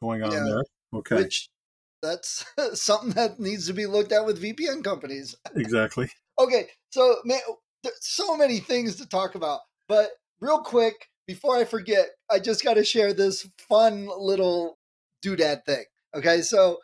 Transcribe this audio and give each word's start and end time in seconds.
Going 0.00 0.22
on 0.22 0.32
Yeah. 0.32 0.44
there. 0.44 0.62
Okay, 0.94 1.16
Which 1.16 1.48
that's 2.02 2.44
something 2.74 3.10
that 3.10 3.38
needs 3.40 3.66
to 3.66 3.72
be 3.72 3.86
looked 3.86 4.12
at 4.12 4.24
with 4.26 4.42
VPN 4.42 4.82
companies. 4.84 5.34
exactly. 5.56 6.08
Okay, 6.38 6.68
so 6.90 7.16
man, 7.24 7.40
there's 7.82 7.98
so 8.00 8.36
many 8.36 8.58
things 8.58 8.96
to 8.96 9.06
talk 9.08 9.34
about, 9.34 9.60
but 9.88 10.10
real 10.40 10.60
quick 10.60 11.08
before 11.26 11.56
I 11.56 11.64
forget, 11.64 12.06
I 12.30 12.38
just 12.38 12.64
got 12.64 12.74
to 12.74 12.84
share 12.84 13.12
this 13.12 13.46
fun 13.68 14.08
little 14.18 14.78
doodad 15.24 15.64
thing. 15.66 15.84
Okay, 16.16 16.40
so 16.40 16.78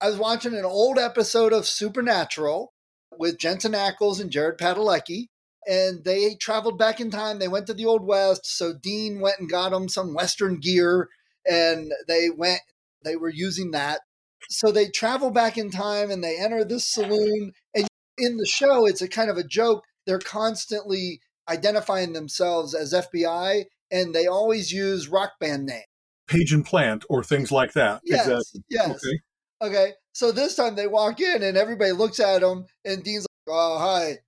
I 0.00 0.08
was 0.08 0.16
watching 0.16 0.54
an 0.56 0.64
old 0.64 0.98
episode 0.98 1.52
of 1.52 1.66
Supernatural 1.66 2.72
with 3.18 3.38
Jensen 3.38 3.72
Ackles 3.72 4.18
and 4.20 4.30
Jared 4.30 4.58
Padalecki, 4.58 5.26
and 5.68 6.02
they 6.02 6.34
traveled 6.36 6.78
back 6.78 6.98
in 6.98 7.10
time. 7.10 7.38
They 7.38 7.48
went 7.48 7.66
to 7.66 7.74
the 7.74 7.84
Old 7.84 8.06
West, 8.06 8.46
so 8.46 8.72
Dean 8.72 9.20
went 9.20 9.38
and 9.38 9.50
got 9.50 9.70
them 9.72 9.88
some 9.88 10.14
Western 10.14 10.58
gear, 10.60 11.08
and 11.48 11.92
they 12.08 12.28
went. 12.30 12.60
They 13.04 13.16
were 13.16 13.30
using 13.30 13.70
that. 13.70 14.00
So 14.48 14.70
they 14.72 14.88
travel 14.88 15.30
back 15.30 15.56
in 15.56 15.70
time 15.70 16.10
and 16.10 16.22
they 16.24 16.38
enter 16.38 16.64
this 16.64 16.86
saloon. 16.86 17.52
And 17.74 17.86
in 18.18 18.36
the 18.36 18.46
show, 18.46 18.86
it's 18.86 19.02
a 19.02 19.08
kind 19.08 19.30
of 19.30 19.36
a 19.36 19.44
joke. 19.44 19.84
They're 20.06 20.18
constantly 20.18 21.20
identifying 21.48 22.12
themselves 22.12 22.74
as 22.74 22.92
FBI, 22.92 23.64
and 23.90 24.14
they 24.14 24.26
always 24.26 24.72
use 24.72 25.08
rock 25.08 25.32
band 25.40 25.66
name. 25.66 25.82
Page 26.26 26.52
and 26.52 26.64
plant 26.64 27.04
or 27.08 27.24
things 27.24 27.50
like 27.50 27.72
that. 27.72 28.02
Yes, 28.04 28.26
Exactly. 28.26 28.62
yes. 28.70 28.90
Okay. 28.90 29.18
Okay. 29.62 29.92
So 30.12 30.32
this 30.32 30.54
time 30.54 30.74
they 30.74 30.86
walk 30.86 31.20
in 31.20 31.42
and 31.42 31.56
everybody 31.56 31.92
looks 31.92 32.20
at 32.20 32.42
him, 32.42 32.66
and 32.84 33.02
Dean's 33.02 33.26
like, 33.46 33.54
"Oh, 33.56 33.78
hi," 33.78 34.18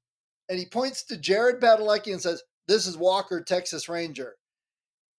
and 0.49 0.59
he 0.59 0.67
points 0.67 1.05
to 1.05 1.17
Jared 1.17 1.61
Padalecki 1.61 2.13
and 2.13 2.21
says, 2.21 2.43
"This 2.69 2.87
is 2.87 2.97
Walker, 2.97 3.43
Texas 3.43 3.89
Ranger." 3.89 4.37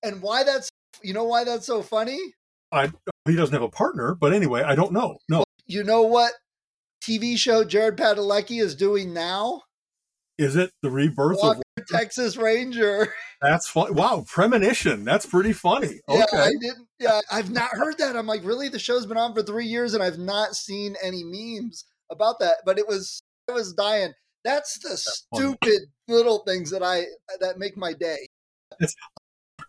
And 0.03 0.21
why 0.21 0.43
that's 0.43 0.69
you 1.01 1.13
know 1.13 1.23
why 1.23 1.43
that's 1.43 1.65
so 1.65 1.81
funny? 1.81 2.19
I 2.71 2.91
he 3.25 3.35
doesn't 3.35 3.53
have 3.53 3.63
a 3.63 3.69
partner, 3.69 4.15
but 4.15 4.33
anyway, 4.33 4.63
I 4.63 4.75
don't 4.75 4.91
know. 4.91 5.17
No, 5.29 5.43
You 5.67 5.83
know 5.83 6.01
what 6.03 6.33
TV 7.03 7.37
show 7.37 7.63
Jared 7.63 7.97
Padalecki 7.97 8.61
is 8.61 8.75
doing 8.75 9.13
now? 9.13 9.61
is 10.37 10.55
it 10.55 10.71
the 10.81 10.89
rebirth 10.89 11.37
Walker, 11.41 11.61
of? 11.77 11.85
Texas 11.87 12.37
Ranger. 12.37 13.13
That's 13.41 13.67
fun. 13.67 13.93
Wow, 13.93 14.25
premonition. 14.27 15.03
That's 15.05 15.25
pretty 15.25 15.53
funny. 15.53 15.99
Yeah, 16.07 16.25
I 16.33 16.51
didn't. 16.59 16.87
Yeah, 16.99 17.19
I've 17.31 17.51
not 17.51 17.71
heard 17.71 17.97
that. 17.99 18.15
I'm 18.15 18.27
like, 18.27 18.43
really? 18.43 18.69
The 18.69 18.79
show's 18.79 19.05
been 19.05 19.17
on 19.17 19.33
for 19.33 19.43
three 19.43 19.67
years, 19.67 19.93
and 19.93 20.01
I've 20.01 20.17
not 20.17 20.55
seen 20.55 20.95
any 21.03 21.23
memes 21.23 21.85
about 22.11 22.39
that. 22.39 22.57
But 22.65 22.79
it 22.79 22.87
was, 22.87 23.21
I 23.49 23.53
was 23.53 23.73
dying. 23.73 24.13
That's 24.43 24.79
the 24.79 24.97
funny. 25.31 25.55
stupid 25.55 25.81
little 26.07 26.39
things 26.39 26.71
that 26.71 26.83
I 26.83 27.05
that 27.39 27.59
make 27.59 27.77
my 27.77 27.93
day. 27.93 28.27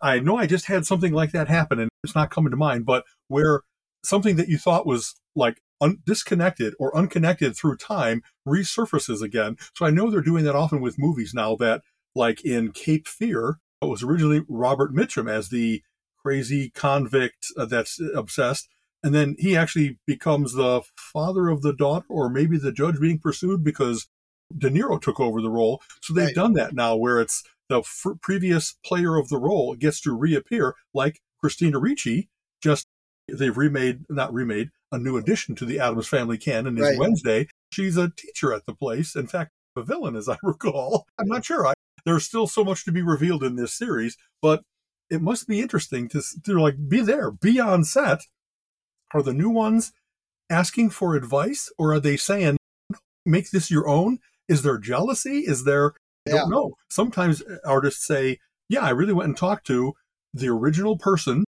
I 0.02 0.20
know 0.20 0.36
I 0.36 0.46
just 0.46 0.66
had 0.66 0.86
something 0.86 1.12
like 1.12 1.32
that 1.32 1.48
happen, 1.48 1.78
and 1.78 1.90
it's 2.02 2.14
not 2.14 2.30
coming 2.30 2.50
to 2.50 2.56
mind, 2.56 2.86
but 2.86 3.04
where 3.28 3.62
something 4.04 4.36
that 4.36 4.48
you 4.48 4.58
thought 4.58 4.86
was 4.86 5.14
like 5.34 5.60
un- 5.80 5.98
disconnected 6.04 6.74
or 6.78 6.96
unconnected 6.96 7.56
through 7.56 7.76
time 7.76 8.22
resurfaces 8.46 9.22
again. 9.22 9.56
So 9.74 9.86
I 9.86 9.90
know 9.90 10.10
they're 10.10 10.20
doing 10.20 10.44
that 10.44 10.56
often 10.56 10.80
with 10.80 10.98
movies 10.98 11.32
now. 11.34 11.56
That 11.56 11.82
like 12.14 12.44
in 12.44 12.72
Cape 12.72 13.08
Fear, 13.08 13.58
it 13.82 13.86
was 13.86 14.02
originally 14.02 14.42
Robert 14.48 14.94
Mitchum 14.94 15.30
as 15.30 15.48
the 15.48 15.82
crazy 16.18 16.70
convict 16.70 17.46
uh, 17.56 17.66
that's 17.66 18.00
obsessed. 18.14 18.68
And 19.02 19.14
then 19.14 19.36
he 19.38 19.54
actually 19.54 19.98
becomes 20.06 20.54
the 20.54 20.80
father 20.96 21.48
of 21.48 21.60
the 21.60 21.74
daughter, 21.74 22.06
or 22.08 22.30
maybe 22.30 22.56
the 22.56 22.72
judge 22.72 22.98
being 22.98 23.18
pursued 23.18 23.62
because 23.62 24.08
De 24.56 24.70
Niro 24.70 25.00
took 25.00 25.18
over 25.20 25.40
the 25.40 25.50
role. 25.50 25.82
So 26.02 26.12
they've 26.14 26.26
Right. 26.26 26.34
done 26.34 26.52
that 26.54 26.74
now, 26.74 26.96
where 26.96 27.20
it's 27.20 27.42
the 27.68 27.80
f- 27.80 28.06
previous 28.20 28.74
player 28.84 29.16
of 29.16 29.28
the 29.28 29.38
role 29.38 29.74
gets 29.74 30.00
to 30.02 30.12
reappear, 30.16 30.74
like 30.92 31.20
Christina 31.40 31.78
Ricci. 31.78 32.28
Just 32.62 32.86
they've 33.28 33.56
remade, 33.56 34.04
not 34.10 34.32
remade, 34.32 34.70
a 34.92 34.98
new 34.98 35.16
addition 35.16 35.54
to 35.56 35.64
the 35.64 35.80
Addams 35.80 36.08
Family 36.08 36.38
canon 36.38 36.76
is 36.78 36.82
Right. 36.82 36.98
Wednesday. 36.98 37.48
She's 37.72 37.96
a 37.96 38.10
teacher 38.10 38.52
at 38.52 38.66
the 38.66 38.74
place. 38.74 39.16
In 39.16 39.26
fact, 39.26 39.50
a 39.76 39.82
villain, 39.82 40.14
as 40.14 40.28
I 40.28 40.36
recall. 40.42 41.06
I'm 41.18 41.26
not 41.28 41.44
sure. 41.44 41.66
I, 41.66 41.72
there's 42.04 42.24
still 42.24 42.46
so 42.46 42.64
much 42.64 42.84
to 42.84 42.92
be 42.92 43.02
revealed 43.02 43.42
in 43.42 43.56
this 43.56 43.72
series, 43.74 44.16
but 44.42 44.62
it 45.10 45.20
must 45.22 45.48
be 45.48 45.60
interesting 45.60 46.08
to, 46.10 46.22
to 46.44 46.60
like 46.60 46.88
be 46.88 47.00
there, 47.00 47.30
be 47.30 47.58
on 47.58 47.82
set. 47.84 48.20
Are 49.12 49.22
the 49.22 49.32
new 49.34 49.50
ones 49.50 49.92
asking 50.50 50.90
for 50.90 51.14
advice, 51.16 51.72
or 51.78 51.92
are 51.94 52.00
they 52.00 52.16
saying, 52.16 52.56
"Make 53.24 53.50
this 53.50 53.70
your 53.70 53.88
own"? 53.88 54.18
Is 54.48 54.62
there 54.62 54.78
jealousy? 54.78 55.40
Is 55.40 55.64
there 55.64 55.94
I 56.26 56.30
Yeah. 56.30 56.36
don't 56.38 56.50
know. 56.50 56.76
Sometimes 56.88 57.42
uh, 57.42 57.58
artists 57.66 58.06
say, 58.06 58.38
"Yeah, 58.70 58.80
I 58.80 58.90
really 58.90 59.12
went 59.12 59.28
and 59.28 59.36
talked 59.36 59.66
to 59.66 59.92
the 60.32 60.48
original 60.48 60.96
person. 60.96 61.44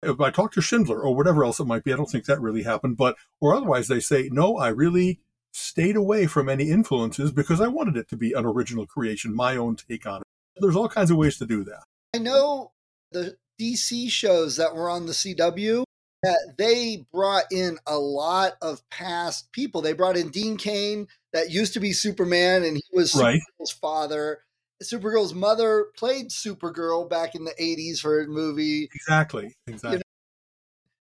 If 0.00 0.20
I 0.20 0.30
talked 0.30 0.54
to 0.54 0.60
Schindler 0.62 1.00
or 1.02 1.14
whatever 1.16 1.44
else 1.44 1.58
it 1.58 1.66
might 1.66 1.82
be, 1.82 1.92
I 1.92 1.96
don't 1.96 2.08
think 2.08 2.26
that 2.26 2.40
really 2.40 2.62
happened." 2.62 2.96
But 2.96 3.16
or 3.40 3.52
otherwise, 3.54 3.88
they 3.88 3.98
say, 3.98 4.28
"No, 4.30 4.58
I 4.58 4.68
really 4.68 5.20
stayed 5.52 5.96
away 5.96 6.26
from 6.28 6.48
any 6.48 6.70
influences 6.70 7.32
because 7.32 7.60
I 7.60 7.66
wanted 7.66 7.96
it 7.96 8.08
to 8.10 8.16
be 8.16 8.32
an 8.32 8.46
original 8.46 8.86
creation, 8.86 9.34
my 9.34 9.56
own 9.56 9.74
take 9.74 10.06
on 10.06 10.20
it." 10.20 10.26
There's 10.60 10.76
all 10.76 10.88
kinds 10.88 11.10
of 11.10 11.16
ways 11.16 11.36
to 11.38 11.46
do 11.46 11.64
that. 11.64 11.82
I 12.14 12.18
know 12.18 12.70
the 13.10 13.36
DC 13.60 14.08
shows 14.08 14.54
that 14.56 14.74
were 14.74 14.88
on 14.88 15.06
the 15.06 15.12
CW 15.14 15.82
that 16.22 16.54
they 16.58 17.06
brought 17.12 17.50
in 17.50 17.78
a 17.88 17.98
lot 17.98 18.52
of 18.62 18.88
past 18.88 19.50
people. 19.50 19.82
They 19.82 19.94
brought 19.94 20.16
in 20.16 20.28
Dean 20.30 20.56
Cain 20.56 21.08
that 21.32 21.50
used 21.50 21.72
to 21.74 21.80
be 21.80 21.92
Superman 21.92 22.62
and 22.64 22.76
he 22.76 22.82
was 22.92 23.14
Right. 23.14 23.40
Supergirl's 23.60 23.72
father. 23.72 24.38
Supergirl's 24.82 25.32
mother 25.34 25.86
played 25.96 26.30
Supergirl 26.30 27.08
back 27.08 27.34
in 27.34 27.44
the 27.44 27.54
80s 27.60 28.00
for 28.00 28.20
a 28.20 28.26
movie. 28.26 28.88
Exactly. 28.94 29.54
Exactly. 29.66 30.02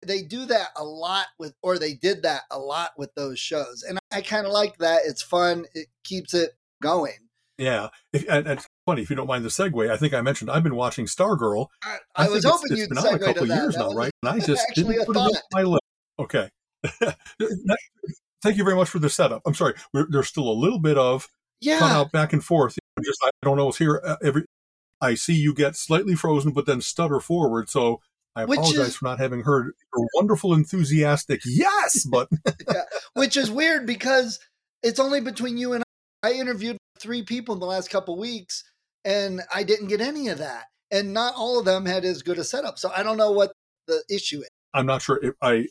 They 0.05 0.21
do 0.21 0.45
that 0.45 0.69
a 0.77 0.83
lot 0.85 1.25
with, 1.37 1.53
or 1.61 1.77
they 1.77 1.93
did 1.93 2.23
that 2.23 2.43
a 2.51 2.59
lot 2.59 2.91
with 2.97 3.13
those 3.15 3.39
shows. 3.39 3.83
And 3.87 3.99
I 4.11 4.21
kind 4.21 4.45
of 4.45 4.53
like 4.53 4.77
that. 4.77 5.01
It's 5.05 5.21
fun, 5.21 5.65
it 5.73 5.87
keeps 6.03 6.33
it 6.33 6.51
going. 6.81 7.17
yeah. 7.57 7.89
If, 8.13 8.21
and, 8.29 8.47
and 8.47 8.59
it's 8.59 8.67
funny 8.85 9.01
if 9.01 9.09
you 9.09 9.15
don't 9.17 9.27
mind 9.27 9.43
the 9.43 9.49
segue. 9.49 9.91
I 9.91 9.97
think 9.97 10.13
I 10.13 10.21
mentioned 10.21 10.49
I've 10.49 10.63
been 10.63 10.75
watching 10.75 11.05
Stargirl 11.07 11.67
I, 11.83 11.97
I, 12.15 12.23
think 12.23 12.35
was 12.35 12.45
it's- 12.45 12.51
hoping 12.61 12.71
it's 12.71 12.79
you'd 12.81 12.89
been 12.89 12.97
out 12.99 13.05
a 13.05 13.07
segue 13.09 13.19
to 13.19 13.25
couple 13.25 13.47
that. 13.47 13.55
years 13.55 13.73
That 13.73 13.79
now, 13.81 13.87
was 13.87 13.95
right? 13.95 14.11
And 14.23 14.29
I 14.31 14.39
just 14.45 14.65
didn't 14.75 15.01
a 15.01 15.05
put 15.05 15.15
it 15.17 15.19
on 15.19 15.31
my 15.51 15.63
list. 15.63 15.81
Okay. 16.19 16.49
Thank 18.41 18.57
you 18.57 18.63
very 18.63 18.75
much 18.75 18.89
for 18.89 18.99
the 18.99 19.09
setup. 19.09 19.41
I'm 19.45 19.53
sorry. 19.53 19.73
We're, 19.93 20.07
there's 20.09 20.27
still 20.27 20.49
a 20.49 20.53
little 20.53 20.79
bit 20.79 20.97
of 20.97 21.27
Yeah. 21.61 21.79
cut 21.79 21.91
out 21.91 22.11
back 22.11 22.33
and 22.33 22.43
forth. 22.43 22.77
Just 23.03 23.19
I 23.23 23.29
don't 23.43 23.57
know 23.57 23.65
what's 23.65 23.77
here. 23.77 24.01
Uh, 24.05 24.15
Every 24.23 24.45
I 25.01 25.13
see 25.15 25.33
you 25.33 25.53
get 25.53 25.75
slightly 25.75 26.15
frozen, 26.15 26.51
but 26.51 26.65
then 26.65 26.81
stutter 26.81 27.19
forward. 27.19 27.69
So 27.69 28.01
I 28.35 28.43
apologize 28.43 28.87
is- 28.89 28.95
for 28.97 29.05
not 29.05 29.19
having 29.19 29.41
heard 29.41 29.73
your 29.95 30.07
wonderful, 30.15 30.53
enthusiastic 30.53 31.41
yes. 31.45 32.05
But 32.09 32.29
which 33.13 33.37
is 33.37 33.49
weird 33.51 33.85
because 33.85 34.39
it's 34.83 34.99
only 34.99 35.21
between 35.21 35.57
you 35.57 35.73
and 35.73 35.83
I. 36.23 36.29
I 36.29 36.31
interviewed 36.33 36.77
three 36.99 37.21
people 37.21 37.53
in 37.53 37.59
the 37.59 37.67
last 37.67 37.89
couple 37.91 38.17
weeks, 38.17 38.63
and 39.05 39.41
I 39.53 39.63
didn't 39.63 39.87
get 39.87 40.01
any 40.01 40.29
of 40.29 40.39
that. 40.39 40.65
And 40.89 41.13
not 41.13 41.35
all 41.35 41.59
of 41.59 41.65
them 41.65 41.85
had 41.85 42.03
as 42.05 42.23
good 42.23 42.39
a 42.39 42.43
setup. 42.43 42.79
So 42.79 42.91
I 42.95 43.03
don't 43.03 43.17
know 43.17 43.31
what 43.31 43.51
the 43.87 44.03
issue 44.09 44.39
is. 44.41 44.49
I'm 44.73 44.85
not 44.87 45.01
sure. 45.03 45.19
If 45.23 45.35
I 45.41 45.67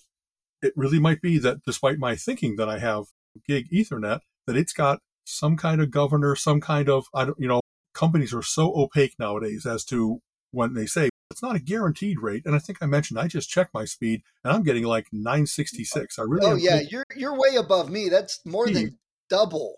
it 0.63 0.73
really 0.77 0.99
might 0.99 1.21
be 1.21 1.39
that 1.39 1.63
despite 1.65 1.99
my 1.99 2.17
thinking 2.17 2.57
that 2.57 2.69
I 2.69 2.79
have 2.79 3.07
gig 3.47 3.69
Ethernet, 3.71 4.21
that 4.47 4.57
it's 4.57 4.73
got 4.73 5.01
some 5.25 5.57
kind 5.57 5.81
of 5.81 5.91
governor, 5.91 6.37
some 6.37 6.61
kind 6.61 6.89
of 6.89 7.07
I 7.15 7.25
don't 7.27 7.39
you 7.39 7.49
know 7.49 7.61
companies 7.95 8.35
are 8.35 8.43
so 8.43 8.73
opaque 8.75 9.15
nowadays 9.19 9.67
as 9.67 9.85
to 9.87 10.21
when 10.53 10.75
they 10.75 10.87
say 10.87 11.09
it's 11.31 11.43
not 11.43 11.57
a 11.57 11.61
guaranteed 11.61 12.21
rate. 12.21 12.43
And 12.47 12.55
I 12.55 12.59
think 12.59 12.79
I 12.81 12.87
mentioned 12.87 13.19
I 13.19 13.27
just 13.27 13.51
checked 13.51 13.75
my 13.75 13.85
speed 13.85 14.23
and 14.45 14.53
I'm 14.53 14.63
getting 14.63 14.85
like 14.85 15.09
966. 15.13 16.19
I 16.19 16.23
really 16.23 16.53
Oh 16.53 16.55
yeah, 16.55 16.81
you're 16.81 17.05
you're 17.15 17.39
way 17.39 17.57
above 17.57 17.91
me. 17.91 18.09
That's 18.09 18.41
more 18.45 18.67
Speed. 18.69 18.77
than 18.77 18.99
double. 19.29 19.77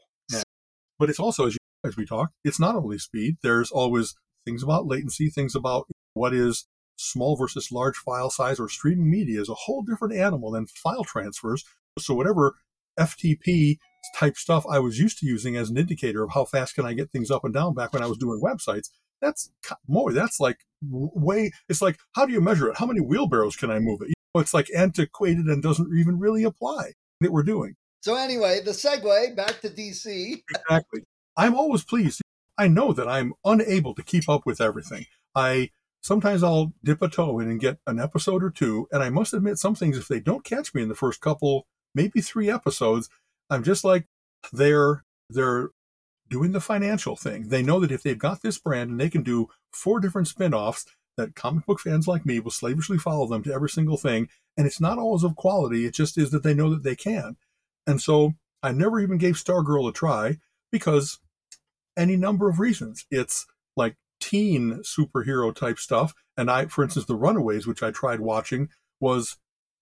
but 0.98 1.08
it's 1.08 1.20
also 1.20 1.46
as 1.46 1.54
you, 1.54 1.58
as 1.88 1.96
we 1.96 2.04
talk, 2.04 2.30
it's 2.44 2.60
not 2.60 2.76
only 2.76 2.98
speed. 2.98 3.36
There's 3.42 3.70
always 3.70 4.14
things 4.44 4.62
about 4.62 4.86
latency, 4.86 5.30
things 5.30 5.54
about 5.54 5.86
what 6.14 6.34
is 6.34 6.66
small 6.98 7.36
versus 7.36 7.72
large 7.72 7.96
file 7.96 8.30
size 8.30 8.60
or 8.60 8.68
streaming 8.68 9.10
media 9.10 9.40
is 9.40 9.48
a 9.48 9.54
whole 9.54 9.82
different 9.82 10.14
animal 10.14 10.50
than 10.50 10.66
file 10.66 11.04
transfers. 11.04 11.64
So 11.98 12.14
whatever 12.14 12.56
FTP 12.98 13.78
type 14.16 14.36
stuff 14.36 14.64
I 14.70 14.78
was 14.78 14.98
used 14.98 15.18
to 15.18 15.26
using 15.26 15.56
as 15.56 15.70
an 15.70 15.76
indicator 15.76 16.22
of 16.22 16.32
how 16.32 16.44
fast 16.44 16.74
can 16.74 16.84
I 16.84 16.92
get 16.92 17.10
things 17.10 17.30
up 17.30 17.44
and 17.44 17.54
down 17.54 17.74
back 17.74 17.92
when 17.92 18.02
I 18.02 18.06
was 18.06 18.18
doing 18.18 18.40
websites, 18.42 18.90
that's 19.20 19.50
more, 19.88 20.12
that's 20.12 20.40
like 20.40 20.58
way, 20.82 21.52
it's 21.68 21.82
like, 21.82 21.98
how 22.12 22.26
do 22.26 22.32
you 22.32 22.40
measure 22.40 22.68
it? 22.68 22.78
How 22.78 22.86
many 22.86 23.00
wheelbarrows 23.00 23.56
can 23.56 23.70
I 23.70 23.78
move 23.78 24.02
it? 24.02 24.08
You 24.08 24.14
know, 24.34 24.40
it's 24.40 24.54
like 24.54 24.70
antiquated 24.76 25.46
and 25.46 25.62
doesn't 25.62 25.88
even 25.96 26.18
really 26.18 26.44
apply 26.44 26.92
that 27.20 27.32
we're 27.32 27.42
doing. 27.42 27.74
So 28.02 28.16
anyway, 28.16 28.60
the 28.64 28.70
segue 28.70 29.36
back 29.36 29.60
to 29.60 29.68
DC. 29.68 30.42
exactly. 30.50 31.02
I'm 31.36 31.54
always 31.54 31.84
pleased. 31.84 32.22
I 32.56 32.68
know 32.68 32.92
that 32.92 33.08
I'm 33.08 33.34
unable 33.44 33.94
to 33.94 34.02
keep 34.02 34.28
up 34.28 34.42
with 34.44 34.60
everything. 34.60 35.06
I 35.34 35.70
sometimes 36.02 36.42
I'll 36.42 36.72
dip 36.84 37.02
a 37.02 37.08
toe 37.08 37.38
in 37.40 37.48
and 37.48 37.60
get 37.60 37.78
an 37.86 37.98
episode 37.98 38.42
or 38.42 38.50
two, 38.50 38.88
and 38.92 39.02
I 39.02 39.10
must 39.10 39.34
admit 39.34 39.58
some 39.58 39.74
things 39.74 39.98
if 39.98 40.08
they 40.08 40.20
don't 40.20 40.44
catch 40.44 40.74
me 40.74 40.82
in 40.82 40.88
the 40.88 40.94
first 40.94 41.20
couple, 41.20 41.66
maybe 41.94 42.20
three 42.20 42.50
episodes, 42.50 43.08
I'm 43.50 43.62
just 43.62 43.84
like 43.84 44.06
they're 44.52 45.04
they're 45.30 45.70
doing 46.28 46.52
the 46.52 46.60
financial 46.60 47.16
thing. 47.16 47.48
They 47.48 47.62
know 47.62 47.80
that 47.80 47.90
if 47.90 48.02
they've 48.02 48.18
got 48.18 48.42
this 48.42 48.58
brand 48.58 48.90
and 48.90 49.00
they 49.00 49.10
can 49.10 49.22
do 49.22 49.48
four 49.72 49.98
different 49.98 50.28
spin-offs 50.28 50.84
that 51.16 51.34
comic 51.34 51.66
book 51.66 51.80
fans 51.80 52.06
like 52.06 52.24
me 52.24 52.38
will 52.38 52.50
slavishly 52.50 52.98
follow 52.98 53.26
them 53.26 53.42
to 53.42 53.52
every 53.52 53.70
single 53.70 53.96
thing, 53.96 54.28
and 54.56 54.66
it's 54.66 54.80
not 54.80 54.98
always 54.98 55.24
of 55.24 55.36
quality, 55.36 55.84
it 55.84 55.94
just 55.94 56.16
is 56.18 56.30
that 56.30 56.42
they 56.42 56.54
know 56.54 56.70
that 56.70 56.82
they 56.82 56.94
can. 56.94 57.36
And 57.86 58.00
so 58.00 58.34
I 58.62 58.72
never 58.72 59.00
even 59.00 59.18
gave 59.18 59.34
Stargirl 59.34 59.88
a 59.88 59.92
try 59.92 60.38
because 60.70 61.18
any 61.98 62.16
number 62.16 62.48
of 62.48 62.60
reasons. 62.60 63.04
It's 63.10 63.46
like 63.76 63.96
teen 64.20 64.82
superhero 64.82 65.54
type 65.54 65.78
stuff. 65.78 66.14
And 66.36 66.50
I, 66.50 66.66
for 66.66 66.84
instance, 66.84 67.06
The 67.06 67.16
Runaways, 67.16 67.66
which 67.66 67.82
I 67.82 67.90
tried 67.90 68.20
watching, 68.20 68.68
was 69.00 69.36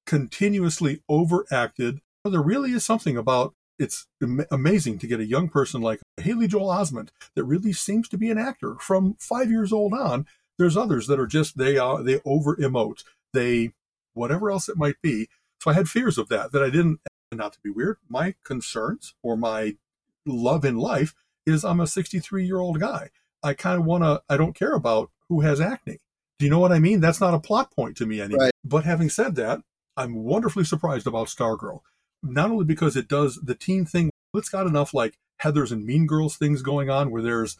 continuously 0.06 1.02
overacted. 1.08 2.00
There 2.24 2.42
really 2.42 2.72
is 2.72 2.84
something 2.84 3.16
about 3.16 3.54
it's 3.78 4.06
amazing 4.50 4.98
to 5.00 5.06
get 5.06 5.20
a 5.20 5.26
young 5.26 5.48
person 5.48 5.82
like 5.82 6.00
Haley 6.18 6.48
Joel 6.48 6.68
Osment 6.68 7.10
that 7.34 7.44
really 7.44 7.72
seems 7.72 8.08
to 8.08 8.16
be 8.18 8.30
an 8.30 8.38
actor 8.38 8.76
from 8.80 9.16
five 9.20 9.50
years 9.50 9.72
old 9.72 9.92
on. 9.92 10.26
There's 10.58 10.76
others 10.76 11.06
that 11.08 11.20
are 11.20 11.26
just 11.26 11.58
they 11.58 11.76
are 11.76 12.02
they 12.02 12.20
over 12.24 12.56
emote 12.56 13.04
they 13.34 13.72
whatever 14.14 14.50
else 14.50 14.68
it 14.68 14.78
might 14.78 15.00
be. 15.02 15.28
So 15.60 15.70
I 15.70 15.74
had 15.74 15.88
fears 15.88 16.18
of 16.18 16.28
that 16.28 16.52
that 16.52 16.62
I 16.62 16.70
didn't. 16.70 17.00
Not 17.32 17.52
to 17.54 17.58
be 17.62 17.70
weird, 17.70 17.98
my 18.08 18.34
concerns 18.44 19.14
or 19.22 19.36
my 19.36 19.76
love 20.24 20.64
in 20.64 20.76
life 20.76 21.14
is 21.44 21.64
I'm 21.64 21.80
a 21.80 21.86
63 21.86 22.46
year 22.46 22.58
old 22.58 22.80
guy. 22.80 23.10
I 23.42 23.54
kind 23.54 23.78
of 23.78 23.86
want 23.86 24.04
to. 24.04 24.22
I 24.28 24.36
don't 24.36 24.54
care 24.54 24.74
about 24.74 25.10
who 25.28 25.40
has 25.40 25.60
acne. 25.60 25.98
Do 26.38 26.44
you 26.44 26.50
know 26.50 26.58
what 26.58 26.72
I 26.72 26.78
mean? 26.78 27.00
That's 27.00 27.20
not 27.20 27.34
a 27.34 27.40
plot 27.40 27.70
point 27.74 27.96
to 27.98 28.06
me 28.06 28.20
anymore. 28.20 28.44
Right. 28.44 28.52
But 28.64 28.84
having 28.84 29.08
said 29.08 29.36
that, 29.36 29.60
I'm 29.96 30.14
wonderfully 30.14 30.64
surprised 30.64 31.06
about 31.06 31.28
Stargirl 31.28 31.80
not 32.22 32.50
only 32.50 32.64
because 32.64 32.96
it 32.96 33.08
does 33.08 33.36
the 33.42 33.54
teen 33.54 33.84
thing, 33.84 34.10
it's 34.34 34.48
got 34.48 34.66
enough 34.66 34.92
like 34.92 35.18
Heathers 35.42 35.72
and 35.72 35.84
Mean 35.84 36.06
Girls 36.06 36.36
things 36.36 36.62
going 36.62 36.90
on 36.90 37.10
where 37.10 37.22
there's 37.22 37.56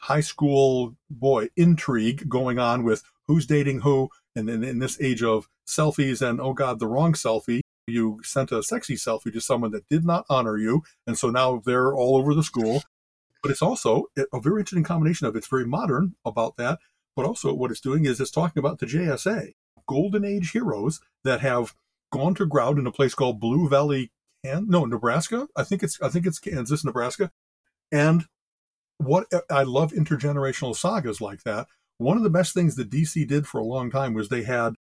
high 0.00 0.20
school 0.20 0.96
boy 1.10 1.48
intrigue 1.56 2.28
going 2.28 2.58
on 2.58 2.84
with 2.84 3.02
who's 3.26 3.46
dating 3.46 3.80
who. 3.80 4.08
And 4.34 4.48
then 4.48 4.62
in 4.64 4.78
this 4.78 5.00
age 5.00 5.22
of 5.22 5.48
selfies 5.66 6.26
and 6.26 6.40
oh 6.40 6.52
God, 6.52 6.78
the 6.78 6.86
wrong 6.86 7.12
selfie, 7.12 7.60
you 7.86 8.20
sent 8.22 8.52
a 8.52 8.62
sexy 8.62 8.94
selfie 8.94 9.32
to 9.32 9.40
someone 9.40 9.70
that 9.72 9.88
did 9.88 10.04
not 10.04 10.26
honor 10.28 10.56
you. 10.56 10.82
And 11.06 11.18
so 11.18 11.30
now 11.30 11.62
they're 11.64 11.94
all 11.94 12.16
over 12.16 12.34
the 12.34 12.42
school. 12.42 12.82
But 13.42 13.50
it's 13.52 13.62
also 13.62 14.06
a 14.32 14.40
very 14.40 14.60
interesting 14.60 14.84
combination 14.84 15.26
of 15.26 15.36
it's 15.36 15.46
very 15.46 15.66
modern 15.66 16.14
about 16.24 16.56
that. 16.56 16.78
But 17.14 17.24
also 17.24 17.52
what 17.52 17.70
it's 17.70 17.80
doing 17.80 18.04
is 18.04 18.20
it's 18.20 18.30
talking 18.30 18.60
about 18.60 18.78
the 18.78 18.86
JSA, 18.86 19.54
golden 19.86 20.24
age 20.24 20.52
heroes 20.52 21.00
that 21.24 21.40
have 21.40 21.74
gone 22.12 22.34
to 22.36 22.46
ground 22.46 22.78
in 22.78 22.86
a 22.86 22.92
place 22.92 23.14
called 23.14 23.40
Blue 23.40 23.68
Valley, 23.68 24.12
Can 24.44 24.68
no 24.68 24.84
Nebraska. 24.84 25.48
I 25.56 25.64
think 25.64 25.82
it's 25.82 26.00
I 26.00 26.08
think 26.08 26.26
it's 26.26 26.38
Kansas, 26.38 26.84
Nebraska. 26.84 27.30
And 27.90 28.26
what 28.98 29.26
I 29.50 29.62
love 29.62 29.92
intergenerational 29.92 30.76
sagas 30.76 31.20
like 31.20 31.44
that. 31.44 31.66
One 31.98 32.16
of 32.16 32.22
the 32.22 32.30
best 32.30 32.54
things 32.54 32.76
that 32.76 32.90
DC 32.90 33.26
did 33.26 33.46
for 33.46 33.58
a 33.58 33.64
long 33.64 33.90
time 33.90 34.14
was 34.14 34.28
they 34.28 34.42
had 34.42 34.74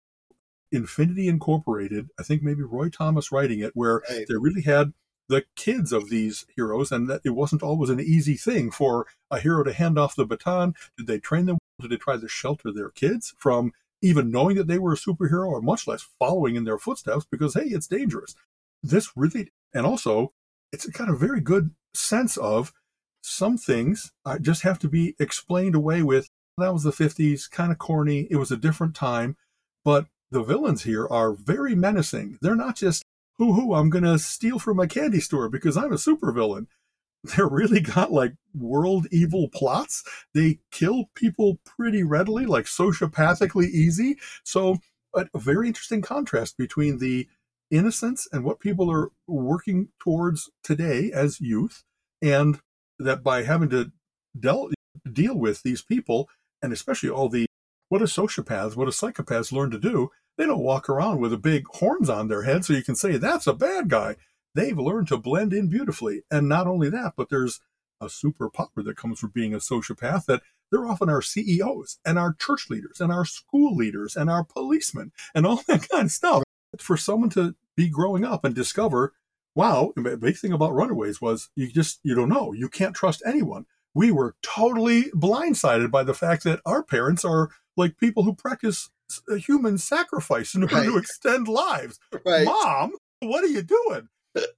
Infinity 0.71 1.27
Incorporated. 1.27 2.09
I 2.19 2.23
think 2.23 2.43
maybe 2.43 2.63
Roy 2.63 2.89
Thomas 2.89 3.31
writing 3.31 3.59
it, 3.59 3.71
where 3.73 4.01
right. 4.09 4.25
they 4.27 4.35
really 4.35 4.61
had 4.61 4.93
the 5.29 5.43
kids 5.55 5.91
of 5.91 6.09
these 6.09 6.45
heroes, 6.55 6.91
and 6.91 7.09
that 7.09 7.21
it 7.23 7.31
wasn't 7.31 7.63
always 7.63 7.89
an 7.89 7.99
easy 7.99 8.35
thing 8.35 8.71
for 8.71 9.07
a 9.29 9.39
hero 9.39 9.63
to 9.63 9.73
hand 9.73 9.97
off 9.99 10.15
the 10.15 10.25
baton. 10.25 10.73
Did 10.97 11.07
they 11.07 11.19
train 11.19 11.45
them? 11.45 11.57
Did 11.79 11.91
they 11.91 11.97
try 11.97 12.17
to 12.17 12.27
shelter 12.27 12.71
their 12.71 12.89
kids 12.89 13.33
from 13.37 13.73
even 14.01 14.31
knowing 14.31 14.55
that 14.57 14.67
they 14.67 14.79
were 14.79 14.93
a 14.93 14.97
superhero 14.97 15.47
or 15.47 15.61
much 15.61 15.87
less 15.87 16.07
following 16.19 16.55
in 16.55 16.63
their 16.63 16.77
footsteps 16.77 17.25
because, 17.29 17.53
hey, 17.55 17.65
it's 17.65 17.87
dangerous. 17.87 18.35
This 18.83 19.11
really, 19.15 19.51
and 19.73 19.85
also, 19.85 20.33
it's 20.71 20.85
got 20.87 21.09
a 21.09 21.15
very 21.15 21.41
good 21.41 21.71
sense 21.93 22.37
of 22.37 22.73
some 23.21 23.57
things 23.57 24.11
uh, 24.25 24.39
just 24.39 24.61
have 24.61 24.79
to 24.79 24.87
be 24.87 25.15
explained 25.19 25.75
away 25.75 26.03
with. 26.03 26.29
That 26.57 26.73
was 26.73 26.83
the 26.83 26.91
50s, 26.91 27.49
kind 27.49 27.71
of 27.71 27.77
corny. 27.77 28.27
It 28.29 28.37
was 28.37 28.51
a 28.51 28.57
different 28.57 28.95
time. 28.95 29.35
But 29.83 30.07
the 30.31 30.43
villains 30.43 30.83
here 30.83 31.07
are 31.07 31.33
very 31.33 31.75
menacing. 31.75 32.37
They're 32.41 32.55
not 32.55 32.75
just, 32.75 33.03
hoo 33.37 33.53
hoo, 33.53 33.73
I'm 33.73 33.89
going 33.89 34.03
to 34.03 34.19
steal 34.19 34.59
from 34.59 34.79
a 34.79 34.87
candy 34.87 35.19
store 35.19 35.49
because 35.49 35.77
I'm 35.77 35.93
a 35.93 35.97
supervillain 35.97 36.67
they're 37.35 37.47
really 37.47 37.79
got 37.79 38.11
like 38.11 38.33
world 38.53 39.07
evil 39.11 39.49
plots. 39.49 40.03
They 40.33 40.59
kill 40.71 41.09
people 41.15 41.59
pretty 41.65 42.03
readily, 42.03 42.45
like 42.45 42.65
sociopathically 42.65 43.65
easy. 43.65 44.17
So, 44.43 44.77
a, 45.15 45.27
a 45.33 45.39
very 45.39 45.67
interesting 45.67 46.01
contrast 46.01 46.57
between 46.57 46.99
the 46.99 47.27
innocence 47.71 48.27
and 48.31 48.43
what 48.43 48.59
people 48.59 48.91
are 48.91 49.09
working 49.27 49.89
towards 49.99 50.49
today 50.63 51.11
as 51.11 51.41
youth, 51.41 51.83
and 52.21 52.59
that 52.99 53.23
by 53.23 53.43
having 53.43 53.69
to 53.69 53.91
del- 54.39 54.69
deal 55.11 55.37
with 55.37 55.63
these 55.63 55.81
people, 55.81 56.29
and 56.61 56.71
especially 56.71 57.09
all 57.09 57.29
the 57.29 57.46
what 57.89 58.01
a 58.01 58.05
sociopaths, 58.05 58.75
what 58.75 58.87
a 58.87 58.91
psychopaths 58.91 59.51
learn 59.51 59.71
to 59.71 59.79
do, 59.79 60.11
they 60.37 60.45
don't 60.45 60.59
walk 60.59 60.89
around 60.89 61.19
with 61.19 61.33
a 61.33 61.37
big 61.37 61.65
horns 61.67 62.09
on 62.09 62.27
their 62.27 62.43
head 62.43 62.63
so 62.63 62.73
you 62.73 62.83
can 62.83 62.95
say 62.95 63.17
that's 63.17 63.47
a 63.47 63.53
bad 63.53 63.89
guy 63.89 64.15
they've 64.57 64.77
learned 64.77 65.07
to 65.07 65.17
blend 65.17 65.53
in 65.53 65.67
beautifully. 65.69 66.23
And 66.31 66.49
not 66.49 66.67
only 66.67 66.89
that, 66.89 67.13
but 67.15 67.29
there's 67.29 67.61
a 68.01 68.07
superpower 68.07 68.83
that 68.83 68.97
comes 68.97 69.19
from 69.19 69.29
being 69.29 69.53
a 69.53 69.57
sociopath 69.57 70.25
that 70.25 70.41
they're 70.71 70.87
often 70.87 71.09
our 71.09 71.21
CEOs 71.21 71.99
and 72.05 72.19
our 72.19 72.33
church 72.33 72.69
leaders 72.69 72.99
and 72.99 73.11
our 73.11 73.23
school 73.23 73.75
leaders 73.75 74.15
and 74.15 74.29
our 74.29 74.43
policemen 74.43 75.11
and 75.33 75.45
all 75.45 75.61
that 75.67 75.87
kind 75.87 76.05
of 76.05 76.11
stuff. 76.11 76.43
For 76.79 76.97
someone 76.97 77.29
to 77.31 77.55
be 77.75 77.87
growing 77.87 78.25
up 78.25 78.43
and 78.43 78.53
discover, 78.53 79.13
wow, 79.55 79.93
the 79.95 80.17
big 80.17 80.37
thing 80.37 80.51
about 80.51 80.73
runaways 80.73 81.21
was 81.21 81.49
you 81.55 81.71
just, 81.71 81.99
you 82.03 82.13
don't 82.13 82.29
know. 82.29 82.51
You 82.51 82.67
can't 82.67 82.95
trust 82.95 83.23
anyone. 83.25 83.65
We 83.93 84.11
were 84.11 84.35
totally 84.41 85.05
blindsided 85.11 85.89
by 85.89 86.03
the 86.03 86.13
fact 86.13 86.43
that 86.43 86.59
our 86.65 86.83
parents 86.83 87.23
are 87.23 87.49
like 87.77 87.97
people 87.97 88.23
who 88.23 88.33
practice 88.33 88.89
human 89.37 89.77
sacrifice 89.77 90.53
in 90.55 90.63
order 90.63 90.75
right. 90.75 90.85
to 90.85 90.97
extend 90.97 91.47
lives. 91.47 91.99
Right. 92.25 92.45
Mom, 92.45 92.93
what 93.21 93.43
are 93.43 93.47
you 93.47 93.61
doing? 93.61 94.09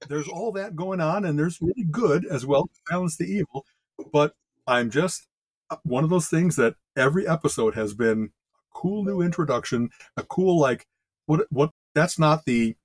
there's 0.08 0.28
all 0.28 0.52
that 0.52 0.76
going 0.76 1.00
on, 1.00 1.24
and 1.24 1.38
there's 1.38 1.60
really 1.60 1.84
good 1.90 2.26
as 2.26 2.44
well 2.44 2.64
to 2.64 2.80
balance 2.90 3.16
the 3.16 3.24
evil. 3.24 3.66
But 4.12 4.34
I'm 4.66 4.90
just 4.90 5.26
uh, 5.70 5.76
one 5.84 6.04
of 6.04 6.10
those 6.10 6.28
things 6.28 6.56
that 6.56 6.74
every 6.96 7.26
episode 7.26 7.74
has 7.74 7.94
been 7.94 8.30
a 8.54 8.78
cool 8.78 9.04
new 9.04 9.20
introduction, 9.20 9.90
a 10.16 10.22
cool 10.22 10.58
like 10.58 10.86
what 11.26 11.46
what 11.50 11.70
that's 11.94 12.18
not 12.18 12.44
the 12.44 12.76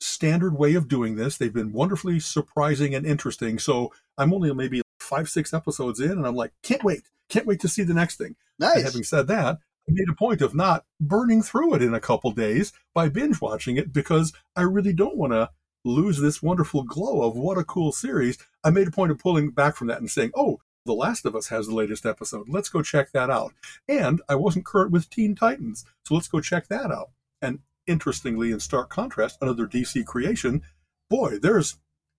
standard 0.00 0.56
way 0.56 0.74
of 0.74 0.88
doing 0.88 1.16
this. 1.16 1.36
They've 1.36 1.52
been 1.52 1.72
wonderfully 1.72 2.20
surprising 2.20 2.94
and 2.94 3.06
interesting. 3.06 3.58
So 3.58 3.92
I'm 4.16 4.32
only 4.32 4.52
maybe 4.54 4.82
five, 5.00 5.28
six 5.28 5.52
episodes 5.52 6.00
in, 6.00 6.12
and 6.12 6.26
I'm 6.26 6.36
like, 6.36 6.52
can't 6.62 6.84
wait, 6.84 7.02
can't 7.28 7.46
wait 7.46 7.60
to 7.60 7.68
see 7.68 7.82
the 7.82 7.94
next 7.94 8.16
thing. 8.16 8.36
Nice. 8.58 8.76
And 8.76 8.84
having 8.84 9.04
said 9.04 9.28
that, 9.28 9.58
made 9.88 10.08
a 10.08 10.14
point 10.14 10.40
of 10.40 10.54
not 10.54 10.84
burning 11.00 11.42
through 11.42 11.74
it 11.74 11.82
in 11.82 11.94
a 11.94 12.00
couple 12.00 12.30
days 12.30 12.72
by 12.94 13.08
binge 13.08 13.40
watching 13.40 13.76
it 13.76 13.92
because 13.92 14.32
I 14.56 14.62
really 14.62 14.92
don't 14.92 15.16
want 15.16 15.32
to 15.32 15.50
lose 15.84 16.20
this 16.20 16.42
wonderful 16.42 16.82
glow 16.82 17.22
of 17.22 17.36
what 17.36 17.58
a 17.58 17.64
cool 17.64 17.92
series. 17.92 18.38
I 18.64 18.70
made 18.70 18.88
a 18.88 18.92
point 18.92 19.12
of 19.12 19.18
pulling 19.18 19.50
back 19.50 19.76
from 19.76 19.88
that 19.88 20.00
and 20.00 20.10
saying, 20.10 20.32
oh, 20.36 20.60
The 20.84 20.92
Last 20.92 21.24
of 21.24 21.34
Us 21.34 21.48
has 21.48 21.66
the 21.66 21.74
latest 21.74 22.04
episode. 22.04 22.48
Let's 22.48 22.68
go 22.68 22.82
check 22.82 23.12
that 23.12 23.30
out. 23.30 23.54
And 23.88 24.20
I 24.28 24.34
wasn't 24.34 24.66
current 24.66 24.90
with 24.90 25.10
Teen 25.10 25.34
Titans, 25.34 25.84
so 26.04 26.14
let's 26.14 26.28
go 26.28 26.40
check 26.40 26.68
that 26.68 26.90
out. 26.90 27.10
And 27.40 27.60
interestingly, 27.86 28.50
in 28.52 28.60
stark 28.60 28.90
contrast, 28.90 29.38
another 29.40 29.66
DC 29.66 30.04
creation, 30.04 30.62
boy, 31.08 31.38
there's 31.38 31.76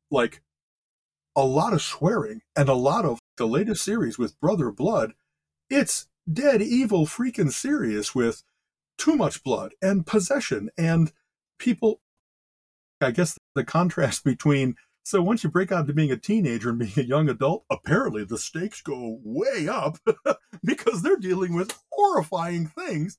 like 0.09 0.41
a 1.35 1.45
lot 1.45 1.73
of 1.73 1.81
swearing 1.81 2.41
and 2.55 2.69
a 2.69 2.73
lot 2.73 3.05
of 3.05 3.19
the 3.38 3.47
latest 3.47 3.83
series 3.83 4.17
with 4.17 4.39
Brother 4.39 4.71
Blood. 4.71 5.13
It's 5.69 6.07
dead 6.31 6.62
evil 6.62 7.05
freaking 7.05 7.51
serious 7.51 8.13
with 8.13 8.43
too 8.98 9.15
much 9.15 9.43
blood 9.43 9.74
and 9.81 10.05
possession 10.05 10.69
and 10.77 11.12
people 11.57 12.01
I 13.01 13.12
guess 13.12 13.38
the 13.55 13.63
contrast 13.63 14.24
between 14.25 14.75
so 15.03 15.24
once 15.24 15.43
you 15.43 15.50
break 15.50 15.71
out 15.71 15.88
to 15.88 15.93
being 15.93 16.12
a 16.12 16.17
teenager 16.17 16.69
and 16.69 16.77
being 16.77 16.93
a 16.98 17.01
young 17.01 17.29
adult, 17.29 17.65
apparently 17.71 18.24
the 18.24 18.38
stakes 18.38 18.79
go 18.79 19.19
way 19.24 19.67
up 19.67 19.98
because 20.63 21.01
they're 21.01 21.17
dealing 21.17 21.55
with 21.55 21.75
horrifying 21.91 22.67
things. 22.67 23.17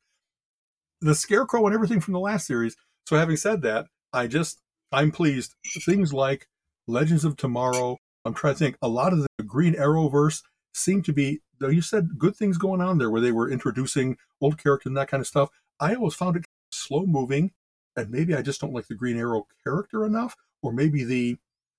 The 1.00 1.16
scarecrow 1.16 1.66
and 1.66 1.74
everything 1.74 2.00
from 2.00 2.12
the 2.12 2.20
last 2.20 2.46
series. 2.46 2.76
So 3.08 3.16
having 3.16 3.36
said 3.36 3.62
that, 3.62 3.86
I 4.12 4.28
just 4.28 4.60
I'm 4.92 5.10
pleased. 5.10 5.56
Things 5.84 6.12
like 6.12 6.46
Legends 6.86 7.24
of 7.24 7.36
Tomorrow. 7.36 7.96
I'm 8.24 8.34
trying 8.34 8.54
to 8.54 8.58
think. 8.58 8.76
A 8.82 8.88
lot 8.88 9.12
of 9.12 9.20
the 9.20 9.44
Green 9.44 9.74
arrow 9.74 10.08
verse 10.08 10.44
seem 10.74 11.02
to 11.02 11.12
be. 11.12 11.40
You 11.60 11.82
said 11.82 12.18
good 12.18 12.36
things 12.36 12.56
going 12.58 12.80
on 12.80 12.98
there, 12.98 13.10
where 13.10 13.20
they 13.20 13.32
were 13.32 13.50
introducing 13.50 14.16
old 14.40 14.58
characters 14.58 14.90
and 14.90 14.96
that 14.96 15.08
kind 15.08 15.20
of 15.20 15.26
stuff. 15.26 15.50
I 15.78 15.94
always 15.94 16.14
found 16.14 16.36
it 16.36 16.44
slow 16.72 17.06
moving, 17.06 17.52
and 17.96 18.10
maybe 18.10 18.34
I 18.34 18.42
just 18.42 18.60
don't 18.60 18.72
like 18.72 18.86
the 18.88 18.94
Green 18.94 19.18
Arrow 19.18 19.46
character 19.64 20.04
enough, 20.06 20.36
or 20.62 20.72
maybe 20.72 21.04
the. 21.04 21.36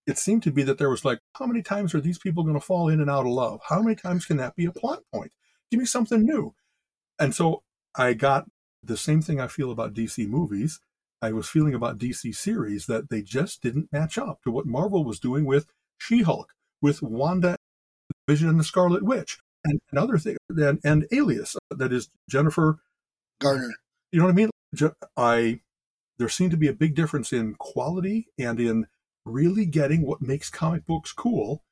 It 0.07 0.17
seemed 0.17 0.41
to 0.43 0.51
be 0.51 0.63
that 0.63 0.79
there 0.79 0.89
was 0.89 1.05
like, 1.05 1.19
how 1.35 1.45
many 1.45 1.61
times 1.61 1.93
are 1.93 2.01
these 2.01 2.17
people 2.17 2.43
going 2.43 2.55
to 2.55 2.59
fall 2.59 2.89
in 2.89 2.99
and 2.99 3.09
out 3.09 3.27
of 3.27 3.31
love? 3.31 3.61
How 3.69 3.83
many 3.83 3.95
times 3.95 4.25
can 4.25 4.37
that 4.37 4.55
be 4.55 4.65
a 4.65 4.71
plot 4.71 5.03
point? 5.13 5.31
Give 5.69 5.79
me 5.79 5.85
something 5.85 6.25
new. 6.25 6.55
And 7.19 7.35
so 7.35 7.61
I 7.95 8.13
got 8.13 8.49
the 8.83 8.97
same 8.97 9.21
thing 9.21 9.39
I 9.39 9.45
feel 9.45 9.71
about 9.71 9.93
DC 9.93 10.27
movies. 10.27 10.79
I 11.21 11.31
was 11.33 11.47
feeling 11.47 11.75
about 11.75 11.99
DC 11.99 12.35
series 12.35 12.87
that 12.87 13.09
they 13.11 13.21
just 13.21 13.61
didn't 13.61 13.91
match 13.91 14.17
up 14.17 14.41
to 14.43 14.51
what 14.51 14.65
Marvel 14.65 15.05
was 15.05 15.19
doing 15.19 15.45
with 15.45 15.67
She 15.99 16.23
Hulk, 16.23 16.53
with 16.81 17.03
Wanda, 17.03 17.57
Vision, 18.27 18.49
and 18.49 18.59
the 18.59 18.63
Scarlet 18.63 19.03
Witch, 19.03 19.37
and, 19.63 19.79
and 19.89 19.99
other 19.99 20.17
things, 20.17 20.37
and, 20.49 20.79
and 20.83 21.07
Alias, 21.11 21.55
uh, 21.55 21.75
that 21.75 21.93
is 21.93 22.09
Jennifer 22.29 22.79
Garner. 23.39 23.69
You 24.11 24.19
know 24.19 24.25
what 24.25 24.31
I 24.31 24.35
mean? 24.35 24.49
I 25.17 25.61
there 26.17 26.29
seemed 26.29 26.51
to 26.51 26.57
be 26.57 26.67
a 26.67 26.73
big 26.73 26.93
difference 26.93 27.33
in 27.33 27.55
quality 27.55 28.27
and 28.37 28.59
in 28.59 28.87
really 29.25 29.65
getting 29.65 30.03
what 30.05 30.21
makes 30.21 30.49
comic 30.49 30.85
books 30.85 31.11
cool. 31.11 31.63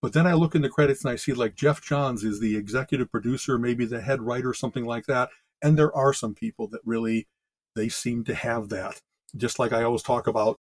But 0.00 0.12
then 0.12 0.26
I 0.26 0.34
look 0.34 0.54
in 0.54 0.62
the 0.62 0.68
credits 0.68 1.04
and 1.04 1.12
I 1.12 1.16
see 1.16 1.32
like 1.32 1.56
Geoff 1.56 1.82
Johns 1.82 2.24
is 2.24 2.40
the 2.40 2.56
executive 2.56 3.10
producer, 3.10 3.58
maybe 3.58 3.84
the 3.84 4.00
head 4.00 4.22
writer, 4.22 4.54
something 4.54 4.86
like 4.86 5.06
that. 5.06 5.30
And 5.60 5.76
there 5.76 5.94
are 5.94 6.12
some 6.12 6.34
people 6.34 6.68
that 6.68 6.80
really 6.84 7.26
they 7.74 7.88
seem 7.88 8.24
to 8.24 8.34
have 8.34 8.68
that. 8.70 9.00
Just 9.36 9.58
like 9.58 9.72
I 9.72 9.82
always 9.82 10.02
talk 10.02 10.26
about 10.26 10.56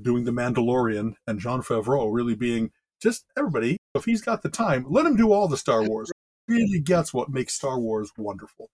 doing 0.00 0.24
the 0.24 0.32
Mandalorian 0.32 1.14
and 1.26 1.40
Jon 1.40 1.62
Favreau 1.62 2.12
really 2.12 2.34
being 2.34 2.70
just 3.02 3.24
everybody. 3.36 3.76
If 3.96 4.04
he's 4.04 4.22
got 4.22 4.42
the 4.42 4.48
time, 4.48 4.86
let 4.88 5.06
him 5.06 5.16
do 5.16 5.32
all 5.32 5.48
the 5.48 5.56
Star 5.56 5.82
Wars. 5.82 6.10
Really 6.48 6.78
gets 6.78 7.12
what 7.12 7.28
makes 7.28 7.54
Star 7.54 7.76
Wars 7.76 8.12
wonderful. 8.16 8.70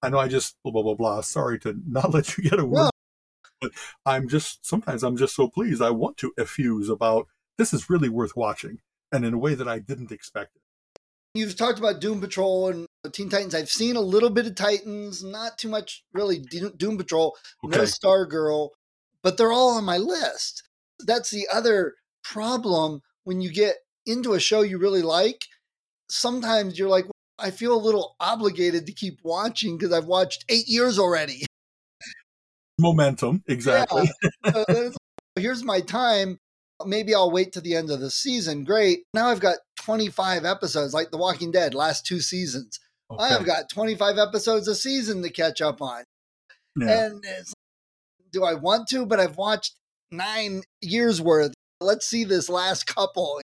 I 0.00 0.10
know 0.10 0.18
I 0.20 0.28
just 0.28 0.54
blah 0.62 0.72
blah 0.72 0.82
blah 0.82 0.94
blah. 0.94 1.20
Sorry 1.22 1.58
to 1.58 1.76
not 1.84 2.10
let 2.14 2.36
you 2.36 2.48
get 2.48 2.60
a 2.60 2.64
word, 2.64 2.90
but 3.60 3.72
I'm 4.06 4.28
just 4.28 4.64
sometimes 4.64 5.02
I'm 5.02 5.16
just 5.16 5.34
so 5.34 5.48
pleased. 5.48 5.82
I 5.82 5.90
want 5.90 6.16
to 6.18 6.32
effuse 6.38 6.88
about 6.88 7.26
this 7.58 7.74
is 7.74 7.90
really 7.90 8.08
worth 8.08 8.36
watching, 8.36 8.78
and 9.10 9.24
in 9.24 9.34
a 9.34 9.38
way 9.38 9.56
that 9.56 9.66
I 9.66 9.80
didn't 9.80 10.12
expect 10.12 10.54
it. 10.54 10.62
You've 11.34 11.56
talked 11.56 11.80
about 11.80 12.00
Doom 12.00 12.20
Patrol 12.20 12.68
and 12.68 12.86
Teen 13.12 13.28
Titans. 13.28 13.54
I've 13.54 13.70
seen 13.70 13.96
a 13.96 14.00
little 14.00 14.30
bit 14.30 14.46
of 14.46 14.54
Titans, 14.54 15.22
not 15.24 15.58
too 15.58 15.68
much 15.68 16.04
really. 16.12 16.38
Doom 16.38 16.96
Patrol, 16.96 17.36
okay. 17.64 17.76
no 17.76 17.82
Stargirl, 17.82 18.70
but 19.22 19.36
they're 19.36 19.52
all 19.52 19.76
on 19.76 19.84
my 19.84 19.98
list. 19.98 20.62
That's 20.98 21.30
the 21.30 21.46
other 21.52 21.94
problem 22.22 23.02
when 23.24 23.40
you 23.40 23.52
get 23.52 23.76
into 24.10 24.34
a 24.34 24.40
show 24.40 24.62
you 24.62 24.78
really 24.78 25.02
like. 25.02 25.44
Sometimes 26.10 26.78
you're 26.78 26.88
like, 26.88 27.06
I 27.38 27.50
feel 27.50 27.74
a 27.74 27.80
little 27.80 28.16
obligated 28.20 28.86
to 28.86 28.92
keep 28.92 29.18
watching 29.22 29.76
because 29.78 29.92
I've 29.92 30.06
watched 30.06 30.44
eight 30.48 30.68
years 30.68 30.98
already. 30.98 31.46
Momentum, 32.78 33.42
exactly. 33.46 34.10
Yeah. 34.44 34.90
here's 35.36 35.62
my 35.62 35.80
time. 35.80 36.38
Maybe 36.84 37.14
I'll 37.14 37.30
wait 37.30 37.52
to 37.52 37.60
the 37.60 37.76
end 37.76 37.90
of 37.90 38.00
the 38.00 38.10
season. 38.10 38.64
Great. 38.64 39.00
Now 39.14 39.28
I've 39.28 39.40
got 39.40 39.58
25 39.82 40.44
episodes, 40.44 40.94
like 40.94 41.10
The 41.10 41.18
Walking 41.18 41.50
Dead, 41.50 41.74
last 41.74 42.06
two 42.06 42.20
seasons. 42.20 42.78
Okay. 43.10 43.22
I 43.22 43.28
have 43.28 43.44
got 43.44 43.68
25 43.68 44.18
episodes 44.18 44.66
a 44.68 44.74
season 44.74 45.22
to 45.22 45.30
catch 45.30 45.60
up 45.60 45.82
on. 45.82 46.04
Yeah. 46.76 47.06
And 47.06 47.24
do 48.32 48.44
I 48.44 48.54
want 48.54 48.88
to? 48.88 49.04
But 49.06 49.20
I've 49.20 49.36
watched 49.36 49.74
nine 50.10 50.62
years 50.80 51.20
worth. 51.20 51.52
Let's 51.80 52.06
see 52.06 52.24
this 52.24 52.48
last 52.48 52.86
couple. 52.86 53.40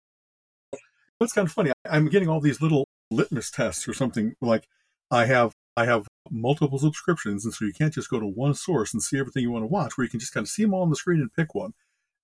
It's 1.20 1.32
kind 1.32 1.46
of 1.46 1.52
funny. 1.52 1.72
I'm 1.88 2.08
getting 2.08 2.28
all 2.28 2.40
these 2.40 2.60
little 2.60 2.86
litmus 3.10 3.50
tests 3.50 3.88
or 3.88 3.94
something 3.94 4.34
like 4.40 4.66
I 5.10 5.26
have 5.26 5.52
I 5.76 5.84
have 5.86 6.06
multiple 6.30 6.78
subscriptions, 6.78 7.44
and 7.44 7.52
so 7.52 7.64
you 7.64 7.72
can't 7.72 7.92
just 7.92 8.10
go 8.10 8.18
to 8.18 8.26
one 8.26 8.54
source 8.54 8.94
and 8.94 9.02
see 9.02 9.18
everything 9.18 9.42
you 9.42 9.50
want 9.50 9.62
to 9.62 9.68
watch, 9.68 9.96
where 9.96 10.04
you 10.04 10.10
can 10.10 10.20
just 10.20 10.32
kind 10.32 10.44
of 10.44 10.48
see 10.48 10.62
them 10.62 10.72
all 10.72 10.82
on 10.82 10.90
the 10.90 10.96
screen 10.96 11.20
and 11.20 11.32
pick 11.32 11.54
one. 11.54 11.74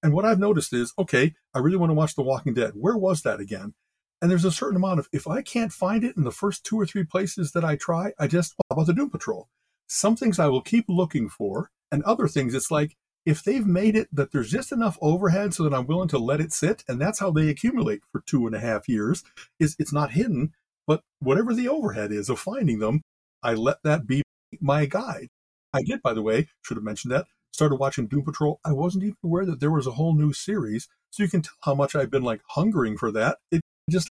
And 0.03 0.15
what 0.15 0.25
I've 0.25 0.39
noticed 0.39 0.73
is, 0.73 0.93
okay, 0.99 1.35
I 1.55 1.59
really 1.59 1.77
want 1.77 1.91
to 1.91 1.95
watch 1.95 2.15
The 2.15 2.23
Walking 2.23 2.55
Dead. 2.55 2.73
Where 2.75 2.97
was 2.97 3.23
that 3.23 3.41
again? 3.41 3.75
And 4.21 4.31
there's 4.31 4.45
a 4.45 4.51
certain 4.51 4.77
amount 4.77 5.01
of 5.01 5.09
if 5.13 5.29
I 5.29 5.43
can't 5.43 5.73
find 5.73 6.03
it 6.03 6.17
in 6.17 6.25
the 6.25 6.31
first 6.31 6.65
two 6.65 6.81
or 6.81 6.87
three 6.87 7.05
places 7.05 7.53
that 7.53 7.65
I 7.65 7.77
try, 7.77 8.13
I 8.19 8.27
just 8.27 8.55
how 8.71 8.75
about 8.75 8.87
the 8.87 8.95
Doom 8.95 9.11
Patrol? 9.11 9.49
Some 9.87 10.17
things 10.17 10.39
I 10.39 10.49
will 10.49 10.63
keep 10.63 10.87
looking 10.89 11.29
for, 11.29 11.71
and 11.91 12.03
other 12.05 12.29
things 12.29 12.55
it's 12.55 12.71
like 12.71 12.97
if 13.25 13.43
they've 13.43 13.67
made 13.67 13.97
it 13.97 14.09
that 14.13 14.33
there's 14.33 14.51
just 14.51 14.73
enough 14.73 14.99
overhead 15.01 15.55
so 15.55 15.63
that 15.65 15.75
I'm 15.75 15.87
willing 15.87 16.09
to 16.09 16.19
let 16.19 16.41
it 16.41 16.53
sit, 16.53 16.85
and 16.89 17.01
that's 17.01 17.21
how 17.21 17.31
they 17.31 17.49
accumulate 17.49 18.03
for 18.11 18.21
two 18.21 18.47
and 18.47 18.55
a 18.55 18.61
half 18.61 18.89
years, 18.89 19.23
is 19.61 19.77
it's 19.79 19.93
not 19.93 20.13
hidden. 20.13 20.53
But 20.87 21.03
whatever 21.21 21.55
the 21.55 21.69
overhead 21.69 22.11
is 22.11 22.29
of 22.29 22.41
finding 22.41 22.81
them, 22.81 23.03
I 23.43 23.55
let 23.55 23.83
that 23.85 24.07
be 24.07 24.23
my 24.61 24.87
guide. 24.87 25.29
I 25.73 25.83
did, 25.83 26.03
by 26.03 26.15
the 26.15 26.23
way, 26.23 26.49
should 26.63 26.77
have 26.77 26.85
mentioned 26.85 27.13
that. 27.13 27.27
Started 27.53 27.77
watching 27.77 28.07
Doom 28.07 28.25
Patrol. 28.25 28.61
I 28.65 28.73
wasn't 28.73 29.05
even 29.05 29.17
aware 29.23 29.47
that 29.47 29.61
there 29.61 29.71
was 29.71 29.87
a 29.87 29.93
whole 29.93 30.15
new 30.15 30.33
series. 30.33 30.89
So 31.11 31.23
you 31.23 31.29
can 31.29 31.43
tell 31.43 31.55
how 31.63 31.75
much 31.75 31.95
I've 31.95 32.11
been 32.11 32.23
like 32.23 32.41
hungering 32.49 32.97
for 32.97 33.13
that. 33.13 33.39
It 33.51 33.61
just 33.91 34.11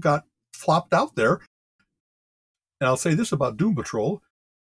got 0.00 0.24
flopped 0.54 0.92
out 0.92 1.16
there. 1.16 1.40
And 2.80 2.88
I'll 2.88 2.96
say 2.96 3.14
this 3.14 3.32
about 3.32 3.56
Doom 3.56 3.74
Patrol. 3.74 4.22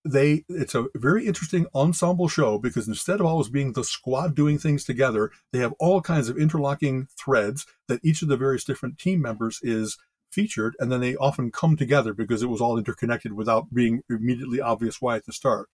They 0.03 0.45
it's 0.49 0.73
a 0.73 0.87
very 0.95 1.27
interesting 1.27 1.67
ensemble 1.75 2.27
show 2.27 2.57
because 2.57 2.87
instead 2.87 3.19
of 3.19 3.27
always 3.27 3.49
being 3.49 3.73
the 3.73 3.83
squad 3.83 4.35
doing 4.35 4.57
things 4.57 4.83
together, 4.83 5.31
they 5.53 5.59
have 5.59 5.75
all 5.79 6.01
kinds 6.01 6.27
of 6.27 6.37
interlocking 6.37 7.07
threads 7.19 7.67
that 7.87 7.99
each 8.03 8.21
of 8.21 8.27
the 8.27 8.37
various 8.37 8.63
different 8.63 8.97
team 8.97 9.21
members 9.21 9.59
is 9.61 9.97
featured, 10.31 10.75
and 10.79 10.91
then 10.91 11.01
they 11.01 11.15
often 11.15 11.51
come 11.51 11.75
together 11.75 12.13
because 12.13 12.41
it 12.41 12.49
was 12.49 12.61
all 12.61 12.77
interconnected 12.77 13.33
without 13.33 13.73
being 13.73 14.01
immediately 14.09 14.59
obvious 14.59 15.01
why 15.01 15.17
at 15.17 15.25
the 15.25 15.33
start. 15.33 15.69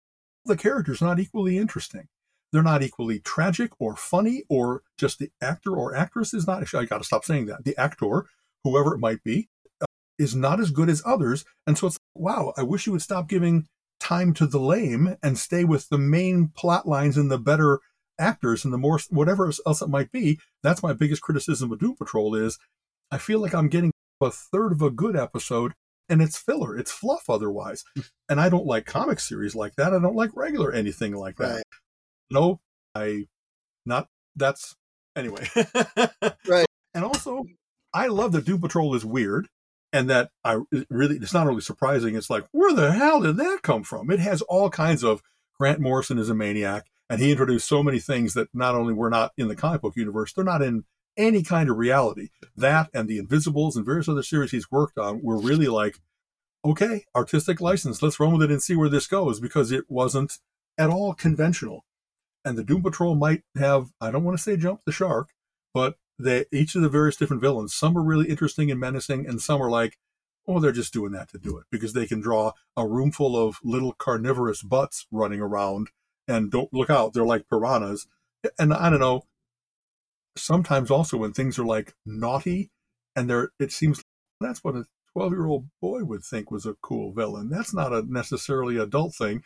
The 0.45 0.57
characters 0.57 1.03
not 1.03 1.21
equally 1.21 1.59
interesting. 1.59 2.09
They're 2.53 2.63
not 2.63 2.83
equally 2.83 3.21
tragic 3.21 3.73
or 3.79 3.97
funny, 3.97 4.45
or 4.49 4.83
just 4.97 5.19
the 5.19 5.31
actor 5.41 5.77
or 5.77 5.95
actress 5.95 6.33
is 6.33 6.47
not. 6.47 6.63
I 6.75 6.85
got 6.85 6.99
to 6.99 7.05
stop 7.05 7.25
saying 7.25 7.47
that. 7.47 7.65
The 7.65 7.77
actor, 7.77 8.27
whoever 8.65 8.95
it 8.95 8.99
might 8.99 9.23
be, 9.25 9.49
uh, 9.81 9.87
is 10.19 10.35
not 10.35 10.61
as 10.61 10.71
good 10.71 10.89
as 10.89 11.03
others, 11.05 11.45
and 11.67 11.77
so 11.77 11.89
it's 11.89 11.99
wow. 12.15 12.55
I 12.57 12.63
wish 12.63 12.87
you 12.87 12.93
would 12.93 13.03
stop 13.03 13.29
giving 13.29 13.67
time 14.01 14.33
to 14.35 14.47
the 14.47 14.61
lame 14.61 15.17
and 15.23 15.39
stay 15.39 15.65
with 15.65 15.89
the 15.89 15.99
main 15.99 16.49
plot 16.49 16.87
lines 16.87 17.17
and 17.17 17.31
the 17.31 17.39
better 17.39 17.81
actors 18.19 18.65
and 18.65 18.73
the 18.73 18.79
more 18.79 19.01
whatever 19.11 19.51
else 19.67 19.83
it 19.83 19.89
might 19.89 20.13
be. 20.13 20.39
That's 20.63 20.83
my 20.83 20.93
biggest 20.93 21.23
criticism 21.23 21.73
of 21.73 21.79
Doom 21.79 21.97
Patrol 21.97 22.35
is 22.35 22.59
I 23.11 23.19
feel 23.19 23.41
like 23.41 23.55
I'm 23.55 23.69
getting 23.69 23.93
a 24.21 24.31
third 24.31 24.73
of 24.73 24.83
a 24.83 24.91
good 24.91 25.17
episode 25.17 25.73
and 26.09 26.23
it's 26.23 26.39
filler. 26.39 26.77
It's 26.77 26.93
fluff 26.93 27.29
otherwise. 27.29 27.85
Hmm. 27.95 28.03
and 28.29 28.41
I 28.41 28.49
don't 28.49 28.67
like 28.67 28.87
comic 28.87 29.21
series 29.21 29.55
like 29.55 29.75
that. 29.77 29.93
I 29.93 29.99
don't 29.99 30.17
like 30.17 30.31
regular 30.35 30.73
anything 30.73 31.15
like 31.15 31.37
that. 31.37 31.55
Right. 31.57 31.65
No, 32.31 32.61
I 32.95 33.27
not 33.85 34.09
that's 34.35 34.75
anyway. 35.15 35.47
right. 36.47 36.67
And 36.95 37.05
also 37.05 37.45
I 37.93 38.09
love 38.09 38.33
that 38.33 38.45
Doom 38.45 38.61
Patrol 38.61 38.95
is 38.95 39.05
weird 39.05 39.47
and 39.93 40.11
that 40.11 40.31
I 40.45 40.61
really 40.91 41.17
it's 41.17 41.35
not 41.35 41.47
really 41.47 41.61
surprising. 41.61 42.17
It's 42.17 42.31
like, 42.31 42.45
where 42.53 42.75
the 42.75 42.93
hell 42.93 43.21
did 43.21 43.37
that 43.37 43.63
come 43.63 43.83
from? 43.83 44.11
It 44.11 44.21
has 44.21 44.43
all 44.43 44.71
kinds 44.71 45.03
of 45.03 45.23
Grant 45.59 45.81
Morrison 45.81 46.19
is 46.19 46.29
a 46.29 46.35
maniac, 46.35 46.87
and 47.09 47.21
he 47.21 47.31
introduced 47.31 47.69
so 47.69 47.83
many 47.83 47.99
things 47.99 48.35
that 48.35 48.49
not 48.55 48.75
only 48.75 48.93
were 48.93 49.11
not 49.11 49.33
in 49.37 49.49
the 49.49 49.57
comic 49.57 49.81
book 49.81 49.97
universe, 49.97 50.33
they're 50.33 50.45
not 50.45 50.63
in 50.63 50.85
any 51.17 51.43
kind 51.43 51.71
of 51.71 51.79
reality. 51.79 52.29
That 52.57 52.91
and 52.93 53.09
the 53.09 53.19
Invisibles 53.19 53.77
and 53.77 53.87
various 53.87 54.09
other 54.09 54.23
series 54.23 54.51
he's 54.51 54.71
worked 54.71 54.99
on 54.99 55.23
were 55.23 55.39
really 55.39 55.69
like, 55.69 55.99
okay, 56.65 57.05
artistic 57.15 57.61
license, 57.61 58.03
let's 58.03 58.21
run 58.21 58.33
with 58.33 58.43
it 58.43 58.51
and 58.51 58.63
see 58.63 58.77
where 58.77 58.89
this 58.89 59.07
goes 59.07 59.41
because 59.41 59.73
it 59.73 59.85
wasn't 59.89 60.39
at 60.77 60.91
all 60.91 61.15
conventional. 61.15 61.85
And 62.45 62.59
the 62.59 62.65
Doom 62.65 62.83
Patrol 62.83 63.15
might 63.15 63.43
have, 63.57 63.93
I 64.01 64.11
don't 64.11 64.25
want 64.25 64.37
to 64.37 64.43
say 64.43 64.57
jump 64.57 64.81
the 64.85 64.93
shark, 64.93 65.31
but 65.73 65.97
they, 66.19 66.47
each 66.53 66.75
of 66.75 66.83
the 66.83 66.89
various 66.89 67.17
different 67.17 67.43
villains, 67.43 67.75
some 67.75 67.97
are 67.97 68.03
really 68.03 68.29
interesting 68.29 68.71
and 68.71 68.81
menacing, 68.81 69.27
and 69.27 69.41
some 69.41 69.61
are 69.61 69.71
like, 69.71 69.99
oh, 70.49 70.61
they're 70.61 70.73
just 70.73 70.93
doing 70.93 71.13
that 71.13 71.29
to 71.31 71.39
do 71.39 71.59
it 71.59 71.65
because 71.71 71.93
they 71.93 72.07
can 72.07 72.21
draw 72.21 72.53
a 72.77 72.87
room 72.87 73.11
full 73.11 73.37
of 73.37 73.59
little 73.65 73.93
carnivorous 73.93 74.63
butts 74.63 75.07
running 75.11 75.41
around 75.41 75.91
and 76.29 76.51
don't 76.51 76.73
look 76.73 76.91
out, 76.91 77.13
they're 77.13 77.25
like 77.25 77.49
piranhas. 77.49 78.07
And 78.59 78.73
I 78.73 78.91
don't 78.91 79.01
know, 79.01 79.23
sometimes 80.37 80.91
also 80.91 81.17
when 81.17 81.33
things 81.33 81.59
are 81.59 81.65
like 81.65 81.95
naughty 82.05 82.71
and 83.15 83.31
there 83.31 83.51
it 83.59 83.73
seems 83.73 84.03
that's 84.41 84.63
what 84.63 84.77
a 84.77 84.85
12 85.15 85.33
year 85.33 85.47
old 85.47 85.67
boy 85.81 86.05
would 86.05 86.23
think 86.23 86.51
was 86.51 86.67
a 86.67 86.77
cool 86.83 87.13
villain. 87.13 87.49
That's 87.49 87.73
not 87.73 87.93
a 87.93 88.03
necessarily 88.03 88.77
adult 88.77 89.15
thing. 89.15 89.43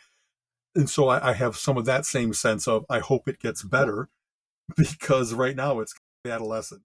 And 0.75 0.89
so 0.89 1.07
I, 1.07 1.29
I, 1.29 1.33
have 1.33 1.55
some 1.55 1.77
of 1.77 1.85
that 1.85 2.05
same 2.05 2.33
sense 2.33 2.67
of 2.67 2.85
i 2.89 2.99
hope 2.99 3.27
it 3.27 3.39
gets 3.39 3.63
better 3.63 4.09
because 4.77 5.33
right 5.33 5.55
now 5.55 5.79
it's 5.79 5.93
adolescent 6.25 6.81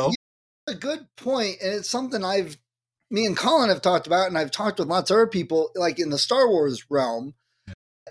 you 0.00 0.06
know? 0.06 0.12
a 0.66 0.74
good 0.74 1.06
point 1.16 1.56
and 1.62 1.72
it's 1.72 1.88
something 1.88 2.24
i've 2.24 2.58
me 3.10 3.24
and 3.24 3.36
colin 3.36 3.68
have 3.68 3.82
talked 3.82 4.06
about 4.06 4.28
and 4.28 4.36
i've 4.36 4.50
talked 4.50 4.78
with 4.78 4.88
lots 4.88 5.10
of 5.10 5.16
other 5.16 5.26
people 5.26 5.70
like 5.74 5.98
in 5.98 6.10
the 6.10 6.18
star 6.18 6.48
wars 6.48 6.84
realm 6.90 7.34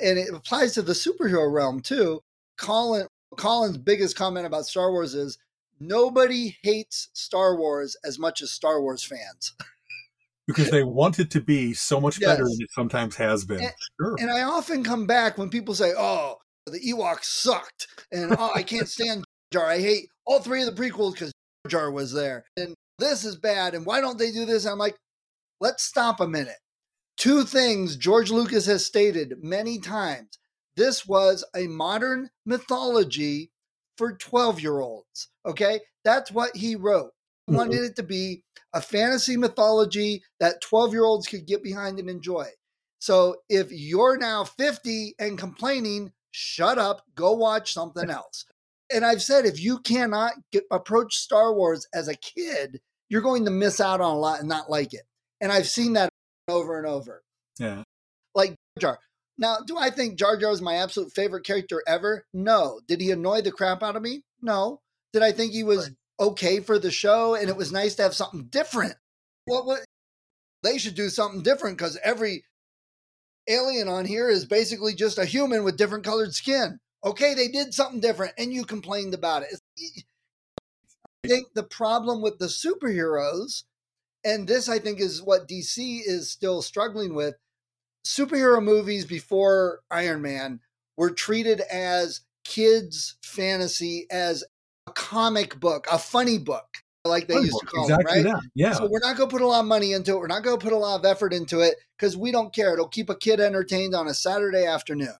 and 0.01 0.17
it 0.17 0.33
applies 0.33 0.73
to 0.73 0.81
the 0.81 0.93
superhero 0.93 1.51
realm 1.51 1.79
too 1.81 2.21
colin 2.57 3.07
Colin's 3.35 3.77
biggest 3.77 4.15
comment 4.15 4.45
about 4.45 4.65
Star 4.65 4.91
Wars 4.91 5.13
is 5.13 5.37
nobody 5.79 6.57
hates 6.63 7.09
Star 7.13 7.55
Wars 7.55 7.97
as 8.03 8.17
much 8.17 8.41
as 8.41 8.51
Star 8.51 8.81
Wars 8.81 9.03
fans. 9.03 9.53
because 10.47 10.71
they 10.71 10.83
want 10.83 11.19
it 11.19 11.29
to 11.31 11.41
be 11.41 11.73
so 11.73 11.99
much 11.99 12.19
better 12.19 12.43
yes. 12.43 12.51
than 12.51 12.61
it 12.61 12.71
sometimes 12.71 13.15
has 13.15 13.43
been. 13.43 13.61
And, 13.61 13.73
sure. 13.99 14.15
and 14.19 14.31
I 14.31 14.43
often 14.43 14.83
come 14.83 15.05
back 15.05 15.37
when 15.37 15.49
people 15.49 15.75
say, 15.75 15.93
"Oh, 15.97 16.37
the 16.65 16.79
Ewoks 16.79 17.25
sucked," 17.25 17.87
and 18.11 18.35
"Oh, 18.37 18.51
I 18.55 18.63
can't 18.63 18.87
stand 18.87 19.25
Jar. 19.51 19.65
I 19.65 19.79
hate 19.79 20.09
all 20.27 20.39
three 20.39 20.61
of 20.61 20.75
the 20.75 20.79
prequels 20.79 21.13
because 21.13 21.31
George 21.65 21.71
Jar 21.71 21.91
was 21.91 22.13
there." 22.13 22.45
And 22.55 22.75
this 22.99 23.23
is 23.23 23.37
bad. 23.37 23.75
And 23.75 23.85
why 23.85 24.01
don't 24.01 24.17
they 24.17 24.31
do 24.31 24.45
this? 24.45 24.65
I'm 24.65 24.77
like, 24.77 24.95
let's 25.59 25.83
stop 25.83 26.19
a 26.19 26.27
minute. 26.27 26.57
Two 27.17 27.43
things 27.43 27.95
George 27.95 28.31
Lucas 28.31 28.65
has 28.65 28.85
stated 28.85 29.35
many 29.41 29.79
times. 29.79 30.37
This 30.75 31.07
was 31.07 31.43
a 31.55 31.67
modern 31.67 32.29
mythology 32.45 33.51
for 33.97 34.13
12 34.13 34.61
year 34.61 34.79
olds. 34.79 35.29
Okay. 35.45 35.81
That's 36.03 36.31
what 36.31 36.55
he 36.55 36.75
wrote. 36.75 37.11
He 37.45 37.51
mm-hmm. 37.51 37.57
wanted 37.57 37.83
it 37.83 37.95
to 37.95 38.03
be 38.03 38.43
a 38.73 38.81
fantasy 38.81 39.37
mythology 39.37 40.23
that 40.39 40.61
12 40.61 40.93
year 40.93 41.05
olds 41.05 41.27
could 41.27 41.47
get 41.47 41.63
behind 41.63 41.99
and 41.99 42.09
enjoy. 42.09 42.47
So 42.99 43.37
if 43.49 43.71
you're 43.71 44.17
now 44.17 44.43
50 44.43 45.15
and 45.19 45.37
complaining, 45.37 46.11
shut 46.31 46.77
up, 46.77 47.03
go 47.15 47.33
watch 47.33 47.73
something 47.73 48.09
else. 48.09 48.45
And 48.93 49.05
I've 49.05 49.21
said 49.21 49.45
if 49.45 49.61
you 49.61 49.79
cannot 49.79 50.33
get, 50.51 50.63
approach 50.71 51.15
Star 51.15 51.53
Wars 51.53 51.87
as 51.93 52.07
a 52.07 52.15
kid, 52.15 52.79
you're 53.09 53.21
going 53.21 53.45
to 53.45 53.51
miss 53.51 53.79
out 53.79 54.01
on 54.01 54.15
a 54.15 54.19
lot 54.19 54.39
and 54.39 54.49
not 54.49 54.69
like 54.69 54.93
it. 54.93 55.03
And 55.41 55.51
I've 55.51 55.67
seen 55.67 55.93
that 55.93 56.09
over 56.47 56.77
and 56.77 56.87
over. 56.87 57.23
Yeah. 57.59 57.83
Like 58.33 58.55
Jar. 58.79 58.93
Jar. 58.93 58.99
Now, 59.39 59.57
do 59.65 59.77
I 59.77 59.91
think 59.91 60.17
Jar 60.17 60.35
Jar 60.37 60.51
is 60.51 60.61
my 60.61 60.75
absolute 60.75 61.11
favorite 61.13 61.45
character 61.45 61.83
ever? 61.87 62.25
No. 62.33 62.79
Did 62.87 63.01
he 63.01 63.11
annoy 63.11 63.41
the 63.41 63.51
crap 63.51 63.83
out 63.83 63.95
of 63.95 64.01
me? 64.01 64.23
No. 64.41 64.81
Did 65.13 65.21
I 65.21 65.31
think 65.31 65.51
he 65.51 65.63
was 65.63 65.91
okay 66.19 66.59
for 66.59 66.79
the 66.79 66.91
show 66.91 67.35
and 67.35 67.49
it 67.49 67.55
was 67.55 67.71
nice 67.71 67.95
to 67.95 68.03
have 68.03 68.15
something 68.15 68.45
different? 68.45 68.95
What 69.45 69.65
well, 69.65 69.79
they 70.63 70.77
should 70.77 70.95
do 70.95 71.09
something 71.09 71.43
different 71.43 71.77
because 71.77 71.99
every 72.03 72.43
alien 73.47 73.87
on 73.87 74.05
here 74.05 74.29
is 74.29 74.45
basically 74.45 74.93
just 74.93 75.17
a 75.17 75.25
human 75.25 75.63
with 75.63 75.77
different 75.77 76.03
colored 76.03 76.33
skin. 76.33 76.79
Okay, 77.07 77.33
they 77.33 77.47
did 77.47 77.73
something 77.73 78.01
different 78.01 78.33
and 78.37 78.51
you 78.51 78.65
complained 78.65 79.13
about 79.13 79.43
it. 79.43 79.61
I 81.23 81.27
think 81.27 81.53
the 81.53 81.63
problem 81.63 82.21
with 82.21 82.37
the 82.37 82.47
superheroes, 82.47 83.63
and 84.25 84.45
this 84.45 84.67
I 84.67 84.79
think 84.79 84.99
is 84.99 85.23
what 85.23 85.47
DC 85.47 86.01
is 86.05 86.29
still 86.29 86.61
struggling 86.61 87.15
with, 87.15 87.35
superhero 88.05 88.61
movies 88.61 89.05
before 89.05 89.79
Iron 89.89 90.21
Man 90.21 90.59
were 90.97 91.11
treated 91.11 91.61
as 91.61 92.21
kids' 92.43 93.15
fantasy, 93.23 94.05
as 94.11 94.43
a 94.85 94.91
comic 94.91 95.61
book, 95.61 95.87
a 95.89 95.97
funny 95.97 96.37
book, 96.37 96.67
like 97.05 97.29
they 97.29 97.35
funny 97.35 97.45
used 97.45 97.59
to 97.61 97.65
call 97.67 97.83
exactly 97.83 98.19
it, 98.19 98.25
right? 98.25 98.33
That. 98.33 98.41
Yeah. 98.53 98.73
So 98.73 98.89
we're 98.89 98.99
not 98.99 99.15
going 99.15 99.29
to 99.29 99.33
put 99.33 99.41
a 99.41 99.47
lot 99.47 99.61
of 99.61 99.65
money 99.65 99.93
into 99.93 100.11
it. 100.11 100.19
We're 100.19 100.27
not 100.27 100.43
going 100.43 100.59
to 100.59 100.63
put 100.63 100.73
a 100.73 100.77
lot 100.77 100.99
of 100.99 101.05
effort 101.05 101.31
into 101.31 101.61
it 101.61 101.75
because 101.97 102.17
we 102.17 102.33
don't 102.33 102.53
care. 102.53 102.73
It'll 102.73 102.89
keep 102.89 103.09
a 103.09 103.15
kid 103.15 103.39
entertained 103.39 103.95
on 103.95 104.09
a 104.09 104.13
Saturday 104.13 104.65
afternoon. 104.65 105.15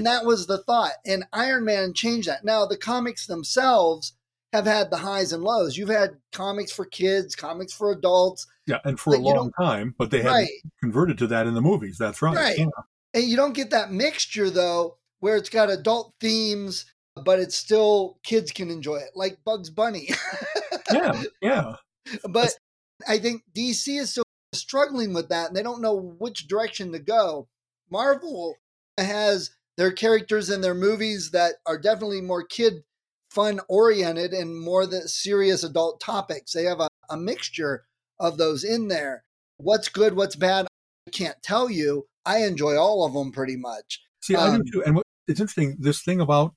And 0.00 0.06
that 0.06 0.24
was 0.24 0.46
the 0.46 0.56
thought. 0.56 0.92
And 1.04 1.24
Iron 1.30 1.66
Man 1.66 1.92
changed 1.92 2.26
that. 2.26 2.42
Now, 2.42 2.64
the 2.64 2.78
comics 2.78 3.26
themselves 3.26 4.14
have 4.50 4.64
had 4.64 4.90
the 4.90 4.96
highs 4.96 5.30
and 5.30 5.44
lows. 5.44 5.76
You've 5.76 5.90
had 5.90 6.16
comics 6.32 6.72
for 6.72 6.86
kids, 6.86 7.36
comics 7.36 7.74
for 7.74 7.92
adults. 7.92 8.46
Yeah, 8.66 8.78
and 8.86 8.98
for 8.98 9.14
a 9.14 9.18
long 9.18 9.52
time, 9.60 9.94
but 9.98 10.10
they 10.10 10.22
have 10.22 10.32
right. 10.32 10.48
converted 10.82 11.18
to 11.18 11.26
that 11.26 11.46
in 11.46 11.52
the 11.52 11.60
movies. 11.60 11.98
That's 11.98 12.22
right. 12.22 12.34
Right. 12.34 12.58
Yeah. 12.58 12.66
And 13.12 13.24
you 13.24 13.36
don't 13.36 13.52
get 13.52 13.68
that 13.72 13.92
mixture 13.92 14.48
though, 14.48 14.96
where 15.18 15.36
it's 15.36 15.50
got 15.50 15.68
adult 15.68 16.14
themes, 16.18 16.86
but 17.22 17.38
it's 17.38 17.54
still 17.54 18.16
kids 18.22 18.52
can 18.52 18.70
enjoy 18.70 18.96
it, 18.96 19.10
like 19.14 19.36
Bugs 19.44 19.68
Bunny. 19.68 20.08
yeah, 20.94 21.22
yeah. 21.42 21.74
But 22.22 22.32
That's... 22.32 22.58
I 23.06 23.18
think 23.18 23.42
DC 23.54 24.00
is 24.00 24.12
still 24.12 24.24
struggling 24.54 25.12
with 25.12 25.28
that, 25.28 25.48
and 25.48 25.56
they 25.56 25.62
don't 25.62 25.82
know 25.82 26.16
which 26.18 26.48
direction 26.48 26.90
to 26.92 26.98
go. 26.98 27.48
Marvel 27.90 28.54
has 28.96 29.50
their 29.80 29.90
characters 29.90 30.50
in 30.50 30.60
their 30.60 30.74
movies 30.74 31.30
that 31.30 31.54
are 31.64 31.78
definitely 31.78 32.20
more 32.20 32.44
kid 32.44 32.82
fun 33.30 33.58
oriented 33.66 34.34
and 34.34 34.60
more 34.60 34.84
the 34.84 35.08
serious 35.08 35.64
adult 35.64 36.02
topics. 36.02 36.52
They 36.52 36.64
have 36.64 36.80
a, 36.80 36.88
a 37.08 37.16
mixture 37.16 37.84
of 38.18 38.36
those 38.36 38.62
in 38.62 38.88
there. 38.88 39.24
What's 39.56 39.88
good, 39.88 40.14
what's 40.16 40.36
bad, 40.36 40.66
I 41.06 41.10
can't 41.12 41.42
tell 41.42 41.70
you. 41.70 42.06
I 42.26 42.42
enjoy 42.42 42.76
all 42.76 43.06
of 43.06 43.14
them 43.14 43.32
pretty 43.32 43.56
much. 43.56 44.02
See, 44.20 44.36
um, 44.36 44.42
I 44.42 44.46
do 44.50 44.54
um, 44.56 44.62
too. 44.70 44.84
And 44.84 44.96
what, 44.96 45.06
it's 45.26 45.40
interesting, 45.40 45.78
this 45.80 46.02
thing 46.02 46.20
about 46.20 46.52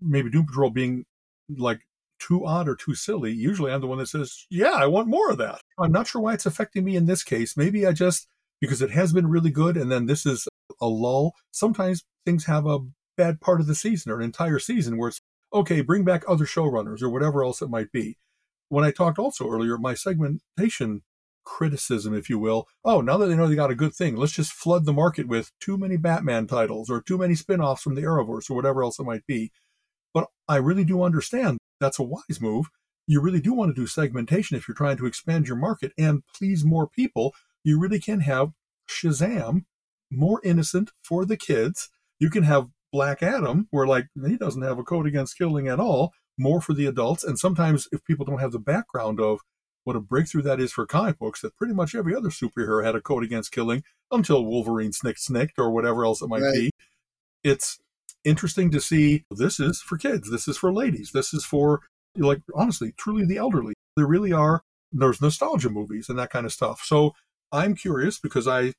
maybe 0.00 0.30
Doom 0.30 0.46
Patrol 0.46 0.70
being 0.70 1.04
like 1.56 1.80
too 2.20 2.46
odd 2.46 2.68
or 2.68 2.76
too 2.76 2.94
silly. 2.94 3.32
Usually 3.32 3.72
I'm 3.72 3.80
the 3.80 3.88
one 3.88 3.98
that 3.98 4.06
says, 4.06 4.46
yeah, 4.50 4.74
I 4.74 4.86
want 4.86 5.08
more 5.08 5.32
of 5.32 5.38
that. 5.38 5.62
I'm 5.80 5.90
not 5.90 6.06
sure 6.06 6.22
why 6.22 6.34
it's 6.34 6.46
affecting 6.46 6.84
me 6.84 6.94
in 6.94 7.06
this 7.06 7.24
case. 7.24 7.56
Maybe 7.56 7.88
I 7.88 7.90
just, 7.90 8.28
because 8.60 8.82
it 8.82 8.92
has 8.92 9.12
been 9.12 9.26
really 9.26 9.50
good 9.50 9.76
and 9.76 9.90
then 9.90 10.06
this 10.06 10.24
is 10.24 10.46
a 10.80 10.86
lull. 10.86 11.34
Sometimes 11.50 12.04
things 12.28 12.44
have 12.44 12.66
a 12.66 12.80
bad 13.16 13.40
part 13.40 13.58
of 13.58 13.66
the 13.66 13.74
season 13.74 14.12
or 14.12 14.18
an 14.18 14.24
entire 14.24 14.58
season 14.58 14.98
where 14.98 15.08
it's 15.08 15.22
okay, 15.54 15.80
bring 15.80 16.04
back 16.04 16.22
other 16.28 16.44
showrunners 16.44 17.00
or 17.00 17.08
whatever 17.08 17.42
else 17.42 17.62
it 17.62 17.70
might 17.70 17.90
be. 17.90 18.18
When 18.68 18.84
I 18.84 18.90
talked 18.90 19.18
also 19.18 19.48
earlier, 19.48 19.78
my 19.78 19.94
segmentation 19.94 21.00
criticism, 21.44 22.12
if 22.12 22.28
you 22.28 22.38
will, 22.38 22.68
oh, 22.84 23.00
now 23.00 23.16
that 23.16 23.28
they 23.28 23.34
know 23.34 23.48
they 23.48 23.54
got 23.54 23.70
a 23.70 23.74
good 23.74 23.94
thing, 23.94 24.14
let's 24.14 24.34
just 24.34 24.52
flood 24.52 24.84
the 24.84 24.92
market 24.92 25.26
with 25.26 25.52
too 25.58 25.78
many 25.78 25.96
Batman 25.96 26.46
titles 26.46 26.90
or 26.90 27.00
too 27.00 27.16
many 27.16 27.34
spin 27.34 27.62
offs 27.62 27.82
from 27.82 27.94
the 27.94 28.02
Arrowverse 28.02 28.50
or 28.50 28.54
whatever 28.54 28.82
else 28.82 28.98
it 28.98 29.04
might 29.04 29.26
be. 29.26 29.50
But 30.12 30.28
I 30.46 30.56
really 30.56 30.84
do 30.84 31.02
understand 31.02 31.56
that's 31.80 31.98
a 31.98 32.02
wise 32.02 32.42
move. 32.42 32.66
You 33.06 33.22
really 33.22 33.40
do 33.40 33.54
want 33.54 33.74
to 33.74 33.80
do 33.80 33.86
segmentation 33.86 34.58
if 34.58 34.68
you're 34.68 34.74
trying 34.74 34.98
to 34.98 35.06
expand 35.06 35.48
your 35.48 35.56
market 35.56 35.92
and 35.96 36.22
please 36.36 36.62
more 36.62 36.86
people. 36.86 37.34
You 37.64 37.80
really 37.80 38.00
can 38.00 38.20
have 38.20 38.50
Shazam 38.86 39.64
more 40.10 40.42
innocent 40.44 40.90
for 41.02 41.24
the 41.24 41.38
kids. 41.38 41.88
You 42.18 42.30
can 42.30 42.42
have 42.42 42.68
Black 42.92 43.22
Adam, 43.22 43.68
where 43.70 43.86
like 43.86 44.06
he 44.26 44.36
doesn't 44.36 44.62
have 44.62 44.78
a 44.78 44.82
code 44.82 45.06
against 45.06 45.38
killing 45.38 45.68
at 45.68 45.80
all, 45.80 46.12
more 46.38 46.60
for 46.60 46.72
the 46.72 46.86
adults. 46.86 47.24
And 47.24 47.38
sometimes 47.38 47.88
if 47.92 48.04
people 48.04 48.24
don't 48.24 48.40
have 48.40 48.52
the 48.52 48.58
background 48.58 49.20
of 49.20 49.40
what 49.84 49.96
a 49.96 50.00
breakthrough 50.00 50.42
that 50.42 50.60
is 50.60 50.72
for 50.72 50.86
comic 50.86 51.18
books, 51.18 51.40
that 51.42 51.56
pretty 51.56 51.74
much 51.74 51.94
every 51.94 52.14
other 52.14 52.28
superhero 52.28 52.84
had 52.84 52.94
a 52.94 53.00
code 53.00 53.24
against 53.24 53.52
killing 53.52 53.82
until 54.10 54.44
Wolverine 54.44 54.92
snicked 54.92 55.20
snicked 55.20 55.58
or 55.58 55.70
whatever 55.70 56.04
else 56.04 56.22
it 56.22 56.28
might 56.28 56.42
right. 56.42 56.54
be. 56.54 56.70
It's 57.44 57.78
interesting 58.24 58.70
to 58.70 58.80
see 58.80 59.24
this 59.30 59.60
is 59.60 59.80
for 59.80 59.96
kids, 59.96 60.30
this 60.30 60.48
is 60.48 60.56
for 60.56 60.72
ladies, 60.72 61.12
this 61.12 61.32
is 61.32 61.44
for 61.44 61.80
like 62.16 62.40
honestly, 62.54 62.92
truly 62.96 63.24
the 63.24 63.36
elderly. 63.36 63.74
There 63.96 64.06
really 64.06 64.32
are 64.32 64.62
there's 64.92 65.20
nostalgia 65.20 65.68
movies 65.68 66.08
and 66.08 66.18
that 66.18 66.30
kind 66.30 66.46
of 66.46 66.52
stuff. 66.52 66.82
So 66.84 67.14
I'm 67.52 67.74
curious 67.74 68.18
because 68.18 68.48
I 68.48 68.72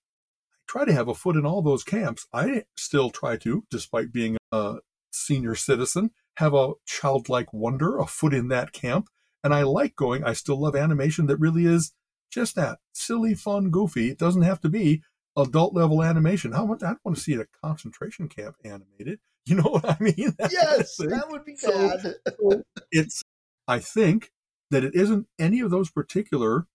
try 0.69 0.85
to 0.85 0.93
have 0.93 1.07
a 1.07 1.15
foot 1.15 1.35
in 1.35 1.45
all 1.45 1.61
those 1.61 1.83
camps. 1.83 2.27
I 2.31 2.63
still 2.77 3.09
try 3.09 3.37
to, 3.37 3.65
despite 3.71 4.13
being 4.13 4.37
a 4.51 4.77
senior 5.11 5.55
citizen, 5.55 6.11
have 6.37 6.53
a 6.53 6.73
childlike 6.85 7.51
wonder, 7.51 7.97
a 7.97 8.05
foot 8.05 8.33
in 8.33 8.47
that 8.49 8.71
camp. 8.71 9.09
And 9.43 9.53
I 9.53 9.63
like 9.63 9.95
going, 9.95 10.23
I 10.23 10.33
still 10.33 10.61
love 10.61 10.75
animation 10.75 11.25
that 11.25 11.37
really 11.37 11.65
is 11.65 11.93
just 12.31 12.55
that 12.55 12.79
silly, 12.93 13.33
fun, 13.33 13.71
goofy. 13.71 14.11
It 14.11 14.19
doesn't 14.19 14.43
have 14.43 14.61
to 14.61 14.69
be 14.69 15.01
adult 15.35 15.73
level 15.73 16.03
animation. 16.03 16.51
How 16.51 16.65
much 16.65 16.83
I 16.83 16.87
don't 16.87 16.99
want 17.03 17.17
to 17.17 17.23
see 17.23 17.33
a 17.33 17.45
concentration 17.63 18.29
camp 18.29 18.55
animated. 18.63 19.19
You 19.45 19.55
know 19.55 19.63
what 19.63 19.85
I 19.89 19.97
mean? 19.99 20.35
That 20.37 20.51
yes, 20.51 20.97
that 20.97 21.25
would 21.29 21.43
be 21.43 21.55
bad. 21.63 22.01
so 22.37 22.61
it's, 22.91 23.23
I 23.67 23.79
think 23.79 24.31
that 24.69 24.83
it 24.83 24.93
isn't 24.93 25.25
any 25.39 25.61
of 25.61 25.71
those 25.71 25.89
particular 25.89 26.67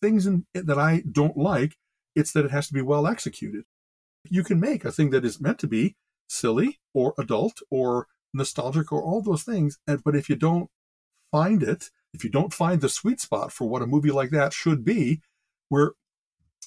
things 0.00 0.26
in, 0.26 0.46
that 0.54 0.78
I 0.78 1.02
don't 1.10 1.36
like. 1.36 1.76
It's 2.16 2.32
that 2.32 2.44
it 2.44 2.50
has 2.50 2.66
to 2.68 2.74
be 2.74 2.82
well 2.82 3.06
executed. 3.06 3.64
You 4.28 4.42
can 4.42 4.58
make 4.58 4.84
a 4.84 4.90
thing 4.90 5.10
that 5.10 5.24
is 5.24 5.40
meant 5.40 5.60
to 5.60 5.68
be 5.68 5.94
silly 6.28 6.80
or 6.92 7.14
adult 7.16 7.60
or 7.70 8.08
nostalgic 8.34 8.90
or 8.90 9.00
all 9.02 9.22
those 9.22 9.44
things. 9.44 9.78
But 9.86 10.16
if 10.16 10.28
you 10.28 10.34
don't 10.34 10.68
find 11.30 11.62
it, 11.62 11.90
if 12.12 12.24
you 12.24 12.30
don't 12.30 12.52
find 12.52 12.80
the 12.80 12.88
sweet 12.88 13.20
spot 13.20 13.52
for 13.52 13.68
what 13.68 13.82
a 13.82 13.86
movie 13.86 14.10
like 14.10 14.30
that 14.30 14.52
should 14.52 14.84
be, 14.84 15.20
where 15.68 15.92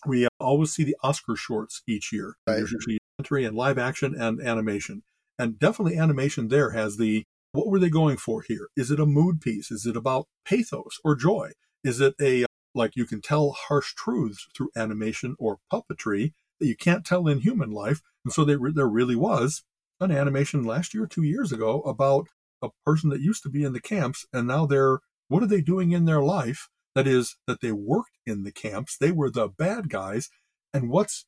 we 0.05 0.27
always 0.39 0.71
see 0.71 0.83
the 0.83 0.95
Oscar 1.03 1.35
shorts 1.35 1.81
each 1.87 2.13
year. 2.13 2.37
Right. 2.47 2.57
There's 2.57 2.71
usually 2.71 2.99
entry 3.19 3.43
and 3.43 3.57
live 3.57 3.77
action 3.77 4.15
and 4.15 4.39
animation. 4.39 5.03
And 5.37 5.59
definitely 5.59 5.97
animation 5.97 6.49
there 6.49 6.71
has 6.71 6.97
the 6.97 7.23
what 7.51 7.67
were 7.67 7.79
they 7.79 7.89
going 7.89 8.17
for 8.17 8.43
here? 8.43 8.69
Is 8.77 8.91
it 8.91 8.99
a 8.99 9.05
mood 9.05 9.41
piece? 9.41 9.71
Is 9.71 9.85
it 9.85 9.97
about 9.97 10.27
pathos 10.45 10.99
or 11.03 11.15
joy? 11.15 11.51
Is 11.83 11.99
it 11.99 12.13
a 12.21 12.45
like 12.73 12.95
you 12.95 13.05
can 13.05 13.21
tell 13.21 13.51
harsh 13.51 13.93
truths 13.95 14.47
through 14.55 14.71
animation 14.75 15.35
or 15.39 15.59
puppetry 15.71 16.33
that 16.59 16.67
you 16.67 16.75
can't 16.75 17.05
tell 17.05 17.27
in 17.27 17.39
human 17.39 17.71
life. 17.71 18.01
And 18.23 18.33
so 18.33 18.43
they, 18.43 18.55
there 18.73 18.87
really 18.87 19.15
was 19.15 19.63
an 19.99 20.11
animation 20.11 20.63
last 20.63 20.93
year, 20.93 21.05
two 21.07 21.23
years 21.23 21.51
ago, 21.51 21.81
about 21.81 22.27
a 22.61 22.69
person 22.85 23.09
that 23.09 23.21
used 23.21 23.43
to 23.43 23.49
be 23.49 23.63
in 23.63 23.73
the 23.73 23.81
camps 23.81 24.25
and 24.33 24.47
now 24.47 24.65
they're, 24.65 24.99
what 25.27 25.43
are 25.43 25.47
they 25.47 25.61
doing 25.61 25.91
in 25.91 26.05
their 26.05 26.21
life? 26.21 26.69
That 26.95 27.07
is, 27.07 27.37
that 27.47 27.61
they 27.61 27.71
worked 27.71 28.17
in 28.25 28.43
the 28.43 28.51
camps. 28.51 28.97
They 28.97 29.11
were 29.11 29.29
the 29.29 29.47
bad 29.47 29.89
guys. 29.89 30.29
And 30.73 30.89
what's, 30.89 31.25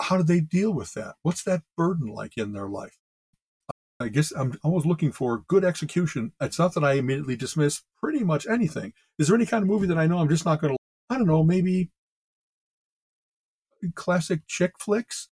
how 0.00 0.16
do 0.16 0.22
they 0.22 0.40
deal 0.40 0.72
with 0.72 0.92
that? 0.94 1.14
What's 1.22 1.42
that 1.44 1.62
burden 1.76 2.08
like 2.08 2.36
in 2.36 2.52
their 2.52 2.68
life? 2.68 2.98
I 4.00 4.08
guess 4.08 4.32
I'm 4.32 4.58
always 4.64 4.84
looking 4.84 5.12
for 5.12 5.44
good 5.46 5.64
execution. 5.64 6.32
It's 6.40 6.58
not 6.58 6.74
that 6.74 6.84
I 6.84 6.94
immediately 6.94 7.36
dismiss 7.36 7.82
pretty 7.98 8.24
much 8.24 8.46
anything. 8.46 8.92
Is 9.18 9.28
there 9.28 9.36
any 9.36 9.46
kind 9.46 9.62
of 9.62 9.68
movie 9.68 9.86
that 9.86 9.98
I 9.98 10.06
know 10.06 10.18
I'm 10.18 10.28
just 10.28 10.44
not 10.44 10.60
going 10.60 10.74
to? 10.74 10.83
I 11.14 11.18
don't 11.18 11.28
know, 11.28 11.44
maybe 11.44 11.90
classic 13.94 14.40
chick 14.48 14.72
flicks. 14.80 15.28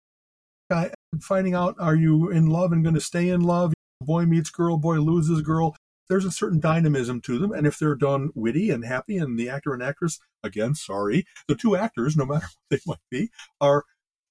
I, 0.71 0.89
finding 1.21 1.53
out 1.53 1.75
are 1.79 1.95
you 1.95 2.31
in 2.31 2.47
love 2.47 2.71
and 2.71 2.83
going 2.83 2.95
to 2.95 3.01
stay 3.01 3.29
in 3.29 3.41
love? 3.41 3.73
Boy 4.01 4.25
meets 4.25 4.49
girl, 4.49 4.77
boy 4.77 4.95
loses 4.95 5.41
girl. 5.43 5.75
There's 6.09 6.25
a 6.25 6.31
certain 6.31 6.59
dynamism 6.59 7.21
to 7.21 7.37
them, 7.37 7.51
and 7.51 7.67
if 7.67 7.77
they're 7.77 7.95
done 7.95 8.31
witty 8.33 8.71
and 8.71 8.85
happy, 8.85 9.17
and 9.17 9.37
the 9.37 9.49
actor 9.49 9.73
and 9.73 9.83
actress, 9.83 10.19
again, 10.41 10.73
sorry, 10.73 11.25
the 11.47 11.55
two 11.55 11.75
actors, 11.75 12.15
no 12.15 12.25
matter 12.25 12.47
what 12.69 12.69
they 12.71 12.79
might 12.87 12.97
be, 13.11 13.29
are 13.61 13.83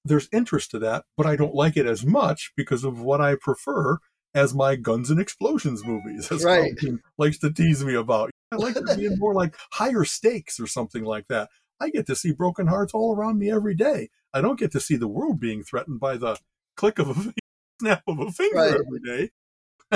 there's 0.03 0.27
interest 0.33 0.71
to 0.71 0.79
that, 0.79 1.05
but 1.15 1.25
I 1.25 1.37
don't 1.37 1.55
like 1.55 1.77
it 1.77 1.85
as 1.85 2.05
much 2.05 2.51
because 2.57 2.83
of 2.83 2.99
what 2.99 3.21
I 3.21 3.35
prefer 3.39 3.99
as 4.35 4.53
my 4.53 4.75
guns 4.75 5.09
and 5.09 5.19
explosions 5.19 5.85
movies. 5.85 6.29
As 6.29 6.43
right. 6.43 6.73
likes 7.17 7.37
to 7.39 7.51
tease 7.51 7.85
me 7.85 7.93
about. 7.93 8.31
I 8.51 8.55
like 8.55 8.75
it 8.75 8.97
being 8.97 9.17
more 9.17 9.33
like 9.33 9.55
higher 9.71 10.05
stakes 10.05 10.59
or 10.59 10.67
something 10.67 11.03
like 11.03 11.27
that. 11.27 11.49
I 11.79 11.89
get 11.89 12.07
to 12.07 12.15
see 12.15 12.31
broken 12.31 12.67
hearts 12.67 12.93
all 12.93 13.15
around 13.15 13.37
me 13.37 13.51
every 13.51 13.75
day. 13.75 14.09
I 14.33 14.41
don't 14.41 14.59
get 14.59 14.71
to 14.71 14.79
see 14.79 14.95
the 14.95 15.07
world 15.07 15.39
being 15.39 15.63
threatened 15.63 15.99
by 15.99 16.17
the 16.17 16.37
click 16.75 16.99
of 16.99 17.09
a 17.09 17.33
snap 17.81 18.03
of 18.07 18.19
a 18.19 18.31
finger 18.31 18.57
right. 18.57 18.73
every 18.73 18.99
day. 19.05 19.29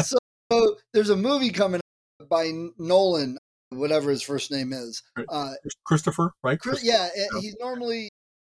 so, 0.02 0.18
so, 0.52 0.78
there's 0.94 1.10
a 1.10 1.16
movie 1.16 1.50
coming 1.50 1.82
by 2.30 2.52
Nolan, 2.78 3.38
whatever 3.70 4.10
his 4.10 4.22
first 4.22 4.52
name 4.52 4.74
is. 4.74 5.02
Uh, 5.30 5.54
Christopher, 5.86 6.34
right? 6.44 6.60
Christopher. 6.60 6.86
Yeah, 6.86 7.10
yeah, 7.16 7.40
he's 7.40 7.56
normally 7.60 8.10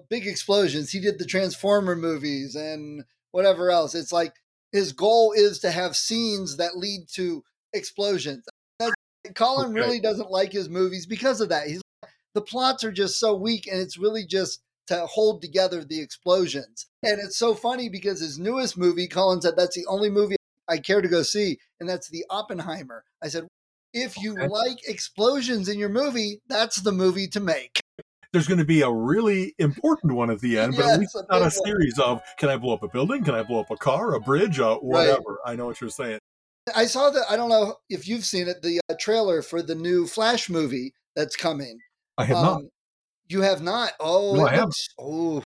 big 0.09 0.27
explosions. 0.27 0.91
He 0.91 1.01
did 1.01 1.19
the 1.19 1.25
Transformer 1.25 1.97
movies 1.97 2.55
and 2.55 3.05
whatever 3.33 3.71
else. 3.71 3.95
It's 3.95 4.13
like 4.13 4.35
his 4.73 4.93
goal 4.93 5.33
is 5.33 5.61
to 5.61 5.71
have 5.71 5.97
scenes 5.97 6.57
that 6.57 6.77
lead 6.77 7.07
to 7.15 7.45
explosions. 7.73 8.45
Colin 9.35 9.71
okay. 9.71 9.81
really 9.81 10.01
doesn't 10.01 10.31
like 10.31 10.53
his 10.53 10.69
movies 10.69 11.07
because 11.07 11.41
of 11.41 11.49
that. 11.49 11.67
He's 11.67 11.83
the 12.35 12.41
plots 12.41 12.85
are 12.85 12.93
just 12.93 13.19
so 13.19 13.35
weak 13.35 13.67
and 13.67 13.81
it's 13.81 13.99
really 13.99 14.25
just 14.25 14.61
to 14.87 15.07
hold 15.07 15.41
together 15.41 15.85
the 15.85 16.01
explosions. 16.01 16.87
And 17.03 17.19
it's 17.21 17.39
so 17.39 17.55
funny 17.55 17.89
because 17.89 18.21
his 18.21 18.39
newest 18.39 18.77
movie, 18.77 19.09
Colin 19.09 19.41
said 19.41 19.55
that's 19.57 19.77
the 19.77 19.87
only 19.87 20.11
movie 20.11 20.37
I 20.69 20.79
care 20.79 21.01
to 21.01 21.09
go 21.09 21.23
see, 21.23 21.59
and 21.81 21.89
that's 21.89 22.09
the 22.09 22.25
Oppenheimer. 22.31 23.05
I 23.23 23.29
said, 23.29 23.47
if 23.93 24.17
you 24.19 24.35
okay. 24.35 24.49
like 24.49 24.89
explosions 24.89 25.69
in 25.69 25.79
your 25.79 25.89
movie, 25.89 26.41
that's 26.49 26.81
the 26.83 26.93
movie 26.93 27.27
to 27.29 27.41
make. 27.41 27.81
There's 28.33 28.47
going 28.47 28.59
to 28.59 28.65
be 28.65 28.83
a 28.83 28.91
really 28.91 29.55
important 29.59 30.13
one 30.13 30.31
at 30.31 30.41
the 30.41 30.59
end, 30.59 30.77
but 30.77 30.85
yes, 30.85 30.95
at 30.95 31.01
least 31.01 31.17
it's 31.17 31.29
not 31.29 31.43
a 31.43 31.51
series 31.51 31.99
of 31.99 32.23
can 32.39 32.49
I 32.49 32.57
blow 32.57 32.75
up 32.75 32.85
a 32.85 32.89
building? 32.89 33.25
Can 33.25 33.35
I 33.35 33.43
blow 33.43 33.61
up 33.61 33.71
a 33.73 33.77
car, 33.77 34.15
a 34.15 34.21
bridge, 34.21 34.61
uh, 34.61 34.77
whatever. 34.77 35.23
Right. 35.45 35.53
I 35.53 35.57
know 35.57 35.67
what 35.67 35.81
you're 35.81 35.91
saying. 35.91 36.21
I 36.75 36.87
saw 36.87 37.11
the, 37.11 37.25
I 37.29 37.37
don't 37.37 37.49
know 37.49 37.77
if 37.89 38.09
you've 38.09 38.25
seen 38.25 38.49
it, 38.49 38.63
the 38.63 38.81
uh, 38.89 38.95
trailer 38.99 39.43
for 39.43 39.63
the 39.63 39.75
new 39.75 40.07
Flash 40.07 40.49
movie 40.49 40.95
that's 41.17 41.37
coming. 41.37 41.79
I 42.19 42.25
have 42.25 42.37
um, 42.37 42.45
not. 42.45 42.63
You 43.29 43.43
have 43.43 43.63
not? 43.63 43.93
Oh, 44.01 44.35
no, 44.37 44.47
I 44.47 44.57
have. 44.57 44.71
Oh, 44.99 45.43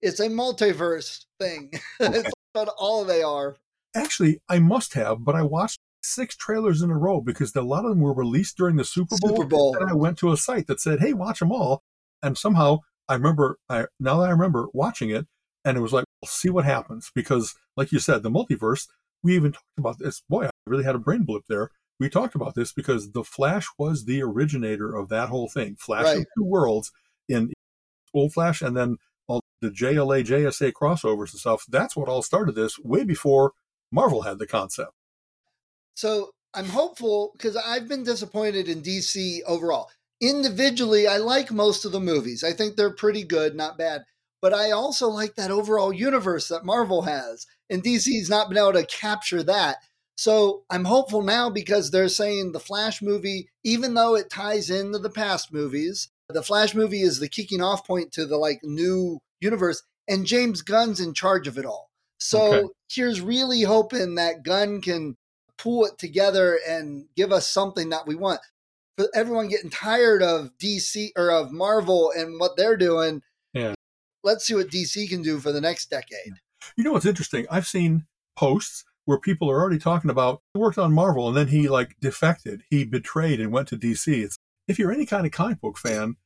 it's 0.00 0.20
a 0.20 0.28
multiverse 0.28 1.24
thing. 1.38 1.72
Okay. 2.00 2.20
it's 2.20 2.30
what 2.52 2.68
all 2.78 3.04
they 3.04 3.22
are. 3.22 3.56
Actually, 3.94 4.40
I 4.48 4.58
must 4.58 4.94
have, 4.94 5.24
but 5.24 5.34
I 5.34 5.42
watched 5.42 5.78
six 6.02 6.34
trailers 6.36 6.82
in 6.82 6.90
a 6.90 6.96
row 6.96 7.20
because 7.20 7.54
a 7.54 7.62
lot 7.62 7.84
of 7.84 7.90
them 7.90 8.00
were 8.00 8.14
released 8.14 8.56
during 8.56 8.76
the 8.76 8.84
Super 8.84 9.16
Bowl. 9.20 9.36
Super 9.36 9.48
Bowl. 9.48 9.76
And 9.78 9.90
I 9.90 9.94
went 9.94 10.18
to 10.18 10.32
a 10.32 10.36
site 10.36 10.66
that 10.68 10.80
said, 10.80 11.00
"Hey, 11.00 11.12
watch 11.12 11.40
them 11.40 11.52
all." 11.52 11.82
And 12.22 12.38
somehow 12.38 12.78
I 13.08 13.14
remember, 13.14 13.58
I 13.68 13.86
now 13.98 14.20
that 14.20 14.28
I 14.28 14.30
remember 14.30 14.68
watching 14.72 15.10
it, 15.10 15.26
and 15.64 15.76
it 15.76 15.80
was 15.80 15.92
like, 15.92 16.04
we'll 16.22 16.28
see 16.28 16.48
what 16.48 16.64
happens 16.64 17.10
because, 17.14 17.54
like 17.76 17.92
you 17.92 17.98
said, 17.98 18.22
the 18.22 18.30
multiverse. 18.30 18.86
We 19.22 19.36
even 19.36 19.52
talked 19.52 19.78
about 19.78 19.98
this. 19.98 20.22
Boy, 20.28 20.46
I 20.46 20.50
really 20.66 20.84
had 20.84 20.94
a 20.94 20.98
brain 20.98 21.24
blip 21.24 21.44
there 21.48 21.70
we 22.00 22.08
talked 22.08 22.34
about 22.34 22.54
this 22.54 22.72
because 22.72 23.12
the 23.12 23.22
Flash 23.22 23.68
was 23.78 24.06
the 24.06 24.22
originator 24.22 24.96
of 24.96 25.10
that 25.10 25.28
whole 25.28 25.48
thing. 25.48 25.76
Flash 25.78 26.04
right. 26.04 26.18
of 26.18 26.26
two 26.36 26.44
worlds 26.44 26.90
in 27.28 27.52
old 28.14 28.32
Flash 28.32 28.62
and 28.62 28.74
then 28.74 28.96
all 29.28 29.42
the 29.60 29.68
JLA, 29.68 30.24
JSA 30.24 30.72
crossovers 30.72 31.32
and 31.32 31.40
stuff. 31.40 31.64
That's 31.68 31.94
what 31.94 32.08
all 32.08 32.22
started 32.22 32.54
this 32.54 32.78
way 32.78 33.04
before 33.04 33.52
Marvel 33.92 34.22
had 34.22 34.38
the 34.38 34.46
concept. 34.46 34.92
So 35.94 36.30
I'm 36.54 36.70
hopeful 36.70 37.32
because 37.36 37.54
I've 37.54 37.86
been 37.86 38.02
disappointed 38.02 38.68
in 38.68 38.80
DC 38.80 39.40
overall. 39.46 39.90
Individually, 40.22 41.06
I 41.06 41.18
like 41.18 41.52
most 41.52 41.84
of 41.84 41.92
the 41.92 42.00
movies. 42.00 42.42
I 42.42 42.52
think 42.54 42.76
they're 42.76 42.94
pretty 42.94 43.24
good, 43.24 43.54
not 43.54 43.76
bad. 43.76 44.04
But 44.42 44.54
I 44.54 44.70
also 44.70 45.08
like 45.08 45.34
that 45.34 45.50
overall 45.50 45.92
universe 45.92 46.48
that 46.48 46.64
Marvel 46.64 47.02
has. 47.02 47.46
And 47.68 47.82
DC's 47.82 48.30
not 48.30 48.48
been 48.48 48.58
able 48.58 48.72
to 48.72 48.86
capture 48.86 49.42
that. 49.42 49.78
So 50.16 50.64
I'm 50.68 50.84
hopeful 50.84 51.22
now 51.22 51.48
because 51.50 51.90
they're 51.90 52.08
saying 52.08 52.52
the 52.52 52.60
Flash 52.60 53.00
movie, 53.00 53.48
even 53.64 53.94
though 53.94 54.14
it 54.16 54.30
ties 54.30 54.68
into 54.68 54.98
the 54.98 55.10
past 55.10 55.52
movies, 55.52 56.08
the 56.28 56.42
Flash 56.42 56.74
movie 56.74 57.02
is 57.02 57.20
the 57.20 57.28
kicking 57.28 57.62
off 57.62 57.86
point 57.86 58.12
to 58.12 58.26
the 58.26 58.36
like 58.36 58.60
new 58.62 59.18
universe, 59.40 59.82
and 60.08 60.26
James 60.26 60.62
Gunn's 60.62 61.00
in 61.00 61.14
charge 61.14 61.48
of 61.48 61.58
it 61.58 61.64
all. 61.64 61.90
So 62.18 62.52
okay. 62.52 62.68
here's 62.90 63.20
really 63.20 63.62
hoping 63.62 64.16
that 64.16 64.42
Gunn 64.42 64.80
can 64.80 65.16
pull 65.56 65.86
it 65.86 65.98
together 65.98 66.58
and 66.68 67.06
give 67.16 67.32
us 67.32 67.48
something 67.48 67.90
that 67.90 68.06
we 68.06 68.14
want. 68.14 68.40
For 68.98 69.08
everyone 69.14 69.48
getting 69.48 69.70
tired 69.70 70.22
of 70.22 70.50
DC 70.62 71.10
or 71.16 71.30
of 71.30 71.52
Marvel 71.52 72.12
and 72.14 72.38
what 72.38 72.56
they're 72.56 72.76
doing. 72.76 73.22
Let's 74.22 74.46
see 74.46 74.54
what 74.54 74.68
DC 74.68 75.08
can 75.08 75.22
do 75.22 75.38
for 75.38 75.52
the 75.52 75.60
next 75.60 75.90
decade. 75.90 76.34
You 76.76 76.84
know 76.84 76.92
what's 76.92 77.06
interesting? 77.06 77.46
I've 77.50 77.66
seen 77.66 78.06
posts 78.36 78.84
where 79.04 79.18
people 79.18 79.50
are 79.50 79.60
already 79.60 79.78
talking 79.78 80.10
about 80.10 80.42
he 80.54 80.60
worked 80.60 80.78
on 80.78 80.92
Marvel 80.92 81.28
and 81.28 81.36
then 81.36 81.48
he 81.48 81.68
like 81.68 81.96
defected, 82.00 82.62
he 82.70 82.84
betrayed 82.84 83.40
and 83.40 83.52
went 83.52 83.68
to 83.68 83.76
DC. 83.76 84.06
It's, 84.06 84.36
if 84.68 84.78
you're 84.78 84.92
any 84.92 85.06
kind 85.06 85.26
of 85.26 85.32
comic 85.32 85.60
book 85.60 85.78
fan, 85.78 86.16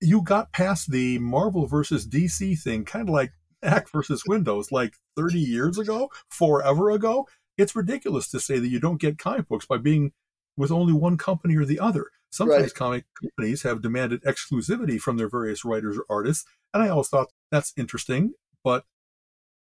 you 0.00 0.22
got 0.22 0.52
past 0.52 0.90
the 0.90 1.18
Marvel 1.18 1.66
versus 1.66 2.06
DC 2.06 2.60
thing, 2.60 2.84
kind 2.84 3.08
of 3.08 3.12
like 3.12 3.32
Mac 3.62 3.90
versus 3.90 4.24
Windows, 4.26 4.72
like 4.72 4.94
30 5.16 5.38
years 5.38 5.78
ago, 5.78 6.10
forever 6.28 6.90
ago. 6.90 7.26
It's 7.56 7.76
ridiculous 7.76 8.28
to 8.30 8.40
say 8.40 8.58
that 8.58 8.68
you 8.68 8.80
don't 8.80 9.00
get 9.00 9.18
comic 9.18 9.48
books 9.48 9.66
by 9.66 9.78
being 9.78 10.12
with 10.56 10.70
only 10.70 10.92
one 10.92 11.16
company 11.16 11.56
or 11.56 11.64
the 11.64 11.80
other. 11.80 12.10
Sometimes 12.34 12.62
right. 12.62 12.74
comic 12.74 13.04
companies 13.22 13.62
have 13.62 13.82
demanded 13.82 14.22
exclusivity 14.24 15.00
from 15.00 15.16
their 15.16 15.28
various 15.28 15.64
writers 15.64 15.98
or 15.98 16.04
artists, 16.08 16.44
and 16.72 16.82
I 16.82 16.88
always 16.88 17.08
thought 17.08 17.30
that's 17.50 17.72
interesting, 17.76 18.34
but 18.62 18.84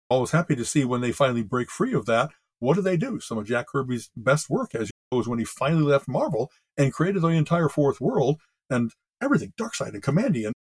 I 0.10 0.16
was 0.16 0.32
happy 0.32 0.56
to 0.56 0.66
see 0.66 0.86
when 0.86 1.02
they 1.02 1.12
finally 1.12 1.44
break 1.44 1.70
free 1.70 1.94
of 1.94 2.06
that 2.06 2.32
what 2.60 2.76
do 2.76 2.82
they 2.82 2.98
do? 2.98 3.20
Some 3.20 3.38
of 3.38 3.46
Jack 3.46 3.68
Kirby's 3.68 4.10
best 4.16 4.50
work, 4.50 4.74
as 4.74 4.88
you 4.88 4.92
know, 5.12 5.18
was 5.18 5.28
when 5.28 5.40
he 5.40 5.46
finally 5.46 5.84
left 5.84 6.08
Marvel 6.08 6.52
and 6.78 6.94
created 6.94 7.22
the 7.22 7.28
entire 7.28 7.70
fourth 7.70 8.02
world 8.02 8.40
and 8.70 8.92
everything, 9.22 9.54
Darkseid 9.60 9.94
and 9.94 10.04
Kamandi 10.04 10.46
and 10.46 10.54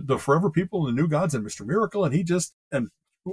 the 0.00 0.18
Forever 0.18 0.50
People 0.50 0.86
and 0.86 0.96
the 0.96 1.02
New 1.02 1.08
Gods 1.08 1.34
and 1.34 1.46
Mr. 1.46 1.66
Miracle. 1.66 2.04
And 2.04 2.14
he 2.14 2.22
just, 2.22 2.54
and 2.72 2.88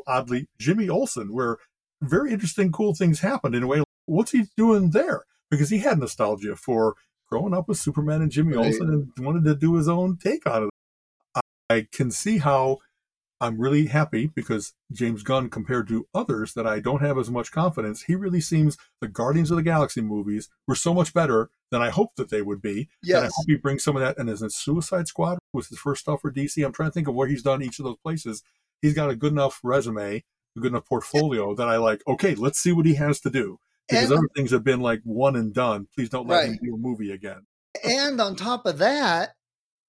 oddly, 0.05 0.47
Jimmy 0.59 0.89
Olsen, 0.89 1.33
where 1.33 1.57
very 2.01 2.33
interesting, 2.33 2.71
cool 2.71 2.93
things 2.93 3.21
happened 3.21 3.55
in 3.55 3.63
a 3.63 3.67
way. 3.67 3.83
What's 4.05 4.31
he 4.31 4.45
doing 4.57 4.91
there? 4.91 5.23
Because 5.49 5.69
he 5.69 5.79
had 5.79 5.99
nostalgia 5.99 6.55
for 6.55 6.95
growing 7.33 7.53
up 7.55 7.67
with 7.67 7.79
Superman 7.79 8.21
and 8.21 8.31
Jimmy 8.31 8.55
right. 8.55 8.67
Olsen 8.67 9.11
and 9.17 9.25
wanted 9.25 9.43
to 9.45 9.55
do 9.55 9.73
his 9.73 9.89
own 9.89 10.17
take 10.17 10.45
on 10.45 10.65
it. 10.65 11.41
I 11.67 11.87
can 11.91 12.11
see 12.11 12.37
how 12.37 12.77
I'm 13.41 13.59
really 13.59 13.87
happy 13.87 14.27
because 14.27 14.73
James 14.91 15.23
Gunn, 15.23 15.49
compared 15.49 15.87
to 15.87 16.07
others 16.13 16.53
that 16.53 16.67
I 16.67 16.79
don't 16.79 17.01
have 17.01 17.17
as 17.17 17.31
much 17.31 17.51
confidence, 17.51 18.03
he 18.03 18.13
really 18.13 18.39
seems 18.39 18.77
the 19.01 19.07
Guardians 19.07 19.49
of 19.49 19.57
the 19.57 19.63
Galaxy 19.63 19.99
movies 19.99 20.47
were 20.67 20.75
so 20.75 20.93
much 20.93 21.11
better 21.11 21.49
than 21.71 21.81
I 21.81 21.89
hoped 21.89 22.17
that 22.17 22.29
they 22.29 22.43
would 22.43 22.61
be. 22.61 22.87
Yes. 23.01 23.17
And 23.17 23.25
I 23.25 23.29
hope 23.33 23.45
he 23.47 23.55
brings 23.55 23.83
some 23.83 23.95
of 23.95 24.03
that. 24.03 24.19
And 24.19 24.29
as 24.29 24.43
in 24.43 24.51
Suicide 24.51 25.07
Squad 25.07 25.39
was 25.53 25.69
his 25.69 25.79
first 25.79 26.01
stuff 26.01 26.21
for 26.21 26.31
DC. 26.31 26.63
I'm 26.63 26.71
trying 26.71 26.89
to 26.89 26.93
think 26.93 27.07
of 27.07 27.15
where 27.15 27.27
he's 27.27 27.41
done 27.41 27.63
each 27.63 27.79
of 27.79 27.85
those 27.85 27.97
places. 28.03 28.43
He's 28.83 28.93
got 28.93 29.09
a 29.09 29.15
good 29.15 29.31
enough 29.31 29.59
resume, 29.63 30.23
a 30.55 30.59
good 30.59 30.71
enough 30.71 30.85
portfolio 30.85 31.55
that 31.55 31.67
I 31.67 31.77
like, 31.77 32.03
okay, 32.07 32.35
let's 32.35 32.59
see 32.59 32.73
what 32.73 32.85
he 32.85 32.93
has 32.93 33.19
to 33.21 33.31
do. 33.31 33.57
Because 33.89 34.09
and, 34.09 34.19
other 34.19 34.27
things 34.35 34.51
have 34.51 34.63
been 34.63 34.81
like 34.81 35.01
one 35.03 35.35
and 35.35 35.53
done. 35.53 35.87
Please 35.95 36.09
don't 36.09 36.27
let 36.27 36.37
right. 36.37 36.49
him 36.49 36.59
do 36.63 36.73
a 36.73 36.77
movie 36.77 37.11
again. 37.11 37.45
And 37.83 38.21
on 38.21 38.35
top 38.35 38.65
of 38.65 38.77
that, 38.77 39.33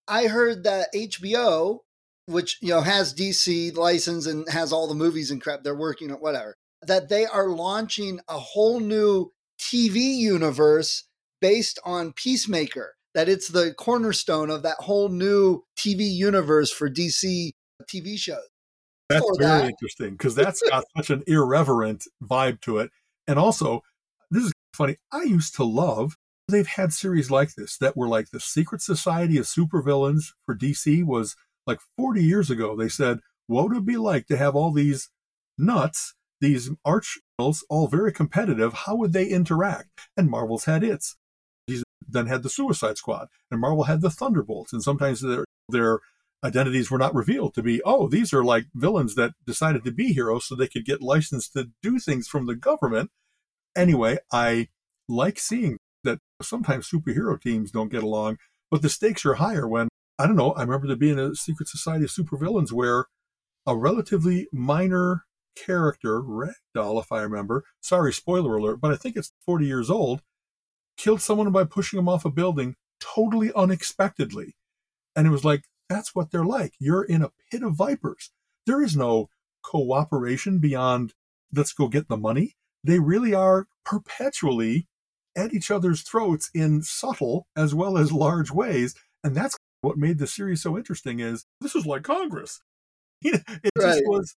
I 0.09 0.26
heard 0.26 0.64
that 0.64 0.88
HBO 0.94 1.80
which 2.26 2.59
you 2.62 2.70
know 2.70 2.80
has 2.80 3.14
DC 3.14 3.76
license 3.76 4.26
and 4.26 4.48
has 4.48 4.72
all 4.72 4.88
the 4.88 4.94
movies 4.94 5.30
and 5.30 5.42
crap 5.42 5.62
they're 5.62 5.74
working 5.74 6.11
on 6.11 6.18
whatever 6.18 6.57
that 6.87 7.09
they 7.09 7.26
are 7.26 7.48
launching 7.48 8.20
a 8.28 8.38
whole 8.38 8.80
new 8.80 9.30
TV 9.59 10.16
universe 10.16 11.04
based 11.40 11.78
on 11.85 12.12
Peacemaker 12.12 12.94
that 13.14 13.28
it's 13.28 13.48
the 13.48 13.72
cornerstone 13.74 14.50
of 14.50 14.62
that 14.62 14.76
whole 14.80 15.09
new 15.09 15.62
TV 15.78 16.11
universe 16.11 16.70
for 16.70 16.90
DC 16.90 17.52
TV 17.85 18.18
shows. 18.18 18.48
That's 19.09 19.24
very 19.38 19.62
that. 19.62 19.70
interesting 19.70 20.12
because 20.12 20.35
that's 20.35 20.62
got 20.68 20.85
such 20.96 21.11
an 21.11 21.22
irreverent 21.26 22.04
vibe 22.22 22.61
to 22.62 22.78
it. 22.78 22.90
And 23.26 23.38
also, 23.38 23.82
this 24.30 24.44
is 24.44 24.52
funny. 24.74 24.96
I 25.12 25.22
used 25.22 25.54
to 25.56 25.64
love 25.64 26.16
they've 26.48 26.66
had 26.66 26.92
series 26.92 27.30
like 27.30 27.54
this 27.54 27.78
that 27.78 27.96
were 27.96 28.08
like 28.08 28.30
the 28.30 28.40
Secret 28.40 28.82
Society 28.82 29.38
of 29.38 29.46
Supervillains 29.46 30.32
for 30.44 30.54
DC 30.54 31.02
was 31.04 31.37
like 31.66 31.78
40 31.96 32.22
years 32.22 32.50
ago, 32.50 32.76
they 32.76 32.88
said, 32.88 33.20
what 33.46 33.68
would 33.68 33.78
it 33.78 33.87
be 33.87 33.96
like 33.96 34.26
to 34.26 34.37
have 34.37 34.54
all 34.54 34.70
these 34.70 35.08
nuts, 35.58 36.14
these 36.40 36.70
arch 36.84 37.18
all 37.38 37.88
very 37.88 38.12
competitive. 38.12 38.72
How 38.72 38.94
would 38.96 39.12
they 39.12 39.26
interact? 39.26 40.08
And 40.16 40.30
Marvel's 40.30 40.64
had 40.64 40.84
its. 40.84 41.16
Then 42.06 42.26
had 42.26 42.42
the 42.42 42.50
Suicide 42.50 42.98
Squad, 42.98 43.28
and 43.50 43.60
Marvel 43.60 43.84
had 43.84 44.02
the 44.02 44.10
Thunderbolts, 44.10 44.72
and 44.72 44.82
sometimes 44.82 45.20
their 45.20 45.44
their 45.70 46.00
identities 46.44 46.90
were 46.90 46.98
not 46.98 47.14
revealed 47.14 47.54
to 47.54 47.62
be, 47.62 47.80
oh, 47.85 48.07
these 48.07 48.33
are 48.33 48.44
like 48.44 48.66
villains 48.74 49.14
that 49.14 49.33
decided 49.46 49.83
to 49.85 49.92
be 49.92 50.12
heroes 50.12 50.46
so 50.46 50.54
they 50.54 50.68
could 50.68 50.85
get 50.85 51.00
licensed 51.00 51.54
to 51.54 51.70
do 51.83 51.98
things 51.98 52.28
from 52.28 52.46
the 52.46 52.54
government. 52.54 53.11
Anyway, 53.74 54.18
I 54.30 54.68
like 55.09 55.38
seeing 55.38 55.78
that 56.04 56.18
sometimes 56.42 56.88
superhero 56.88 57.40
teams 57.40 57.70
don't 57.70 57.90
get 57.90 58.02
along, 58.02 58.37
but 58.70 58.83
the 58.83 58.90
stakes 58.90 59.24
are 59.24 59.35
higher 59.35 59.66
when, 59.66 59.88
I 60.18 60.26
don't 60.26 60.37
know, 60.37 60.52
I 60.52 60.62
remember 60.62 60.87
there 60.87 60.96
being 60.96 61.18
a 61.18 61.35
secret 61.35 61.68
society 61.68 62.04
of 62.04 62.11
supervillains 62.11 62.72
where 62.72 63.07
a 63.66 63.74
relatively 63.74 64.46
minor 64.52 65.24
character, 65.57 66.20
Ragdoll, 66.20 67.00
if 67.00 67.11
I 67.11 67.22
remember, 67.22 67.64
sorry, 67.80 68.12
spoiler 68.12 68.57
alert, 68.57 68.80
but 68.80 68.92
I 68.92 68.96
think 68.96 69.16
it's 69.16 69.33
40 69.46 69.66
years 69.66 69.88
old, 69.88 70.20
killed 70.98 71.22
someone 71.22 71.50
by 71.52 71.64
pushing 71.64 71.98
him 71.98 72.09
off 72.09 72.24
a 72.24 72.30
building 72.30 72.76
totally 73.00 73.50
unexpectedly. 73.54 74.54
And 75.16 75.26
it 75.26 75.30
was 75.30 75.44
like, 75.44 75.62
that's 75.88 76.14
what 76.14 76.31
they're 76.31 76.44
like. 76.44 76.75
You're 76.79 77.05
in 77.05 77.23
a 77.23 77.33
pit 77.51 77.62
of 77.62 77.77
vipers. 77.77 78.31
There 78.66 78.83
is 78.83 78.97
no 78.97 79.29
cooperation 79.62 80.59
beyond 80.59 81.14
let's 81.53 81.73
go 81.73 81.88
get 81.88 82.09
the 82.09 82.16
money. 82.16 82.57
They 82.83 82.99
really 82.99 83.35
are 83.35 83.66
perpetually 83.85 84.88
at 85.37 85.53
each 85.53 85.70
other's 85.70 86.03
throats 86.03 86.51
in 86.55 86.83
subtle 86.83 87.47
as 87.57 87.75
well 87.75 87.99
as 87.99 88.12
large 88.12 88.51
ways. 88.51 88.94
And 89.23 89.35
that's 89.35 89.57
what 89.81 89.97
made 89.97 90.18
the 90.18 90.27
series 90.27 90.62
so 90.62 90.77
interesting 90.77 91.20
is 91.20 91.47
this 91.61 91.75
is 91.75 91.87
like 91.87 92.03
Congress. 92.03 92.61
it 93.23 93.42
right. 93.47 93.73
just 93.77 94.03
was 94.07 94.37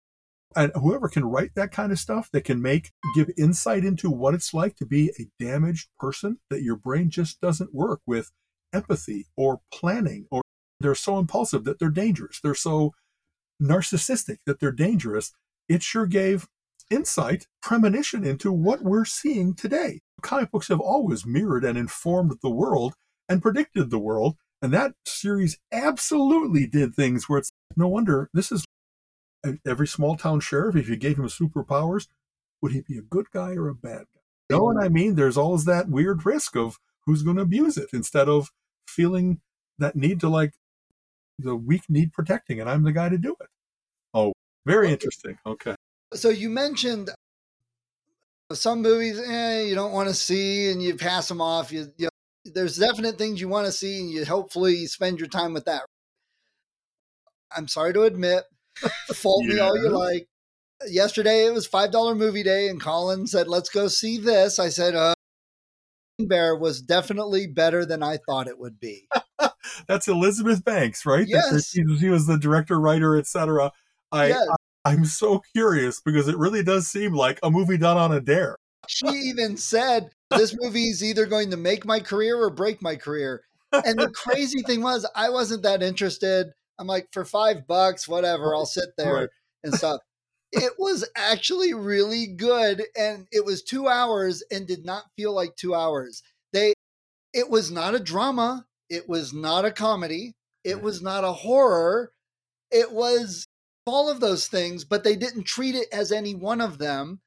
and 0.54 0.72
whoever 0.74 1.08
can 1.08 1.24
write 1.24 1.50
that 1.54 1.72
kind 1.72 1.92
of 1.92 1.98
stuff 1.98 2.30
that 2.32 2.44
can 2.44 2.62
make 2.62 2.92
give 3.14 3.30
insight 3.36 3.84
into 3.84 4.10
what 4.10 4.34
it's 4.34 4.54
like 4.54 4.76
to 4.76 4.86
be 4.86 5.12
a 5.18 5.28
damaged 5.42 5.88
person 5.98 6.38
that 6.50 6.62
your 6.62 6.76
brain 6.76 7.10
just 7.10 7.40
doesn't 7.40 7.74
work 7.74 8.00
with 8.06 8.32
empathy 8.72 9.26
or 9.36 9.60
planning 9.72 10.26
or 10.30 10.42
they're 10.80 10.94
so 10.94 11.18
impulsive 11.18 11.64
that 11.64 11.78
they're 11.78 11.90
dangerous. 11.90 12.40
They're 12.40 12.54
so 12.54 12.92
narcissistic 13.62 14.38
that 14.46 14.60
they're 14.60 14.72
dangerous. 14.72 15.32
It 15.68 15.82
sure 15.82 16.06
gave 16.06 16.46
insight, 16.90 17.46
premonition 17.62 18.24
into 18.24 18.52
what 18.52 18.82
we're 18.82 19.04
seeing 19.04 19.54
today. 19.54 20.00
Comic 20.22 20.50
books 20.50 20.68
have 20.68 20.80
always 20.80 21.26
mirrored 21.26 21.64
and 21.64 21.76
informed 21.76 22.36
the 22.42 22.50
world 22.50 22.94
and 23.28 23.42
predicted 23.42 23.90
the 23.90 23.98
world. 23.98 24.36
And 24.62 24.72
that 24.72 24.92
series 25.04 25.58
absolutely 25.72 26.66
did 26.66 26.94
things 26.94 27.28
where 27.28 27.38
it's 27.38 27.50
no 27.76 27.88
wonder 27.88 28.30
this 28.32 28.50
is 28.50 28.64
every 29.66 29.86
small 29.86 30.16
town 30.16 30.40
sheriff. 30.40 30.76
If 30.76 30.88
you 30.88 30.96
gave 30.96 31.18
him 31.18 31.28
superpowers, 31.28 32.08
would 32.62 32.72
he 32.72 32.80
be 32.80 32.98
a 32.98 33.02
good 33.02 33.26
guy 33.32 33.54
or 33.54 33.68
a 33.68 33.74
bad 33.74 34.06
guy? 34.14 34.20
You 34.50 34.56
know 34.56 34.64
what 34.64 34.82
I 34.82 34.88
mean? 34.88 35.14
There's 35.16 35.36
always 35.36 35.64
that 35.64 35.88
weird 35.88 36.24
risk 36.24 36.56
of 36.56 36.78
who's 37.04 37.22
going 37.22 37.36
to 37.36 37.42
abuse 37.42 37.76
it 37.76 37.90
instead 37.92 38.28
of 38.28 38.50
feeling 38.88 39.40
that 39.78 39.96
need 39.96 40.20
to 40.20 40.28
like 40.28 40.54
the 41.38 41.56
weak 41.56 41.82
need 41.88 42.12
protecting, 42.12 42.60
and 42.60 42.68
I'm 42.68 42.84
the 42.84 42.92
guy 42.92 43.08
to 43.08 43.18
do 43.18 43.36
it. 43.40 43.48
Oh, 44.14 44.32
very 44.64 44.90
interesting. 44.90 45.38
Okay. 45.46 45.74
So 46.14 46.28
you 46.28 46.48
mentioned 46.48 47.10
some 48.52 48.82
movies 48.82 49.18
eh, 49.18 49.62
you 49.62 49.74
don't 49.74 49.92
want 49.92 50.08
to 50.08 50.14
see, 50.14 50.70
and 50.70 50.82
you 50.82 50.96
pass 50.96 51.28
them 51.28 51.40
off. 51.40 51.72
You, 51.72 51.88
you 51.96 52.06
know, 52.06 52.52
there's 52.54 52.76
definite 52.76 53.18
things 53.18 53.40
you 53.40 53.48
want 53.48 53.66
to 53.66 53.72
see, 53.72 54.00
and 54.00 54.10
you 54.10 54.24
hopefully 54.24 54.86
spend 54.86 55.18
your 55.18 55.28
time 55.28 55.52
with 55.52 55.64
that. 55.64 55.82
I'm 57.56 57.68
sorry 57.68 57.92
to 57.94 58.02
admit, 58.02 58.44
fault 59.14 59.44
yeah. 59.46 59.54
me 59.54 59.60
all 59.60 59.76
you 59.76 59.88
like. 59.88 60.26
Yesterday 60.88 61.46
it 61.46 61.54
was 61.54 61.66
five 61.66 61.90
dollar 61.90 62.14
movie 62.14 62.42
day, 62.42 62.68
and 62.68 62.80
Colin 62.80 63.26
said, 63.26 63.48
"Let's 63.48 63.70
go 63.70 63.88
see 63.88 64.18
this." 64.18 64.58
I 64.58 64.68
said, 64.68 64.94
uh, 64.94 65.14
"Bear 66.18 66.54
was 66.54 66.82
definitely 66.82 67.46
better 67.46 67.84
than 67.86 68.02
I 68.02 68.18
thought 68.28 68.48
it 68.48 68.58
would 68.58 68.78
be." 68.78 69.08
That's 69.86 70.08
Elizabeth 70.08 70.64
Banks, 70.64 71.04
right? 71.06 71.26
Yes. 71.26 71.70
She, 71.70 71.82
she 71.98 72.08
was 72.08 72.26
the 72.26 72.38
director, 72.38 72.80
writer, 72.80 73.16
etc. 73.16 73.72
I, 74.12 74.28
yes. 74.28 74.48
I 74.50 74.56
I'm 74.86 75.04
so 75.04 75.42
curious 75.52 76.00
because 76.00 76.28
it 76.28 76.38
really 76.38 76.62
does 76.62 76.86
seem 76.86 77.12
like 77.12 77.40
a 77.42 77.50
movie 77.50 77.76
done 77.76 77.96
on 77.96 78.12
a 78.12 78.20
dare. 78.20 78.56
She 78.86 79.08
even 79.08 79.56
said 79.56 80.10
this 80.30 80.56
movie 80.60 80.84
is 80.84 81.02
either 81.02 81.26
going 81.26 81.50
to 81.50 81.56
make 81.56 81.84
my 81.84 81.98
career 81.98 82.38
or 82.38 82.50
break 82.50 82.80
my 82.80 82.94
career. 82.94 83.42
And 83.72 83.98
the 83.98 84.10
crazy 84.10 84.62
thing 84.62 84.82
was, 84.82 85.04
I 85.16 85.30
wasn't 85.30 85.64
that 85.64 85.82
interested. 85.82 86.52
I'm 86.78 86.86
like, 86.86 87.08
for 87.12 87.24
five 87.24 87.66
bucks, 87.66 88.06
whatever, 88.06 88.54
I'll 88.54 88.64
sit 88.64 88.90
there 88.96 89.14
right. 89.14 89.28
and 89.64 89.74
stuff. 89.74 90.00
It 90.52 90.74
was 90.78 91.06
actually 91.16 91.74
really 91.74 92.28
good. 92.28 92.84
And 92.96 93.26
it 93.32 93.44
was 93.44 93.62
two 93.62 93.88
hours 93.88 94.44
and 94.52 94.68
did 94.68 94.84
not 94.84 95.04
feel 95.16 95.34
like 95.34 95.56
two 95.56 95.74
hours. 95.74 96.22
They, 96.52 96.74
it 97.34 97.50
was 97.50 97.72
not 97.72 97.96
a 97.96 98.00
drama. 98.00 98.65
It 98.88 99.08
was 99.08 99.32
not 99.32 99.64
a 99.64 99.70
comedy. 99.70 100.34
It 100.64 100.82
was 100.82 101.02
not 101.02 101.24
a 101.24 101.32
horror. 101.32 102.12
It 102.70 102.92
was 102.92 103.46
all 103.86 104.10
of 104.10 104.20
those 104.20 104.48
things, 104.48 104.84
but 104.84 105.04
they 105.04 105.16
didn't 105.16 105.44
treat 105.44 105.74
it 105.74 105.88
as 105.92 106.12
any 106.12 106.34
one 106.34 106.60
of 106.60 106.78
them. 106.78 107.20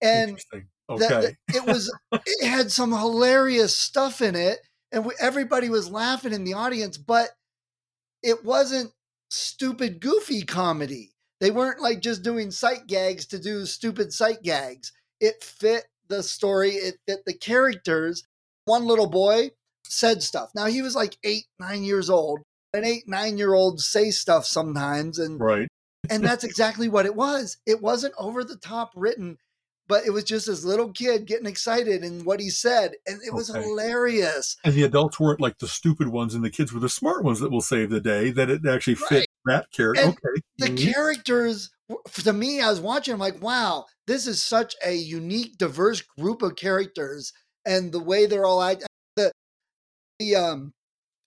And 0.00 0.38
okay. 0.50 0.64
That, 0.98 1.34
it 1.48 1.66
was 1.66 1.92
it 2.12 2.46
had 2.46 2.70
some 2.70 2.92
hilarious 2.92 3.76
stuff 3.76 4.22
in 4.22 4.34
it, 4.36 4.58
and 4.92 5.04
we, 5.04 5.14
everybody 5.20 5.70
was 5.70 5.90
laughing 5.90 6.32
in 6.32 6.44
the 6.44 6.54
audience, 6.54 6.98
but 6.98 7.30
it 8.22 8.44
wasn't 8.44 8.92
stupid, 9.30 10.00
goofy 10.00 10.42
comedy. 10.42 11.10
They 11.40 11.50
weren't 11.50 11.80
like 11.80 12.00
just 12.00 12.22
doing 12.22 12.50
sight 12.50 12.86
gags 12.86 13.26
to 13.26 13.38
do 13.38 13.66
stupid 13.66 14.12
sight 14.12 14.42
gags. 14.42 14.92
It 15.20 15.42
fit 15.42 15.84
the 16.08 16.22
story. 16.22 16.70
It 16.70 16.96
fit 17.06 17.24
the 17.26 17.34
characters. 17.34 18.24
One 18.66 18.86
little 18.86 19.08
boy 19.08 19.50
said 19.86 20.22
stuff. 20.22 20.50
Now 20.54 20.66
he 20.66 20.82
was 20.82 20.94
like 20.94 21.16
eight, 21.24 21.44
nine 21.58 21.82
years 21.84 22.10
old. 22.10 22.40
An 22.72 22.84
eight, 22.84 23.04
nine 23.06 23.38
year 23.38 23.54
old 23.54 23.80
say 23.80 24.10
stuff 24.10 24.46
sometimes, 24.46 25.20
and 25.20 25.40
right, 25.40 25.68
and 26.10 26.24
that's 26.24 26.42
exactly 26.42 26.88
what 26.88 27.06
it 27.06 27.14
was. 27.14 27.56
It 27.66 27.80
wasn't 27.80 28.14
over 28.18 28.42
the 28.42 28.56
top 28.56 28.90
written, 28.96 29.38
but 29.86 30.04
it 30.04 30.10
was 30.10 30.24
just 30.24 30.46
this 30.46 30.64
little 30.64 30.90
kid 30.90 31.26
getting 31.26 31.46
excited 31.46 32.02
in 32.02 32.24
what 32.24 32.40
he 32.40 32.50
said, 32.50 32.94
and 33.06 33.20
it 33.24 33.32
was 33.32 33.50
okay. 33.50 33.62
hilarious. 33.62 34.56
And 34.64 34.74
the 34.74 34.82
adults 34.82 35.20
weren't 35.20 35.40
like 35.40 35.58
the 35.58 35.68
stupid 35.68 36.08
ones, 36.08 36.34
and 36.34 36.44
the 36.44 36.50
kids 36.50 36.72
were 36.72 36.80
the 36.80 36.88
smart 36.88 37.22
ones 37.22 37.38
that 37.40 37.52
will 37.52 37.60
save 37.60 37.90
the 37.90 38.00
day. 38.00 38.30
That 38.30 38.50
it 38.50 38.66
actually 38.66 38.96
fit 38.96 39.10
right. 39.10 39.28
that 39.46 39.70
character. 39.70 40.02
And 40.02 40.10
okay, 40.10 40.42
the 40.58 40.66
mm-hmm. 40.66 40.92
characters 40.92 41.70
to 42.24 42.32
me, 42.32 42.60
I 42.60 42.70
was 42.70 42.80
watching. 42.80 43.14
I'm 43.14 43.20
like, 43.20 43.42
wow, 43.42 43.86
this 44.06 44.26
is 44.26 44.42
such 44.42 44.74
a 44.84 44.94
unique, 44.94 45.58
diverse 45.58 46.02
group 46.18 46.42
of 46.42 46.56
characters, 46.56 47.32
and 47.66 47.92
the 47.92 48.02
way 48.02 48.26
they're 48.26 48.46
all 48.46 48.62
the 50.24 50.36
um 50.36 50.72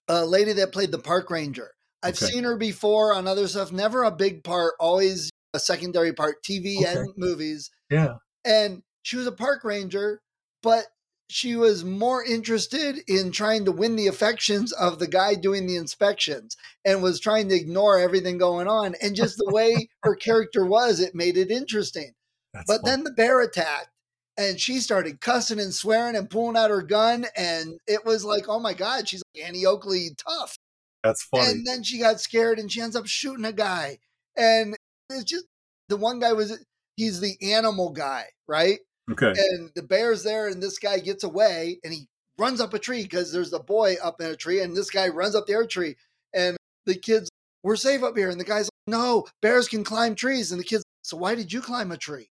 uh, 0.10 0.24
lady 0.24 0.54
that 0.54 0.72
played 0.72 0.92
the 0.92 1.00
park 1.00 1.30
ranger. 1.30 1.72
I've 2.02 2.16
okay. 2.16 2.28
seen 2.28 2.44
her 2.44 2.58
before 2.58 3.14
on 3.14 3.28
other 3.28 3.48
stuff. 3.48 3.72
Never 3.72 4.04
a 4.04 4.12
big 4.12 4.44
part, 4.44 4.74
always 4.80 5.30
a 5.54 5.60
secondary 5.60 6.14
part, 6.14 6.38
TV 6.44 6.78
okay. 6.78 7.00
and 7.00 7.14
movies. 7.18 7.70
Yeah. 7.90 8.16
And 8.46 8.84
she 9.02 9.18
was 9.18 9.28
a 9.28 9.32
park 9.32 9.64
ranger, 9.64 10.22
but 10.64 10.86
she 11.30 11.56
was 11.58 11.84
more 11.84 12.24
interested 12.24 13.00
in 13.08 13.32
trying 13.32 13.66
to 13.66 13.72
win 13.72 13.98
the 13.98 14.08
affections 14.08 14.72
of 14.72 15.00
the 15.00 15.08
guy 15.08 15.36
doing 15.36 15.68
the 15.68 15.76
inspections 15.76 16.56
and 16.86 17.04
was 17.04 17.20
trying 17.20 17.50
to 17.50 17.56
ignore 17.56 18.00
everything 18.00 18.38
going 18.38 18.68
on. 18.68 18.96
And 19.02 19.16
just 19.16 19.38
the 19.38 19.52
way 19.52 19.90
her 20.04 20.16
character 20.16 20.66
was, 20.66 21.02
it 21.02 21.16
made 21.16 21.36
it 21.36 21.52
interesting. 21.52 22.14
That's 22.54 22.66
but 22.68 22.86
then 22.86 23.04
the 23.04 23.12
bear 23.12 23.42
attacked 23.42 23.90
and 24.38 24.60
she 24.60 24.80
started 24.80 25.20
cussing 25.20 25.60
and 25.60 25.74
swearing 25.74 26.16
and 26.16 26.30
pulling 26.30 26.56
out 26.56 26.70
her 26.70 26.82
gun 26.82 27.26
and 27.36 27.80
it 27.88 28.06
was 28.06 28.24
like 28.24 28.48
oh 28.48 28.60
my 28.60 28.74
god 28.74 29.08
she's 29.08 29.24
like 29.36 29.46
annie 29.46 29.66
oakley 29.66 30.10
tough. 30.18 30.56
That's 31.04 31.24
funny. 31.24 31.48
And 31.48 31.66
then 31.66 31.84
she 31.84 32.00
got 32.00 32.20
scared 32.20 32.60
and 32.60 32.72
she 32.72 32.82
ends 32.82 32.96
up 32.96 33.08
shooting 33.08 33.46
a 33.46 33.54
guy 33.54 34.00
and 34.36 34.76
it's 35.10 35.24
just 35.24 35.46
the 35.90 35.98
one 35.98 36.20
guy 36.20 36.34
was 36.34 36.58
he's 36.96 37.20
the 37.20 37.36
animal 37.42 37.92
guy 37.92 38.26
right? 38.48 38.80
Okay. 39.10 39.34
And 39.38 39.72
the 39.76 39.84
bear's 39.84 40.24
there 40.24 40.48
and 40.48 40.62
this 40.62 40.80
guy 40.80 41.00
gets 41.00 41.24
away 41.24 41.80
and 41.84 41.94
he 41.94 42.08
runs 42.38 42.62
up 42.62 42.74
a 42.74 42.80
tree 42.80 43.04
because 43.04 43.32
there's 43.32 43.54
a 43.54 43.60
boy 43.60 43.96
up 44.04 44.22
in 44.22 44.28
a 44.28 44.36
tree 44.36 44.62
and 44.62 44.76
this 44.76 44.90
guy 44.90 45.08
runs 45.08 45.36
up 45.36 45.48
the 45.48 45.56
other 45.56 45.66
tree 45.66 45.96
and 46.34 46.58
the 46.86 46.96
kids 46.96 47.30
we're 47.64 47.76
safe 47.76 48.04
up 48.04 48.16
here 48.16 48.30
and 48.30 48.40
the 48.40 48.46
guy's 48.46 48.66
like 48.66 48.96
no 48.96 49.26
bears 49.42 49.68
can 49.68 49.84
climb 49.84 50.14
trees 50.14 50.52
and 50.52 50.60
the 50.60 50.66
kids 50.66 50.84
so 51.02 51.18
why 51.18 51.36
did 51.36 51.52
you 51.52 51.62
climb 51.62 51.92
a 51.92 51.98
tree 51.98 52.30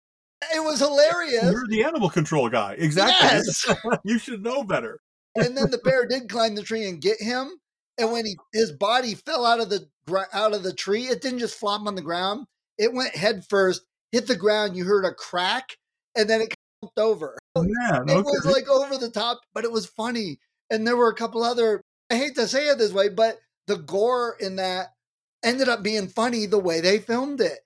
it 0.54 0.62
was 0.62 0.80
hilarious. 0.80 1.44
You're 1.44 1.66
the 1.68 1.84
animal 1.84 2.10
control 2.10 2.48
guy. 2.48 2.74
Exactly. 2.78 3.14
Yes. 3.28 3.76
you 4.04 4.18
should 4.18 4.42
know 4.42 4.62
better. 4.62 5.00
and 5.34 5.56
then 5.56 5.70
the 5.70 5.78
bear 5.78 6.06
did 6.06 6.28
climb 6.28 6.54
the 6.54 6.62
tree 6.62 6.88
and 6.88 7.00
get 7.00 7.20
him. 7.20 7.50
And 7.98 8.12
when 8.12 8.26
he 8.26 8.36
his 8.52 8.72
body 8.72 9.14
fell 9.14 9.46
out 9.46 9.60
of 9.60 9.70
the 9.70 9.88
out 10.32 10.54
of 10.54 10.62
the 10.62 10.74
tree, 10.74 11.04
it 11.04 11.22
didn't 11.22 11.38
just 11.38 11.58
flop 11.58 11.86
on 11.86 11.94
the 11.94 12.02
ground. 12.02 12.46
It 12.78 12.92
went 12.92 13.16
head 13.16 13.44
first, 13.48 13.82
hit 14.12 14.26
the 14.26 14.36
ground. 14.36 14.76
You 14.76 14.84
heard 14.84 15.06
a 15.06 15.14
crack, 15.14 15.76
and 16.14 16.28
then 16.28 16.42
it 16.42 16.54
jumped 16.82 16.98
over. 16.98 17.38
Oh, 17.54 17.62
man, 17.62 18.08
it 18.08 18.24
was 18.24 18.44
like 18.44 18.68
over 18.68 18.98
the 18.98 19.10
top, 19.10 19.40
but 19.54 19.64
it 19.64 19.72
was 19.72 19.86
funny. 19.86 20.38
And 20.70 20.86
there 20.86 20.96
were 20.96 21.08
a 21.08 21.14
couple 21.14 21.42
other. 21.42 21.80
I 22.10 22.16
hate 22.16 22.34
to 22.36 22.46
say 22.46 22.68
it 22.68 22.78
this 22.78 22.92
way, 22.92 23.08
but 23.08 23.38
the 23.66 23.76
gore 23.76 24.36
in 24.38 24.56
that 24.56 24.88
ended 25.42 25.68
up 25.68 25.82
being 25.82 26.08
funny 26.08 26.46
the 26.46 26.58
way 26.58 26.80
they 26.80 26.98
filmed 26.98 27.40
it. 27.40 27.60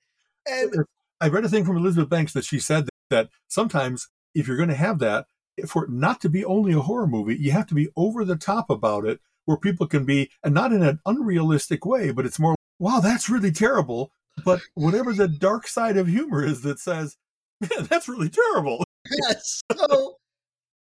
And 0.47 0.85
I 1.21 1.29
read 1.29 1.45
a 1.45 1.49
thing 1.49 1.65
from 1.65 1.77
Elizabeth 1.77 2.09
Banks 2.09 2.33
that 2.33 2.45
she 2.45 2.59
said 2.59 2.89
that 3.11 3.29
sometimes 3.49 4.09
if 4.35 4.49
you're 4.49 4.57
going 4.57 4.69
to 4.69 4.75
have 4.75 4.99
that, 5.01 5.27
for 5.67 5.85
it 5.85 5.91
not 5.91 6.21
to 6.23 6.29
be 6.29 6.45
only 6.45 6.73
a 6.73 6.81
horror 6.81 7.07
movie, 7.07 7.37
you 7.37 7.53
have 7.53 7.67
to 7.67 7.75
be 7.75 7.89
over 7.97 8.25
the 8.25 8.37
top 8.37 8.71
about 8.71 9.05
it 9.05 9.21
where 9.45 9.57
people 9.57 9.87
can 9.87 10.05
be, 10.05 10.31
and 10.45 10.55
not 10.55 10.73
in 10.73 10.83
an 10.83 11.01
unrealistic 11.07 11.85
way, 11.85 12.11
but 12.13 12.25
it's 12.25 12.39
more, 12.39 12.55
wow, 12.79 13.01
that's 13.01 13.29
really 13.29 13.51
terrible. 13.51 14.13
But 14.45 14.61
whatever 14.75 15.13
the 15.13 15.29
dark 15.29 15.67
side 15.67 15.97
of 15.97 16.07
humor 16.07 16.45
is 16.45 16.63
that 16.63 16.79
says, 16.79 17.17
man, 17.61 17.87
that's 17.91 18.09
really 18.09 18.29
terrible. 18.29 18.85
Yes. 19.27 19.61
So, 19.77 20.17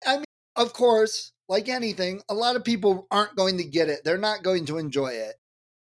I 0.05 0.17
mean, 0.17 0.25
of 0.55 0.73
course, 0.73 1.31
like 1.47 1.69
anything, 1.69 2.21
a 2.29 2.33
lot 2.33 2.55
of 2.55 2.63
people 2.63 3.07
aren't 3.09 3.35
going 3.35 3.57
to 3.57 3.63
get 3.63 3.89
it. 3.89 4.01
They're 4.03 4.17
not 4.17 4.43
going 4.43 4.65
to 4.65 4.77
enjoy 4.77 5.09
it. 5.09 5.35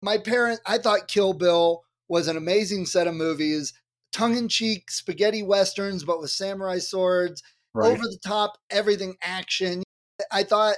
My 0.01 0.17
parent, 0.17 0.59
I 0.65 0.77
thought 0.77 1.07
Kill 1.07 1.33
Bill 1.33 1.83
was 2.09 2.27
an 2.27 2.37
amazing 2.37 2.85
set 2.85 3.07
of 3.07 3.15
movies, 3.15 3.73
tongue 4.15 4.37
in 4.37 4.47
cheek 4.47 4.89
spaghetti 4.89 5.43
westerns, 5.43 6.05
but 6.05 6.21
with 6.21 6.31
samurai 6.31 6.79
swords, 6.79 7.43
right. 7.73 7.91
over 7.91 8.01
the 8.01 8.17
top, 8.25 8.57
everything 8.69 9.15
action. 9.21 9.83
I 10.31 10.43
thought 10.43 10.77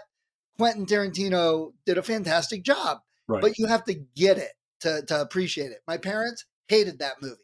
Quentin 0.57 0.87
Tarantino 0.87 1.73
did 1.85 1.99
a 1.99 2.03
fantastic 2.03 2.63
job, 2.63 2.99
right. 3.27 3.41
but 3.41 3.59
you 3.59 3.67
have 3.67 3.83
to 3.85 3.93
get 4.15 4.39
it 4.39 4.53
to, 4.81 5.03
to 5.03 5.21
appreciate 5.21 5.71
it. 5.71 5.81
My 5.87 5.97
parents 5.97 6.45
hated 6.67 6.99
that 6.99 7.21
movie. 7.21 7.35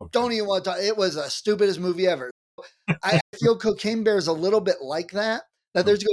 Okay. 0.00 0.10
Don't 0.12 0.32
even 0.32 0.46
want 0.46 0.64
to 0.64 0.70
talk. 0.70 0.78
It 0.80 0.96
was 0.96 1.16
the 1.16 1.28
stupidest 1.28 1.80
movie 1.80 2.06
ever. 2.06 2.30
I 3.02 3.20
feel 3.40 3.58
Cocaine 3.58 4.04
Bear 4.04 4.18
is 4.18 4.28
a 4.28 4.32
little 4.32 4.60
bit 4.60 4.76
like 4.80 5.10
that. 5.12 5.42
That 5.74 5.80
oh. 5.80 5.82
there's 5.82 6.04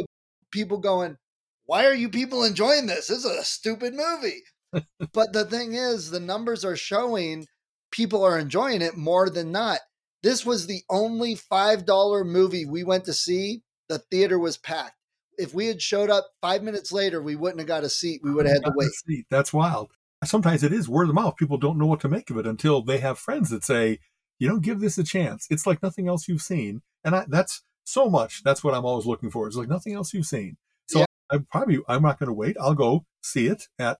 people 0.51 0.79
going, 0.79 1.17
"Why 1.65 1.85
are 1.85 1.93
you 1.93 2.09
people 2.09 2.43
enjoying 2.43 2.87
this? 2.87 3.07
This 3.07 3.19
is 3.19 3.25
a 3.25 3.43
stupid 3.43 3.93
movie." 3.93 4.43
but 5.13 5.31
the 5.31 5.45
thing 5.45 5.75
is, 5.75 6.09
the 6.09 6.19
numbers 6.19 6.65
are 6.65 6.75
showing 6.75 7.45
people 7.91 8.23
are 8.23 8.37
enjoying 8.37 8.81
it 8.81 8.97
more 8.97 9.29
than 9.29 9.51
not. 9.51 9.79
This 10.23 10.45
was 10.45 10.67
the 10.67 10.81
only 10.89 11.35
five 11.35 11.85
dollar 11.85 12.23
movie 12.23 12.65
we 12.65 12.83
went 12.83 13.05
to 13.05 13.13
see. 13.13 13.63
The 13.89 13.99
theater 13.99 14.37
was 14.37 14.57
packed. 14.57 14.95
If 15.37 15.53
we 15.53 15.67
had 15.67 15.81
showed 15.81 16.09
up 16.09 16.27
five 16.41 16.63
minutes 16.63 16.91
later, 16.91 17.21
we 17.21 17.35
wouldn't 17.35 17.59
have 17.59 17.67
got 17.67 17.83
a 17.83 17.89
seat. 17.89 18.21
We 18.23 18.31
would 18.31 18.45
have 18.45 18.55
had 18.55 18.65
to 18.65 18.73
wait. 18.75 19.25
That's 19.29 19.53
wild. 19.53 19.91
Sometimes 20.25 20.63
it 20.63 20.73
is 20.73 20.89
word 20.89 21.09
of 21.09 21.15
mouth. 21.15 21.37
People 21.37 21.57
don't 21.57 21.77
know 21.77 21.85
what 21.85 21.99
to 22.01 22.09
make 22.09 22.29
of 22.31 22.37
it 22.37 22.47
until 22.47 22.81
they 22.81 22.97
have 22.97 23.19
friends 23.19 23.51
that 23.51 23.63
say, 23.63 23.99
"You 24.39 24.49
don't 24.49 24.63
give 24.63 24.79
this 24.79 24.97
a 24.97 25.03
chance. 25.03 25.45
It's 25.49 25.67
like 25.67 25.83
nothing 25.83 26.07
else 26.07 26.27
you've 26.27 26.41
seen." 26.41 26.81
And 27.03 27.15
I, 27.15 27.25
that's 27.27 27.63
so 27.83 28.09
much. 28.09 28.43
That's 28.43 28.63
what 28.63 28.73
I'm 28.73 28.85
always 28.85 29.05
looking 29.05 29.29
for. 29.29 29.47
It's 29.47 29.55
like 29.55 29.69
nothing 29.69 29.93
else 29.93 30.13
you've 30.13 30.25
seen. 30.25 30.57
So 30.87 30.99
yeah. 30.99 31.05
I 31.31 31.37
probably 31.51 31.79
I'm 31.87 32.01
not 32.01 32.19
going 32.19 32.27
to 32.27 32.33
wait. 32.33 32.57
I'll 32.59 32.73
go 32.73 33.05
see 33.21 33.47
it 33.47 33.67
at 33.77 33.99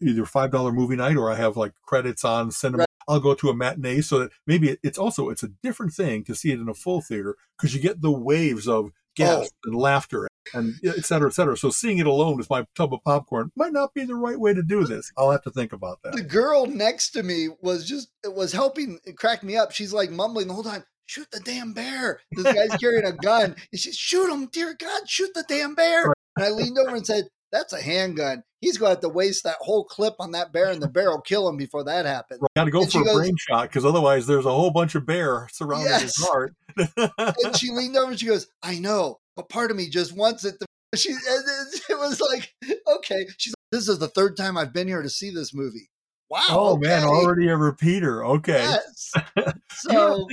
either 0.00 0.24
five 0.24 0.50
dollar 0.50 0.72
movie 0.72 0.96
night 0.96 1.16
or 1.16 1.30
I 1.30 1.36
have 1.36 1.56
like 1.56 1.72
credits 1.82 2.24
on 2.24 2.50
cinema. 2.50 2.82
Right. 2.82 2.86
I'll 3.08 3.20
go 3.20 3.34
to 3.34 3.48
a 3.48 3.54
matinee 3.54 4.02
so 4.02 4.20
that 4.20 4.30
maybe 4.46 4.76
it's 4.82 4.98
also 4.98 5.30
it's 5.30 5.42
a 5.42 5.48
different 5.48 5.92
thing 5.92 6.24
to 6.24 6.34
see 6.34 6.52
it 6.52 6.60
in 6.60 6.68
a 6.68 6.74
full 6.74 7.00
theater 7.00 7.36
because 7.56 7.74
you 7.74 7.80
get 7.80 8.02
the 8.02 8.12
waves 8.12 8.68
of 8.68 8.90
gasp 9.16 9.52
oh. 9.52 9.68
and 9.68 9.74
laughter 9.74 10.28
and 10.54 10.74
et 10.84 11.04
cetera, 11.04 11.28
et 11.28 11.34
cetera. 11.34 11.56
So 11.56 11.70
seeing 11.70 11.98
it 11.98 12.06
alone 12.06 12.36
with 12.36 12.50
my 12.50 12.66
tub 12.76 12.94
of 12.94 13.02
popcorn 13.04 13.50
might 13.56 13.72
not 13.72 13.94
be 13.94 14.04
the 14.04 14.14
right 14.14 14.38
way 14.38 14.54
to 14.54 14.62
do 14.62 14.84
this. 14.84 15.12
I'll 15.16 15.30
have 15.32 15.42
to 15.42 15.50
think 15.50 15.72
about 15.72 16.00
that. 16.02 16.14
The 16.14 16.22
girl 16.22 16.66
next 16.66 17.10
to 17.10 17.22
me 17.22 17.48
was 17.60 17.86
just 17.86 18.10
was 18.24 18.52
helping 18.52 19.00
crack 19.16 19.42
me 19.42 19.56
up. 19.56 19.72
She's 19.72 19.92
like 19.92 20.10
mumbling 20.10 20.48
the 20.48 20.54
whole 20.54 20.62
time 20.62 20.84
shoot 21.10 21.28
the 21.32 21.40
damn 21.40 21.72
bear. 21.72 22.20
This 22.30 22.44
guy's 22.44 22.78
carrying 22.78 23.04
a 23.04 23.12
gun. 23.12 23.56
She's, 23.74 23.96
shoot 23.96 24.32
him, 24.32 24.46
dear 24.46 24.74
God, 24.78 25.08
shoot 25.08 25.34
the 25.34 25.44
damn 25.48 25.74
bear. 25.74 26.04
And 26.36 26.46
I 26.46 26.50
leaned 26.50 26.78
over 26.78 26.94
and 26.94 27.04
said, 27.04 27.24
that's 27.52 27.72
a 27.72 27.80
handgun. 27.80 28.42
He's 28.60 28.76
going 28.78 28.90
to 28.90 28.94
have 28.94 29.00
to 29.00 29.08
waste 29.08 29.44
that 29.44 29.56
whole 29.60 29.84
clip 29.84 30.14
on 30.18 30.32
that 30.32 30.52
bear, 30.52 30.70
and 30.70 30.82
the 30.82 30.88
bear 30.88 31.10
will 31.10 31.20
kill 31.20 31.48
him 31.48 31.56
before 31.56 31.84
that 31.84 32.04
happens. 32.04 32.40
Got 32.56 32.64
to 32.64 32.70
go 32.70 32.82
and 32.82 32.92
for 32.92 33.02
a 33.02 33.04
goes, 33.04 33.16
brain 33.16 33.36
shot 33.38 33.62
because 33.62 33.84
otherwise 33.84 34.26
there's 34.26 34.46
a 34.46 34.52
whole 34.52 34.70
bunch 34.70 34.94
of 34.94 35.06
bear 35.06 35.48
surrounding 35.50 35.88
yes. 35.88 36.02
his 36.02 36.16
heart. 36.16 36.54
and 36.76 37.56
she 37.56 37.70
leaned 37.70 37.96
over 37.96 38.10
and 38.10 38.20
she 38.20 38.26
goes, 38.26 38.48
"I 38.62 38.78
know, 38.78 39.18
but 39.36 39.48
part 39.48 39.70
of 39.70 39.76
me 39.76 39.88
just 39.88 40.16
wants 40.16 40.44
it 40.44 40.58
to." 40.60 40.66
She 40.96 41.10
it 41.88 41.98
was 42.00 42.20
like, 42.20 42.52
okay. 42.96 43.24
She's 43.38 43.52
like, 43.52 43.70
"This 43.70 43.88
is 43.88 44.00
the 44.00 44.08
third 44.08 44.36
time 44.36 44.58
I've 44.58 44.72
been 44.72 44.88
here 44.88 45.02
to 45.02 45.08
see 45.08 45.30
this 45.30 45.54
movie. 45.54 45.88
Wow. 46.28 46.40
Oh 46.50 46.72
okay. 46.74 46.88
man, 46.88 47.04
already 47.04 47.48
a 47.48 47.56
repeater. 47.56 48.24
Okay. 48.24 48.58
Yes. 48.58 49.12
So 49.72 50.28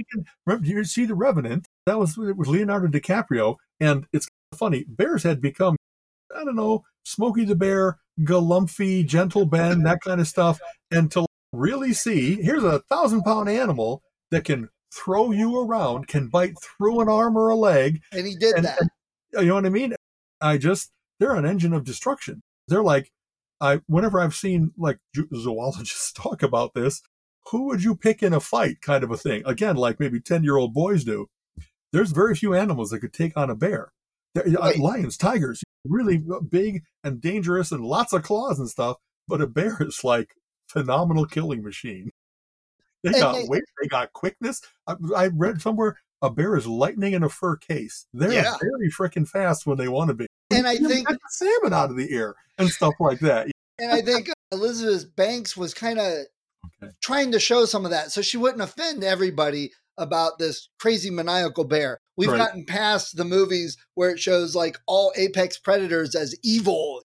you, 0.48 0.60
you 0.64 0.84
see 0.84 1.06
the 1.06 1.14
Revenant? 1.14 1.68
That 1.86 2.00
was 2.00 2.18
it 2.18 2.36
was 2.36 2.48
Leonardo 2.48 2.88
DiCaprio, 2.88 3.58
and 3.80 4.06
it's 4.12 4.28
funny. 4.56 4.84
Bears 4.88 5.24
had 5.24 5.42
become, 5.42 5.77
I 6.38 6.44
don't 6.44 6.56
know, 6.56 6.84
Smokey 7.04 7.46
the 7.46 7.56
Bear, 7.56 8.00
Galumphy, 8.22 9.06
Gentle 9.06 9.46
Ben, 9.46 9.84
that 9.84 10.02
kind 10.02 10.22
of 10.22 10.28
stuff, 10.28 10.60
and 10.92 11.12
to 11.12 11.26
really 11.54 11.94
see 11.94 12.42
here's 12.42 12.64
a 12.64 12.80
thousand 12.90 13.24
pound 13.24 13.50
animal 13.50 14.04
that 14.32 14.44
can 14.44 14.70
throw 14.94 15.32
you 15.32 15.60
around, 15.60 16.08
can 16.08 16.28
bite 16.28 16.56
through 16.62 17.02
an 17.02 17.10
arm 17.10 17.38
or 17.38 17.50
a 17.50 17.56
leg, 17.56 18.02
and 18.12 18.28
he 18.28 18.36
did 18.36 18.56
and, 18.56 18.66
that. 18.66 18.82
And, 18.82 18.90
you 19.34 19.48
know 19.48 19.56
what 19.56 19.66
I 19.66 19.70
mean? 19.70 19.96
I 20.42 20.58
just 20.58 20.92
they're 21.20 21.36
an 21.36 21.46
engine 21.46 21.74
of 21.74 21.84
destruction. 21.84 22.42
They're 22.68 22.84
like 22.84 23.12
I 23.60 23.82
whenever 23.88 24.20
I've 24.20 24.36
seen 24.36 24.72
like 24.78 25.00
zoologists 25.36 26.12
talk 26.16 26.44
about 26.44 26.74
this, 26.74 27.02
who 27.52 27.66
would 27.66 27.84
you 27.84 27.96
pick 27.96 28.22
in 28.22 28.34
a 28.34 28.40
fight 28.40 28.82
kind 28.82 29.04
of 29.04 29.12
a 29.12 29.18
thing? 29.18 29.44
Again, 29.46 29.76
like 29.76 30.00
maybe 30.00 30.20
10 30.20 30.44
year 30.44 30.58
old 30.58 30.74
boys 30.74 31.04
do. 31.04 31.28
There's 31.94 32.12
very 32.12 32.36
few 32.36 32.54
animals 32.54 32.90
that 32.90 33.00
could 33.00 33.14
take 33.14 33.38
on 33.38 33.50
a 33.50 33.56
bear. 33.56 33.94
Right. 34.46 34.78
Lions, 34.78 35.18
tigers, 35.18 35.64
really 35.86 36.24
big 36.50 36.84
and 37.04 37.22
dangerous 37.22 37.72
and 37.72 37.84
lots 37.84 38.14
of 38.14 38.24
claws 38.24 38.60
and 38.60 38.70
stuff. 38.70 38.98
But 39.28 39.42
a 39.42 39.48
bear 39.48 39.78
is 39.82 40.04
like 40.04 40.36
phenomenal 40.68 41.26
killing 41.26 41.64
machine. 41.64 42.12
They 43.04 43.12
got 43.12 43.48
weight, 43.48 43.64
they 43.82 43.88
got 43.88 44.12
quickness. 44.12 44.62
I, 44.88 44.96
I, 45.16 45.28
read 45.28 45.62
somewhere 45.62 45.98
a 46.22 46.32
bear 46.32 46.58
is 46.58 46.68
lightning 46.68 47.14
in 47.14 47.24
a 47.24 47.30
fur 47.30 47.56
case. 47.56 48.08
They're 48.12 48.34
yeah. 48.34 48.56
very 48.60 48.92
freaking 48.92 49.28
fast 49.28 49.68
when 49.68 49.78
they 49.78 49.88
want 49.88 50.10
to 50.10 50.14
be 50.16 50.28
and 50.52 50.68
I 50.68 50.76
think 50.76 51.08
salmon 51.30 51.74
out 51.74 51.90
of 51.90 51.98
the 51.98 52.12
air 52.12 52.36
and 52.58 52.70
stuff 52.70 52.94
like 53.00 53.20
that. 53.20 53.48
And 53.80 53.92
I 53.92 54.02
think 54.02 54.30
Elizabeth 54.52 55.16
Banks 55.16 55.56
was 55.56 55.76
kind 55.76 56.00
of 56.00 56.14
okay. 56.82 56.92
trying 57.00 57.32
to 57.34 57.40
show 57.40 57.66
some 57.66 57.86
of 57.86 57.92
that, 57.92 58.12
so 58.12 58.24
she 58.24 58.36
wouldn't 58.36 58.64
offend 58.64 59.04
everybody 59.04 59.72
about 60.00 60.40
this 60.40 60.70
crazy 60.80 61.12
maniacal 61.12 61.64
bear. 61.64 62.00
We've 62.18 62.30
right. 62.30 62.38
gotten 62.38 62.66
past 62.66 63.16
the 63.16 63.26
movies 63.26 63.78
where 63.94 64.10
it 64.10 64.20
shows 64.20 64.56
like 64.56 64.80
all 64.88 65.14
apex 65.16 65.58
predators 65.60 66.16
as 66.16 66.36
evil. 66.44 67.04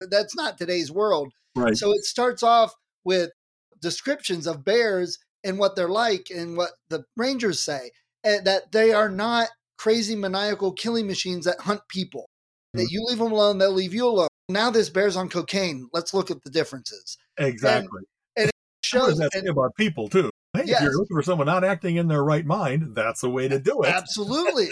That's 0.00 0.34
not 0.34 0.58
today's 0.58 0.90
world. 0.90 1.32
Right. 1.54 1.76
So 1.76 1.92
it 1.92 2.04
starts 2.04 2.42
off 2.42 2.74
with 3.04 3.30
descriptions 3.80 4.46
of 4.46 4.64
bears 4.64 5.18
and 5.44 5.58
what 5.58 5.76
they're 5.76 5.88
like 5.88 6.28
and 6.34 6.56
what 6.56 6.72
the 6.88 7.04
rangers 7.16 7.60
say 7.60 7.92
and 8.24 8.46
that 8.46 8.72
they 8.72 8.92
are 8.92 9.08
not 9.08 9.48
crazy 9.78 10.16
maniacal 10.16 10.72
killing 10.72 11.06
machines 11.06 11.44
that 11.44 11.60
hunt 11.60 11.80
people. 11.88 12.28
That 12.74 12.82
mm-hmm. 12.82 12.86
you 12.90 13.04
leave 13.06 13.18
them 13.18 13.32
alone, 13.32 13.58
they'll 13.58 13.72
leave 13.72 13.94
you 13.94 14.06
alone. 14.06 14.28
Now 14.48 14.70
this 14.70 14.90
bear's 14.90 15.16
on 15.16 15.28
cocaine. 15.28 15.88
Let's 15.92 16.12
look 16.12 16.30
at 16.30 16.42
the 16.42 16.50
differences. 16.50 17.16
Exactly. 17.38 18.02
And, 18.36 18.44
and 18.44 18.46
it 18.48 18.86
shows 18.86 19.18
that 19.18 19.30
and, 19.34 19.48
about 19.48 19.74
people 19.76 20.08
too. 20.08 20.29
Hey, 20.60 20.68
yes. 20.68 20.78
if 20.78 20.84
you're 20.84 20.96
looking 20.96 21.16
for 21.16 21.22
someone 21.22 21.46
not 21.46 21.64
acting 21.64 21.96
in 21.96 22.08
their 22.08 22.24
right 22.24 22.44
mind, 22.44 22.94
that's 22.94 23.20
the 23.20 23.30
way 23.30 23.48
to 23.48 23.58
do 23.58 23.82
it. 23.82 23.88
Absolutely. 23.88 24.68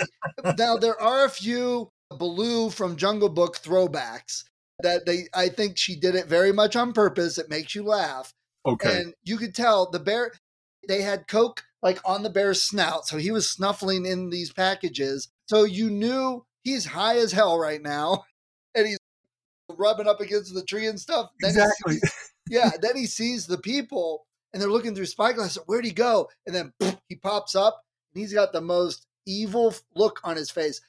now 0.59 0.77
there 0.77 1.01
are 1.01 1.25
a 1.25 1.31
few 1.31 1.89
Baloo 2.11 2.71
from 2.71 2.97
Jungle 2.97 3.29
Book 3.29 3.59
throwbacks 3.59 4.45
that 4.83 5.07
they 5.07 5.29
I 5.35 5.49
think 5.49 5.77
she 5.77 5.97
did 5.97 6.15
it 6.15 6.27
very 6.27 6.53
much 6.53 6.77
on 6.77 6.93
purpose. 6.93 7.39
It 7.39 7.51
makes 7.51 7.75
you 7.75 7.83
laugh. 7.85 8.33
Okay. 8.67 9.01
And 9.01 9.15
you 9.25 9.37
could 9.37 9.55
tell 9.55 9.91
the 9.91 9.99
bear 9.99 10.33
they 10.89 11.03
had 11.03 11.29
Coke 11.29 11.65
like 11.83 12.01
on 12.05 12.23
the 12.23 12.31
bear's 12.31 12.63
snout. 12.63 13.07
So 13.07 13.19
he 13.19 13.31
was 13.31 13.49
snuffling 13.49 14.07
in 14.07 14.31
these 14.31 14.53
packages. 14.53 15.29
So 15.49 15.65
you 15.65 15.91
knew 15.91 16.45
he's 16.65 16.87
high 16.87 17.17
as 17.19 17.33
hell 17.33 17.59
right 17.59 17.81
now, 17.81 18.25
and 18.75 18.87
he's 18.87 18.99
rubbing 19.77 20.09
up 20.09 20.21
against 20.21 20.55
the 20.55 20.65
tree 20.65 20.87
and 20.87 21.01
stuff. 21.01 21.31
Then 21.41 21.51
exactly. 21.51 21.95
Sees, 21.95 22.33
yeah. 22.51 22.71
Then 22.81 22.97
he 22.97 23.07
sees 23.07 23.47
the 23.47 23.59
people, 23.59 24.27
and 24.53 24.63
they're 24.63 24.71
looking 24.71 24.95
through 24.95 25.07
spyglass. 25.07 25.57
Where'd 25.67 25.85
he 25.85 25.93
go? 25.93 26.29
And 26.47 26.55
then 26.55 26.73
poof, 26.81 26.97
he 27.09 27.17
pops 27.17 27.55
up, 27.55 27.83
and 28.15 28.21
he's 28.21 28.33
got 28.33 28.53
the 28.53 28.61
most 28.61 29.07
evil 29.27 29.75
look 29.95 30.21
on 30.25 30.37
his 30.37 30.51
face. 30.51 30.81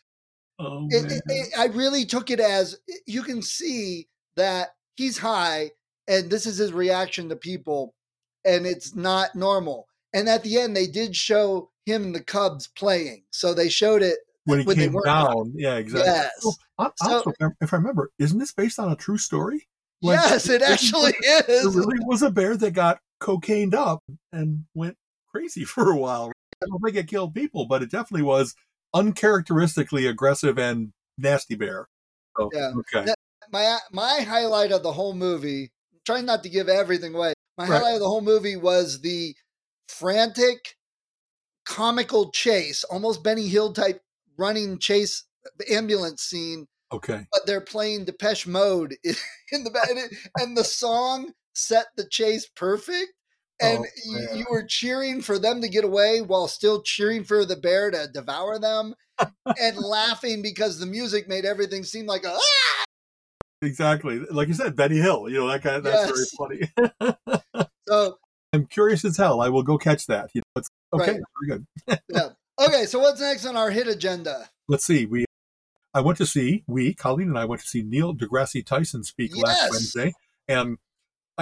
Oh, 0.60 0.88
it, 0.90 1.12
it, 1.12 1.22
it, 1.28 1.54
I 1.58 1.68
really 1.68 2.06
took 2.06 2.30
it 2.30 2.40
as 2.40 2.78
you 3.06 3.24
can 3.24 3.42
see 3.42 4.08
that 4.36 4.70
he's 4.96 5.18
high, 5.18 5.72
and 6.08 6.30
this 6.30 6.46
is 6.46 6.58
his 6.58 6.74
reaction 6.74 7.30
to 7.30 7.36
people, 7.36 7.94
and 8.46 8.66
it's 8.66 8.96
not 8.96 9.36
normal. 9.36 9.88
And 10.14 10.28
at 10.28 10.44
the 10.44 10.60
end, 10.60 10.76
they 10.76 10.88
did 10.88 11.16
show 11.16 11.70
him 11.86 12.12
the 12.12 12.24
Cubs 12.24 12.68
playing, 12.68 13.24
so 13.32 13.54
they 13.54 13.70
showed 13.70 14.02
it 14.02 14.18
when 14.46 14.60
he 14.60 14.66
when 14.66 14.76
came 14.76 14.96
down. 15.06 15.54
Yeah, 15.56 15.76
exactly. 15.76 16.12
Yes. 16.12 16.32
So, 16.40 16.52
also, 16.78 17.32
if 17.62 17.74
I 17.74 17.78
remember, 17.78 18.12
isn't 18.20 18.40
this 18.40 18.52
based 18.52 18.80
on 18.80 18.92
a 18.92 18.96
true 18.96 19.18
story? 19.18 19.68
Like, 20.02 20.20
yes, 20.20 20.50
it 20.50 20.62
actually 20.62 21.14
is. 21.48 21.76
It 21.76 21.78
really 21.78 22.00
was 22.06 22.22
a 22.22 22.32
bear 22.32 22.58
that 22.58 22.72
got 22.72 23.00
cocained 23.20 23.76
up 23.76 24.04
and 24.32 24.66
went 24.74 24.98
crazy 25.32 25.64
for 25.66 25.92
a 25.92 25.98
while. 25.98 26.32
I 26.62 26.66
don't 26.68 26.82
think 26.84 26.98
it 26.98 27.08
killed 27.08 27.34
people, 27.34 27.66
but 27.66 27.82
it 27.82 27.92
definitely 27.92 28.24
was 28.24 28.56
uncharacteristically 28.94 30.08
aggressive 30.08 30.58
and 30.58 30.92
nasty 31.18 31.56
bear. 31.56 31.88
So, 32.38 32.50
yeah. 32.54 32.72
Okay. 32.78 33.14
My 33.52 33.80
my 33.92 34.22
highlight 34.22 34.72
of 34.72 34.84
the 34.84 34.92
whole 34.92 35.16
movie, 35.16 35.72
trying 36.06 36.26
not 36.26 36.44
to 36.44 36.50
give 36.50 36.70
everything 36.70 37.16
away. 37.16 37.34
My 37.58 37.66
right. 37.66 37.78
highlight 37.78 37.96
of 37.96 38.02
the 38.02 38.08
whole 38.08 38.22
movie 38.22 38.56
was 38.56 39.02
the 39.02 39.36
frantic 39.88 40.76
comical 41.66 42.32
chase, 42.32 42.84
almost 42.84 43.24
Benny 43.24 43.48
Hill 43.48 43.74
type 43.74 44.02
running 44.38 44.80
chase 44.80 45.24
ambulance 45.72 46.24
scene. 46.24 46.68
Okay. 46.92 47.26
But 47.32 47.46
they're 47.46 47.62
playing 47.62 48.06
Depeche 48.06 48.48
Mode 48.48 48.96
in 49.52 49.64
the 49.64 49.72
back, 49.72 49.90
and 50.38 50.58
the 50.58 50.64
song 50.64 51.34
set 51.60 51.88
the 51.96 52.06
chase 52.06 52.48
perfect. 52.56 53.14
And 53.62 53.80
Oh, 53.80 53.86
you, 54.06 54.28
you 54.36 54.46
were 54.50 54.64
cheering 54.64 55.22
for 55.22 55.38
them 55.38 55.62
to 55.62 55.68
get 55.68 55.84
away 55.84 56.22
while 56.22 56.48
still 56.48 56.82
cheering 56.82 57.26
for 57.26 57.44
the 57.44 57.58
bear 57.58 57.92
to 57.92 58.08
devour 58.14 58.58
them 58.58 58.96
and 59.60 59.78
laughing 59.84 60.42
because 60.42 60.80
the 60.80 60.86
music 60.86 61.28
made 61.28 61.44
everything 61.44 61.84
seem 61.84 62.06
like 62.06 62.24
a 62.24 62.32
ah! 62.36 62.84
Exactly. 63.62 64.20
Like 64.32 64.48
you 64.48 64.54
said, 64.54 64.78
Benny 64.78 64.98
Hill. 64.98 65.28
You 65.30 65.40
know 65.40 65.48
that 65.50 65.62
guy. 65.62 65.80
That's 65.82 66.10
Yes. 66.10 66.36
very 66.38 66.70
funny. 67.02 67.66
So 67.90 68.18
I'm 68.54 68.68
curious 68.68 69.04
as 69.04 69.18
hell. 69.18 69.42
I 69.42 69.50
will 69.50 69.64
go 69.64 69.80
catch 69.80 70.06
that. 70.06 70.30
You 70.36 70.42
know, 70.42 70.60
it's 70.60 70.70
okay. 70.94 71.14
Right. 71.14 71.22
Very 71.48 71.60
good. 71.88 72.00
yeah. 72.10 72.30
Okay, 72.62 72.86
so 72.86 73.00
what's 73.00 73.22
next 73.22 73.46
on 73.46 73.56
our 73.56 73.72
hit 73.72 73.88
agenda? 73.88 74.50
Let's 74.68 74.86
see. 74.86 75.06
We, 75.06 75.24
I 75.94 76.02
went 76.02 76.18
to 76.18 76.26
see 76.26 76.66
we 76.68 76.94
Colleen 76.94 77.30
and 77.30 77.40
I 77.40 77.46
went 77.46 77.62
to 77.62 77.68
see 77.68 77.84
Neil 77.84 78.14
deGrasse 78.14 78.66
Tyson 78.66 79.06
speak 79.06 79.32
last 79.38 79.72
Wednesday, 79.72 80.14
and 80.50 80.78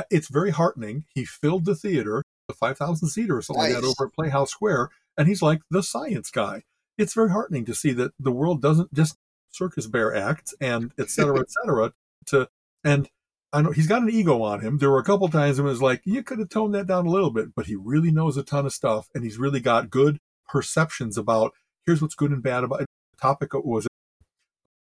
it's 0.10 0.28
very 0.28 0.52
heartening. 0.52 1.06
He 1.14 1.26
filled 1.26 1.66
the 1.66 1.76
theater, 1.76 2.24
the 2.48 2.54
five 2.54 2.78
thousand 2.78 3.10
seater 3.10 3.38
or 3.38 3.42
something 3.42 3.64
like 3.64 3.74
that 3.74 3.88
over 3.88 4.08
at 4.08 4.14
Playhouse 4.14 4.52
Square, 4.52 4.90
and 5.18 5.28
he's 5.28 5.42
like 5.42 5.62
the 5.70 5.84
science 5.84 6.32
guy. 6.32 6.64
It's 6.98 7.14
very 7.14 7.30
heartening 7.30 7.66
to 7.66 7.76
see 7.76 7.92
that 7.94 8.12
the 8.20 8.32
world 8.32 8.62
doesn't 8.62 8.94
just 8.94 9.16
circus 9.52 9.88
bear 9.88 10.16
acts 10.16 10.54
and 10.60 10.92
et 11.00 11.10
cetera, 11.10 11.40
et 11.40 11.52
cetera. 11.52 11.94
To 12.28 12.50
and 12.84 13.10
I 13.54 13.62
know 13.62 13.72
he's 13.72 13.88
got 13.88 14.02
an 14.02 14.10
ego 14.10 14.42
on 14.42 14.62
him. 14.62 14.78
There 14.78 14.90
were 14.90 15.00
a 15.00 15.04
couple 15.04 15.28
times 15.30 15.60
when 15.60 15.68
it 15.68 15.72
was 15.72 15.82
like 15.82 16.02
you 16.06 16.24
could 16.24 16.40
have 16.40 16.50
toned 16.50 16.74
that 16.76 16.88
down 16.88 17.06
a 17.06 17.12
little 17.12 17.32
bit, 17.32 17.56
but 17.56 17.68
he 17.68 17.76
really 17.76 18.12
knows 18.12 18.38
a 18.38 18.44
ton 18.44 18.66
of 18.66 18.74
stuff, 18.74 19.10
and 19.14 19.24
he's 19.24 19.38
really 19.38 19.60
got 19.60 19.90
good 19.90 20.20
perceptions 20.48 21.18
about 21.18 21.54
here's 21.86 22.02
what's 22.02 22.16
good 22.16 22.32
and 22.32 22.44
bad 22.44 22.64
about 22.64 22.82
it. 22.82 22.88
The 23.14 23.22
topic 23.22 23.54
was 23.54 23.88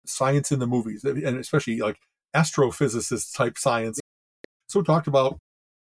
science 0.05 0.51
in 0.51 0.59
the 0.59 0.67
movies, 0.67 1.03
and 1.03 1.37
especially 1.37 1.77
like 1.77 1.97
astrophysicist 2.35 3.35
type 3.35 3.57
science. 3.57 4.00
So 4.71 4.81
talked 4.81 5.07
about 5.07 5.37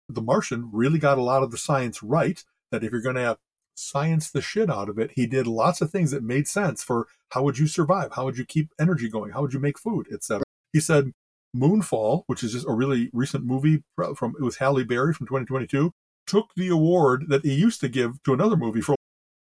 The 0.10 0.22
Martian 0.22 0.70
really 0.74 1.00
got 1.00 1.18
a 1.18 1.24
lot 1.24 1.44
of 1.44 1.52
the 1.52 1.58
science 1.58 2.04
right. 2.04 2.44
That 2.72 2.84
if 2.84 2.92
you're 2.92 3.02
going 3.02 3.16
to 3.16 3.38
science 3.76 4.30
the 4.30 4.42
shit 4.42 4.70
out 4.70 4.90
of 4.90 5.00
it, 5.00 5.12
he 5.16 5.26
did 5.26 5.48
lots 5.48 5.80
of 5.82 5.92
things 5.92 6.12
that 6.12 6.24
made 6.24 6.48
sense 6.48 6.84
for 6.84 7.08
how 7.30 7.44
would 7.44 7.58
you 7.58 7.68
survive, 7.68 8.14
how 8.14 8.26
would 8.26 8.38
you 8.38 8.46
keep 8.46 8.72
energy 8.80 9.10
going, 9.10 9.32
how 9.32 9.42
would 9.42 9.54
you 9.54 9.60
make 9.60 9.80
food, 9.80 10.08
etc. 10.12 10.44
He 10.74 10.82
said 10.82 11.12
Moonfall, 11.56 12.24
which 12.28 12.44
is 12.44 12.52
just 12.52 12.68
a 12.68 12.74
really 12.74 13.10
recent 13.14 13.46
movie 13.46 13.84
from 14.16 14.36
it 14.38 14.44
was 14.44 14.58
Halle 14.58 14.84
Berry 14.84 15.14
from 15.14 15.28
2022, 15.28 15.92
took 16.28 16.50
the 16.58 16.68
award 16.68 17.26
that 17.30 17.46
he 17.46 17.54
used 17.54 17.80
to 17.80 17.88
give 17.88 18.22
to 18.24 18.34
another 18.34 18.58
movie 18.58 18.82
for 18.82 18.96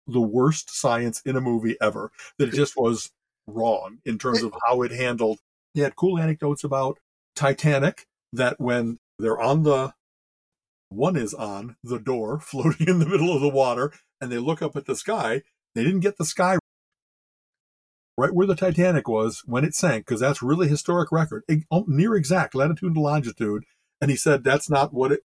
the 0.05 0.21
worst 0.21 0.69
science 0.69 1.21
in 1.25 1.35
a 1.35 1.41
movie 1.41 1.77
ever. 1.81 2.11
That 2.37 2.49
it 2.49 2.55
just 2.55 2.77
was 2.77 3.09
wrong 3.47 3.99
in 4.05 4.19
terms 4.19 4.43
of 4.43 4.53
how 4.67 4.83
it 4.83 4.91
handled. 4.91 5.39
He 5.73 5.81
had 5.81 5.95
cool 5.95 6.19
anecdotes 6.19 6.63
about 6.63 6.99
Titanic 7.35 8.05
that 8.31 8.59
when 8.59 8.99
they're 9.19 9.39
on 9.39 9.63
the 9.63 9.93
one 10.89 11.15
is 11.15 11.33
on 11.33 11.75
the 11.83 11.99
door 11.99 12.39
floating 12.43 12.87
in 12.87 12.99
the 12.99 13.05
middle 13.05 13.33
of 13.33 13.41
the 13.41 13.49
water 13.49 13.91
and 14.21 14.31
they 14.31 14.37
look 14.37 14.61
up 14.61 14.75
at 14.75 14.85
the 14.85 14.95
sky, 14.95 15.41
they 15.73 15.83
didn't 15.83 15.99
get 15.99 16.17
the 16.17 16.25
sky 16.25 16.57
right 18.17 18.33
where 18.33 18.47
the 18.47 18.55
Titanic 18.55 19.07
was 19.07 19.43
when 19.45 19.65
it 19.65 19.75
sank, 19.75 20.05
because 20.05 20.21
that's 20.21 20.41
really 20.41 20.67
historic 20.67 21.11
record, 21.11 21.43
e- 21.49 21.63
oh, 21.69 21.85
near 21.87 22.15
exact 22.15 22.55
latitude 22.55 22.95
and 22.95 23.03
longitude. 23.03 23.65
And 24.01 24.09
he 24.09 24.17
said 24.17 24.43
that's 24.43 24.69
not 24.69 24.93
what 24.93 25.11
it. 25.11 25.21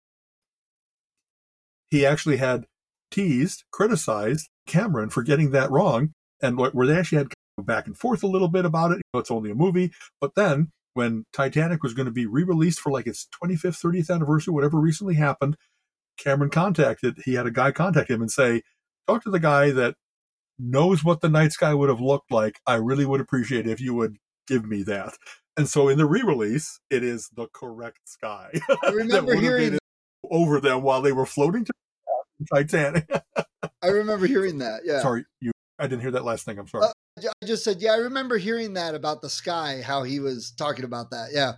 He 1.91 2.05
actually 2.05 2.37
had 2.37 2.67
teased, 3.11 3.65
criticized 3.71 4.49
Cameron 4.67 5.11
for 5.11 5.23
getting 5.23 5.51
that 5.53 5.71
wrong, 5.71 6.13
and 6.41 6.59
where 6.59 6.87
they 6.87 6.97
actually 6.97 7.19
had 7.19 7.33
back 7.59 7.87
and 7.87 7.97
forth 7.97 8.23
a 8.23 8.29
little 8.29 8.49
bit 8.49 8.65
about 8.65 8.93
it. 8.93 8.97
You 8.97 9.03
know, 9.15 9.21
it's 9.21 9.31
only 9.31 9.51
a 9.51 9.55
movie, 9.55 9.93
but 10.21 10.35
then 10.35 10.71
when 10.97 11.27
Titanic 11.33 11.83
was 11.83 11.93
going 11.93 12.07
to 12.07 12.13
be 12.13 12.27
re-released 12.27 12.81
for 12.81 12.91
like 12.91 13.07
its 13.07 13.29
25th, 13.43 13.83
30th 13.83 14.11
anniversary, 14.11 14.55
whatever 14.55 14.81
recently 14.81 15.15
happened, 15.15 15.57
Cameron 16.17 16.51
contacted. 16.51 17.19
He 17.25 17.35
had 17.35 17.47
a 17.47 17.51
guy 17.51 17.71
contact 17.71 18.11
him 18.11 18.23
and 18.23 18.31
say, 18.31 18.63
"Talk 19.07 19.23
to 19.25 19.31
the 19.31 19.39
guy 19.39 19.71
that 19.73 19.97
knows 20.59 21.05
what 21.05 21.21
the 21.21 21.29
night 21.29 21.53
sky 21.53 21.75
would 21.75 21.91
have 21.91 22.01
looked 22.01 22.31
like. 22.31 22.61
I 22.67 22.77
really 22.77 23.05
would 23.05 23.21
appreciate 23.21 23.67
if 23.67 23.81
you 23.81 23.95
would 23.95 24.17
give 24.47 24.65
me 24.65 24.83
that." 24.85 25.13
And 25.59 25.69
so 25.69 25.89
in 25.89 25.99
the 25.99 26.07
re-release, 26.07 26.81
it 26.91 27.05
is 27.05 27.29
the 27.35 27.49
correct 27.53 28.01
sky. 28.07 28.53
I 28.83 28.91
remember 28.91 29.35
hearing 29.37 29.79
over 30.31 30.61
them 30.61 30.83
while 30.83 31.03
they 31.03 31.13
were 31.13 31.27
floating 31.27 31.67
to 31.67 31.73
Titanic. 32.53 33.11
I 33.83 33.89
remember 33.89 34.27
hearing 34.27 34.59
that. 34.59 34.83
Yeah. 34.85 35.01
Sorry, 35.01 35.25
you. 35.41 35.53
I 35.79 35.87
didn't 35.87 36.01
hear 36.01 36.13
that 36.13 36.25
last 36.25 36.47
thing. 36.47 36.59
I'm 36.59 36.69
sorry. 36.69 36.87
Uh, 36.87 36.93
I 37.19 37.47
just 37.47 37.65
said, 37.65 37.81
yeah, 37.81 37.93
I 37.93 37.97
remember 37.97 38.37
hearing 38.37 38.75
that 38.75 38.95
about 38.95 39.23
the 39.23 39.31
sky, 39.31 39.81
how 39.83 40.03
he 40.03 40.21
was 40.21 40.51
talking 40.51 40.85
about 40.85 41.11
that. 41.11 41.31
Yeah. 41.33 41.55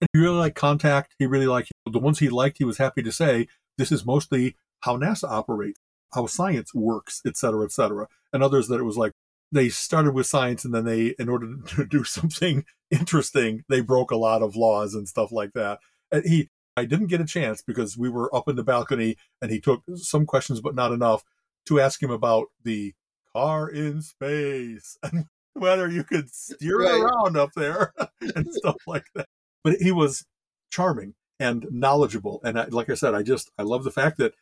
And 0.00 0.08
he 0.12 0.20
really 0.20 0.36
liked 0.36 0.56
Contact. 0.56 1.14
He 1.18 1.26
really 1.26 1.46
liked 1.46 1.72
the 1.90 1.98
ones 1.98 2.18
he 2.18 2.28
liked. 2.28 2.58
He 2.58 2.64
was 2.64 2.78
happy 2.78 3.02
to 3.02 3.12
say 3.12 3.48
this 3.78 3.90
is 3.90 4.06
mostly 4.06 4.56
how 4.80 4.96
NASA 4.96 5.28
operates, 5.28 5.80
how 6.12 6.26
science 6.26 6.72
works, 6.74 7.20
et 7.26 7.36
cetera, 7.36 7.64
et 7.64 7.72
cetera. 7.72 8.06
And 8.32 8.42
others 8.42 8.68
that 8.68 8.78
it 8.78 8.84
was 8.84 8.96
like 8.96 9.12
they 9.50 9.68
started 9.68 10.14
with 10.14 10.26
science 10.26 10.64
and 10.64 10.74
then 10.74 10.84
they, 10.84 11.14
in 11.18 11.28
order 11.28 11.56
to 11.68 11.84
do 11.84 12.04
something 12.04 12.64
interesting, 12.90 13.64
they 13.68 13.80
broke 13.80 14.10
a 14.10 14.16
lot 14.16 14.42
of 14.42 14.56
laws 14.56 14.94
and 14.94 15.08
stuff 15.08 15.32
like 15.32 15.52
that. 15.54 15.80
And 16.12 16.24
he, 16.24 16.48
I 16.76 16.84
didn't 16.84 17.08
get 17.08 17.20
a 17.20 17.26
chance 17.26 17.60
because 17.60 17.98
we 17.98 18.08
were 18.08 18.34
up 18.34 18.48
in 18.48 18.56
the 18.56 18.62
balcony 18.62 19.16
and 19.40 19.50
he 19.50 19.60
took 19.60 19.82
some 19.96 20.26
questions, 20.26 20.60
but 20.60 20.74
not 20.74 20.92
enough 20.92 21.24
to 21.66 21.80
ask 21.80 22.02
him 22.02 22.10
about 22.10 22.46
the 22.64 22.94
car 23.34 23.68
in 23.68 24.02
space 24.02 24.96
and 25.02 25.26
whether 25.54 25.88
you 25.88 26.04
could 26.04 26.32
steer 26.32 26.78
Right. 26.80 26.94
it 26.94 27.00
around 27.02 27.36
up 27.36 27.50
there 27.54 27.92
and 28.34 28.52
stuff 28.54 28.76
like 28.86 29.04
that. 29.14 29.26
But 29.64 29.76
he 29.76 29.92
was 29.92 30.24
charming 30.70 31.14
and 31.38 31.66
knowledgeable. 31.70 32.40
And 32.44 32.58
I, 32.58 32.64
like 32.66 32.88
I 32.90 32.94
said, 32.94 33.14
I 33.14 33.22
just, 33.22 33.50
I 33.58 33.62
love 33.62 33.84
the 33.84 33.90
fact 33.90 34.18
that, 34.18 34.34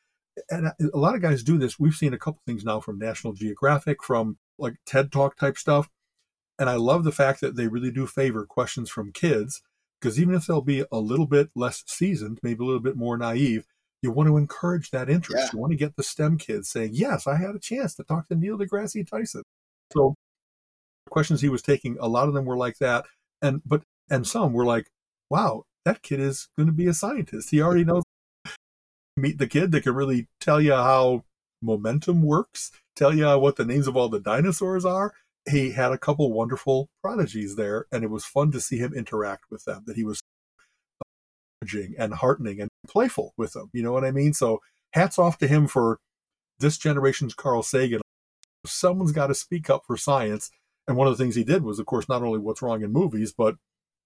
and 0.51 0.68
I- 0.68 0.72
a 0.93 0.99
lot 0.99 1.14
of 1.14 1.22
guys 1.22 1.43
do 1.43 1.59
this. 1.59 1.78
We've 1.78 1.95
seen 1.95 2.14
a 2.14 2.18
couple 2.18 2.41
things 2.47 2.64
now 2.64 2.80
from 2.80 2.99
National 2.99 3.32
Geographic, 3.32 4.03
from 4.03 4.38
like 4.59 4.74
TED 4.86 5.11
Talk 5.11 5.36
type 5.36 5.59
stuff. 5.59 5.88
And 6.59 6.68
I 6.68 6.74
love 6.76 7.05
the 7.05 7.12
fact 7.12 7.41
that 7.41 7.57
they 7.57 7.68
really 7.68 7.91
do 7.91 8.07
favor 8.07 8.45
questions 8.47 8.91
from 8.91 9.12
kids 9.12 9.62
because 10.01 10.20
even 10.20 10.34
if 10.34 10.47
they'll 10.47 10.61
be 10.62 10.84
a 10.93 10.99
little 10.99 11.26
bit 11.26 11.51
less 11.55 11.82
seasoned, 11.86 12.38
maybe 12.43 12.62
a 12.62 12.66
little 12.66 12.80
bit 12.80 12.97
more 12.97 13.16
naive, 13.18 13.66
you 14.03 14.11
want 14.11 14.28
to 14.28 14.36
encourage 14.36 14.90
that 14.90 15.11
interest. 15.11 15.44
Yeah. 15.44 15.51
You 15.53 15.59
want 15.59 15.72
to 15.72 15.76
get 15.76 15.96
the 15.96 16.03
STEM 16.03 16.38
kids 16.38 16.68
saying, 16.68 16.90
Yes, 16.94 17.26
I 17.26 17.36
had 17.36 17.55
a 17.55 17.59
chance 17.59 17.94
to 17.96 18.05
talk 18.05 18.28
to 18.28 18.34
Neil 18.34 18.59
deGrasse 18.59 19.09
Tyson. 19.09 19.42
So 19.92 20.14
questions 21.11 21.40
he 21.40 21.48
was 21.48 21.62
taking, 21.62 21.96
a 22.01 22.09
lot 22.09 22.28
of 22.28 22.34
them 22.34 22.44
were 22.44 22.57
like 22.57 22.78
that. 22.78 23.05
And 23.42 23.62
but 23.64 23.82
and 24.09 24.26
some 24.26 24.53
were 24.53 24.64
like, 24.64 24.90
Wow, 25.28 25.64
that 25.84 26.03
kid 26.03 26.20
is 26.20 26.48
going 26.57 26.66
to 26.66 26.72
be 26.72 26.86
a 26.86 26.94
scientist. 26.94 27.51
He 27.51 27.61
already 27.61 27.84
knows 27.84 28.05
meet 29.16 29.38
the 29.38 29.46
kid 29.46 29.72
that 29.72 29.82
can 29.82 29.94
really 29.94 30.28
tell 30.40 30.61
you 30.61 30.72
how 30.72 31.24
momentum 31.62 32.22
works, 32.22 32.70
tell 32.96 33.14
you 33.14 33.38
what 33.38 33.57
the 33.57 33.64
names 33.64 33.86
of 33.86 33.96
all 33.96 34.09
the 34.09 34.20
dinosaurs 34.20 34.84
are. 34.84 35.12
He 35.51 35.72
had 35.72 35.92
a 35.92 35.98
couple 35.98 36.30
wonderful 36.32 36.90
prodigies 37.03 37.57
there, 37.57 37.86
and 37.90 38.05
it 38.05 38.11
was 38.11 38.24
fun 38.24 38.53
to 38.53 38.61
see 38.61 38.76
him 38.76 38.94
interact 38.94 39.44
with 39.51 39.64
them. 39.64 39.84
That 39.86 39.96
he 39.96 40.05
was 40.05 40.20
encouraging 41.61 41.94
and 41.98 42.14
heartening 42.14 42.61
and 42.61 42.70
playful 42.86 43.32
with 43.36 43.52
them. 43.52 43.70
You 43.72 43.82
know 43.82 43.92
what 43.92 44.04
I 44.04 44.11
mean? 44.11 44.32
So 44.32 44.61
hats 44.92 45.18
off 45.18 45.38
to 45.38 45.48
him 45.48 45.66
for 45.66 45.98
this 46.58 46.78
generation's 46.78 47.34
Carl 47.34 47.62
Sagan. 47.62 48.00
Someone's 48.66 49.12
got 49.12 49.28
to 49.28 49.34
speak 49.34 49.70
up 49.70 49.84
for 49.86 49.96
science. 49.96 50.50
And 50.86 50.96
one 50.96 51.06
of 51.06 51.16
the 51.16 51.22
things 51.22 51.34
he 51.34 51.44
did 51.44 51.62
was, 51.62 51.78
of 51.78 51.86
course, 51.86 52.08
not 52.08 52.22
only 52.22 52.38
what's 52.38 52.62
wrong 52.62 52.82
in 52.82 52.92
movies, 52.92 53.32
but 53.36 53.56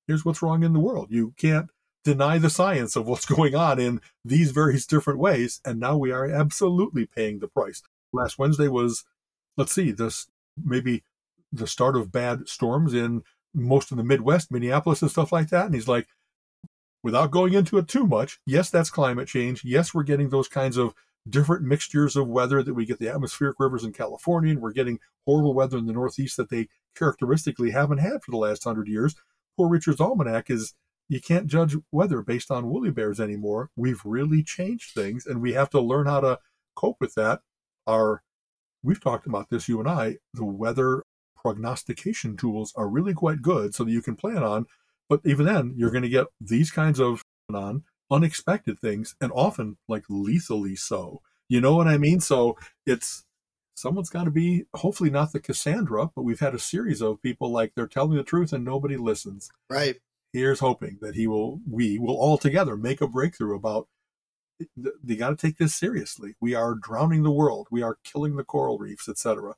here's 0.07 0.24
what's 0.24 0.42
wrong 0.42 0.62
in 0.62 0.72
the 0.72 0.80
world. 0.80 1.09
You 1.11 1.34
can't 1.38 1.70
deny 2.05 2.38
the 2.38 2.50
science 2.50 2.94
of 2.96 3.07
what's 3.07 3.26
going 3.34 3.55
on 3.55 3.78
in 3.78 4.00
these 4.24 4.50
various 4.50 4.86
different 4.86 5.18
ways. 5.18 5.61
And 5.64 5.80
now 5.80 5.96
we 5.96 6.12
are 6.12 6.26
absolutely 6.26 7.07
paying 7.07 7.38
the 7.38 7.48
price. 7.48 7.82
Last 8.12 8.38
Wednesday 8.38 8.68
was, 8.68 9.05
let's 9.57 9.72
see, 9.72 9.90
this 9.90 10.26
maybe 10.62 11.02
the 11.52 11.66
start 11.66 11.96
of 11.96 12.12
bad 12.12 12.48
storms 12.48 12.94
in 12.94 13.22
most 13.55 13.90
of 13.90 13.96
the 13.96 14.05
Midwest, 14.05 14.50
Minneapolis 14.50 15.02
and 15.02 15.11
stuff 15.11 15.32
like 15.32 15.48
that. 15.48 15.66
And 15.66 15.74
he's 15.74 15.88
like, 15.88 16.07
without 17.05 17.30
going 17.30 17.52
into 17.52 17.76
it 17.78 17.86
too 17.86 18.07
much, 18.07 18.40
yes, 18.46 18.70
that's 18.70 18.90
climate 18.90 19.28
change. 19.28 19.62
Yes, 19.62 19.92
we're 19.94 20.02
getting 20.02 20.30
those 20.30 20.48
kinds 20.48 20.78
of 20.78 20.94
different 21.28 21.62
mixtures 21.62 22.16
of 22.16 22.26
weather 22.26 22.62
that 22.62 22.74
we 22.74 22.86
get 22.86 22.98
the 22.98 23.11
atmospheric 23.11 23.57
rivers 23.61 23.84
in 23.84 23.92
California, 23.92 24.50
and 24.50 24.61
we're 24.61 24.72
getting 24.72 24.98
horrible 25.26 25.55
weather 25.55 25.76
in 25.78 25.86
the 25.86 25.92
Northeast 25.92 26.38
that 26.38 26.48
they 26.48 26.66
characteristically 26.96 27.70
haven't 27.70 27.98
had 27.98 28.22
for 28.22 28.30
the 28.30 28.38
last 28.38 28.64
hundred 28.64 28.88
years. 28.88 29.14
Poor 29.57 29.68
Richard's 29.68 30.00
Almanac 30.00 30.50
is 30.50 30.74
you 31.09 31.20
can't 31.20 31.46
judge 31.46 31.76
weather 31.92 32.22
based 32.22 32.50
on 32.50 32.70
woolly 32.70 32.90
bears 32.90 33.20
anymore. 33.20 33.70
We've 33.76 34.00
really 34.05 34.42
changed 34.42 34.94
things, 34.94 35.26
and 35.26 35.42
we 35.42 35.52
have 35.52 35.68
to 35.70 35.80
learn 35.80 36.07
how 36.07 36.20
to 36.20 36.38
cope 36.74 36.96
with 37.00 37.14
that. 37.14 37.40
Our 37.86 38.22
we've 38.82 39.00
talked 39.00 39.26
about 39.26 39.50
this, 39.50 39.68
you 39.68 39.78
and 39.78 39.88
I, 39.88 40.16
the 40.32 40.46
weather 40.46 41.05
prognostication 41.36 42.38
tools 42.38 42.72
are 42.76 42.88
really 42.88 43.12
quite 43.12 43.42
good 43.42 43.74
so 43.74 43.84
that 43.84 43.92
you 43.92 44.00
can 44.00 44.16
plan 44.16 44.42
on. 44.42 44.64
But 45.14 45.30
even 45.30 45.46
then, 45.46 45.74
you're 45.76 45.92
going 45.92 46.02
to 46.02 46.08
get 46.08 46.26
these 46.40 46.72
kinds 46.72 46.98
of 46.98 47.22
on 47.52 47.84
unexpected 48.10 48.80
things 48.80 49.14
and 49.20 49.30
often 49.32 49.76
like 49.86 50.02
lethally 50.08 50.74
so. 50.74 51.22
You 51.48 51.60
know 51.60 51.76
what 51.76 51.86
I 51.86 51.98
mean? 51.98 52.18
So 52.18 52.58
it's 52.84 53.22
someone's 53.76 54.10
got 54.10 54.24
to 54.24 54.32
be 54.32 54.64
hopefully 54.74 55.10
not 55.10 55.32
the 55.32 55.38
Cassandra, 55.38 56.10
but 56.16 56.22
we've 56.22 56.40
had 56.40 56.52
a 56.52 56.58
series 56.58 57.00
of 57.00 57.22
people 57.22 57.52
like 57.52 57.74
they're 57.76 57.86
telling 57.86 58.16
the 58.16 58.24
truth 58.24 58.52
and 58.52 58.64
nobody 58.64 58.96
listens. 58.96 59.52
Right. 59.70 60.00
Here's 60.32 60.58
hoping 60.58 60.98
that 61.00 61.14
he 61.14 61.28
will, 61.28 61.60
we 61.70 61.96
will 61.96 62.16
all 62.16 62.36
together 62.36 62.76
make 62.76 63.00
a 63.00 63.06
breakthrough 63.06 63.54
about. 63.54 63.86
You 64.80 65.16
got 65.16 65.30
to 65.30 65.36
take 65.36 65.58
this 65.58 65.76
seriously. 65.76 66.34
We 66.40 66.56
are 66.56 66.74
drowning 66.74 67.22
the 67.22 67.30
world. 67.30 67.68
We 67.70 67.82
are 67.82 67.98
killing 68.02 68.34
the 68.34 68.42
coral 68.42 68.78
reefs, 68.78 69.08
etc. 69.08 69.54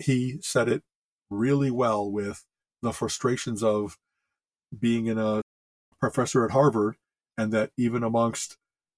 He 0.00 0.38
said 0.40 0.68
it 0.68 0.82
really 1.30 1.70
well 1.70 2.10
with 2.10 2.44
the 2.82 2.92
frustrations 2.92 3.62
of 3.62 3.96
being 4.76 5.06
in 5.06 5.18
a 5.18 5.42
professor 6.00 6.44
at 6.44 6.52
Harvard, 6.52 6.96
and 7.36 7.52
that 7.52 7.70
even 7.76 8.02
amongst 8.02 8.56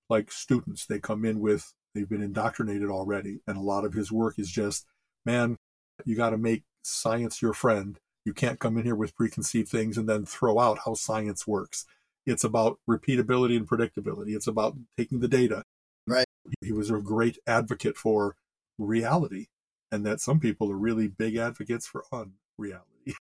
like 0.09 0.33
students, 0.33 0.87
they 0.87 0.99
come 0.99 1.25
in 1.25 1.41
with 1.41 1.73
they've 1.95 2.09
been 2.09 2.23
indoctrinated 2.23 2.89
already, 2.89 3.41
and 3.47 3.57
a 3.57 3.63
lot 3.63 3.85
of 3.85 3.95
his 3.95 4.11
work 4.13 4.39
is 4.39 4.51
just, 4.51 4.87
man, 5.25 5.57
you 6.05 6.17
got 6.17 6.31
to 6.31 6.39
make 6.39 6.65
science 6.83 7.43
your 7.43 7.53
friend. 7.53 7.99
You 8.25 8.35
can't 8.35 8.59
come 8.59 8.77
in 8.77 8.85
here 8.85 8.95
with 8.95 9.15
preconceived 9.15 9.69
things 9.69 9.97
and 9.97 10.09
then 10.09 10.27
throw 10.27 10.59
out 10.59 10.81
how 10.85 10.95
science 10.95 11.47
works. 11.47 11.87
It's 12.27 12.45
about 12.45 12.79
repeatability 12.89 13.57
and 13.57 13.69
predictability. 13.69 14.37
It's 14.37 14.47
about 14.47 14.77
taking 14.97 15.21
the 15.21 15.29
data. 15.29 15.65
Right. 16.07 16.27
He 16.61 16.73
was 16.73 16.91
a 16.91 16.99
great 16.99 17.39
advocate 17.47 17.97
for 17.97 18.37
reality, 18.79 19.47
and 19.91 20.05
that 20.07 20.21
some 20.21 20.41
people 20.41 20.71
are 20.71 20.77
really 20.77 21.09
big 21.09 21.37
advocates 21.37 21.87
for 21.87 22.05
unreality. 22.13 23.17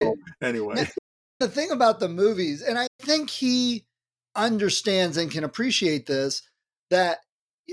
anyway, 0.42 0.88
the 1.40 1.48
thing 1.48 1.70
about 1.70 2.00
the 2.00 2.08
movies, 2.08 2.62
and 2.62 2.78
I 2.78 2.86
think 3.00 3.30
he 3.30 3.84
understands 4.36 5.16
and 5.16 5.30
can 5.30 5.44
appreciate 5.44 6.06
this, 6.06 6.42
that 6.90 7.18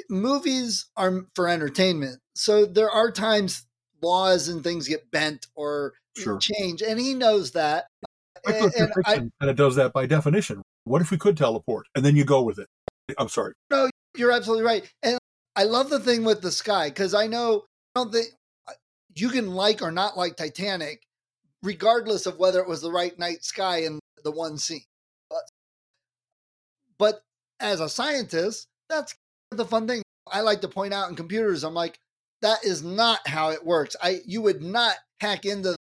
movies 0.09 0.86
are 0.95 1.26
for 1.36 1.47
entertainment. 1.47 2.20
So 2.36 2.66
there 2.66 2.89
are 2.89 3.12
times 3.12 3.66
laws 4.01 4.47
and 4.47 4.64
things 4.64 4.88
get 4.88 5.12
bent 5.12 5.47
or 5.55 5.93
Sure. 6.18 6.38
change, 6.39 6.82
and 6.82 6.99
he 6.99 7.14
knows 7.14 7.51
that. 7.51 7.88
And, 8.45 8.74
and 8.76 8.93
I, 9.05 9.14
and 9.16 9.49
it 9.49 9.55
does 9.55 9.76
that 9.76 9.93
by 9.93 10.05
definition. 10.07 10.62
What 10.84 11.01
if 11.01 11.12
we 11.12 11.18
could 11.18 11.38
teleport? 11.38 11.88
And 11.95 12.03
then 12.03 12.16
you 12.16 12.26
go 12.26 12.41
with 12.41 12.59
it. 12.59 12.68
I'm 13.18 13.30
sorry. 13.30 13.53
no, 13.70 13.89
you're 14.18 14.32
absolutely 14.32 14.66
right. 14.66 14.91
And 15.03 15.18
I 15.55 15.64
love 15.64 15.89
the 15.89 15.99
thing 15.99 16.24
with 16.26 16.41
the 16.41 16.51
sky 16.51 16.89
because 16.89 17.14
I 17.14 17.28
know 17.28 17.66
I 17.95 18.01
don't 18.01 18.12
think 18.12 18.28
you 19.16 19.30
can 19.30 19.51
like 19.51 19.82
or 19.82 19.91
not 19.91 20.18
like 20.18 20.36
Titanic, 20.36 21.01
regardless 21.64 22.26
of 22.26 22.38
whether 22.38 22.59
it 22.59 22.68
was 22.68 22.82
the 22.82 22.91
right 22.91 23.18
night 23.20 23.43
sky 23.43 23.78
in 23.78 23.99
the 24.24 24.32
one 24.32 24.57
scene. 24.57 24.84
But, 25.30 25.43
but 26.97 27.22
as 27.59 27.80
a 27.80 27.89
scientist, 27.89 28.68
that's 28.89 29.16
the 29.51 29.66
fun 29.66 29.88
thing. 29.88 30.01
I 30.32 30.41
like 30.41 30.62
to 30.62 30.68
point 30.68 30.93
out 30.93 31.09
in 31.09 31.16
computers, 31.16 31.64
I'm 31.64 31.74
like, 31.74 31.97
that 32.41 32.64
is 32.64 32.84
not 32.84 33.28
how 33.28 33.51
it 33.51 33.66
works. 33.66 33.95
I 34.01 34.20
you 34.26 34.41
would 34.41 34.62
not 34.62 34.95
hack 35.20 35.45
into 35.45 35.76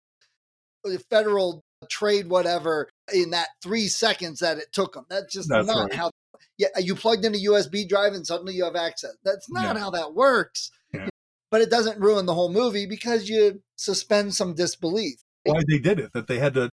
the 0.84 1.00
federal 1.10 1.62
trade 1.90 2.28
whatever 2.28 2.90
in 3.14 3.30
that 3.32 3.48
three 3.64 3.88
seconds 3.88 4.40
that 4.40 4.58
it 4.58 4.72
took 4.74 4.94
them. 4.94 5.06
That's 5.10 5.32
just 5.34 5.50
That's 5.50 5.68
not 5.68 5.84
right. 5.84 5.94
how. 5.94 6.12
Yeah, 6.58 6.68
you 6.78 6.96
plugged 6.96 7.24
in 7.24 7.34
a 7.34 7.38
USB 7.38 7.88
drive 7.88 8.14
and 8.14 8.28
suddenly 8.28 8.54
you 8.54 8.66
have 8.66 8.76
access. 8.76 9.16
That's 9.24 9.50
not 9.50 9.76
Yeah. 9.76 9.82
how 9.82 9.90
that 9.92 10.14
works. 10.14 10.72
Yeah. 10.94 11.08
But 11.52 11.62
it 11.62 11.70
doesn't 11.70 12.00
ruin 12.00 12.26
the 12.26 12.34
whole 12.34 12.52
movie 12.52 12.86
because 12.86 13.30
you 13.30 13.62
suspend 13.78 14.36
some 14.36 14.56
disbelief. 14.56 15.20
Why 15.44 15.62
they 15.68 15.80
did 15.80 16.00
it? 16.00 16.14
That 16.14 16.28
they 16.28 16.40
had 16.40 16.54
to. 16.56 16.70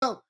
Well, 0.00 0.22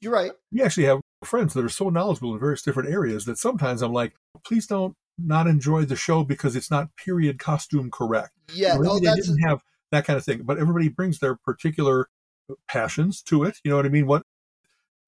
You're 0.00 0.12
right. 0.12 0.32
We 0.52 0.62
actually 0.62 0.86
have 0.86 1.00
friends 1.24 1.54
that 1.54 1.64
are 1.64 1.68
so 1.68 1.90
knowledgeable 1.90 2.32
in 2.32 2.40
various 2.40 2.62
different 2.62 2.90
areas 2.90 3.24
that 3.26 3.38
sometimes 3.38 3.82
I'm 3.82 3.92
like, 3.92 4.14
please 4.44 4.66
don't 4.66 4.94
not 5.18 5.46
enjoy 5.46 5.84
the 5.84 5.96
show 5.96 6.24
because 6.24 6.56
it's 6.56 6.70
not 6.70 6.96
period 6.96 7.38
costume 7.38 7.90
correct. 7.90 8.32
Yeah, 8.52 8.74
Maybe 8.74 8.84
no, 8.84 8.98
they 8.98 9.06
that's 9.06 9.26
didn't 9.26 9.42
have 9.42 9.62
that 9.92 10.06
kind 10.06 10.16
of 10.16 10.24
thing, 10.24 10.42
but 10.44 10.58
everybody 10.58 10.88
brings 10.88 11.18
their 11.18 11.36
particular 11.36 12.08
uh, 12.48 12.54
passions 12.68 13.22
to 13.22 13.44
it. 13.44 13.58
You 13.64 13.70
know 13.70 13.76
what 13.76 13.86
I 13.86 13.90
mean? 13.90 14.06
What, 14.06 14.22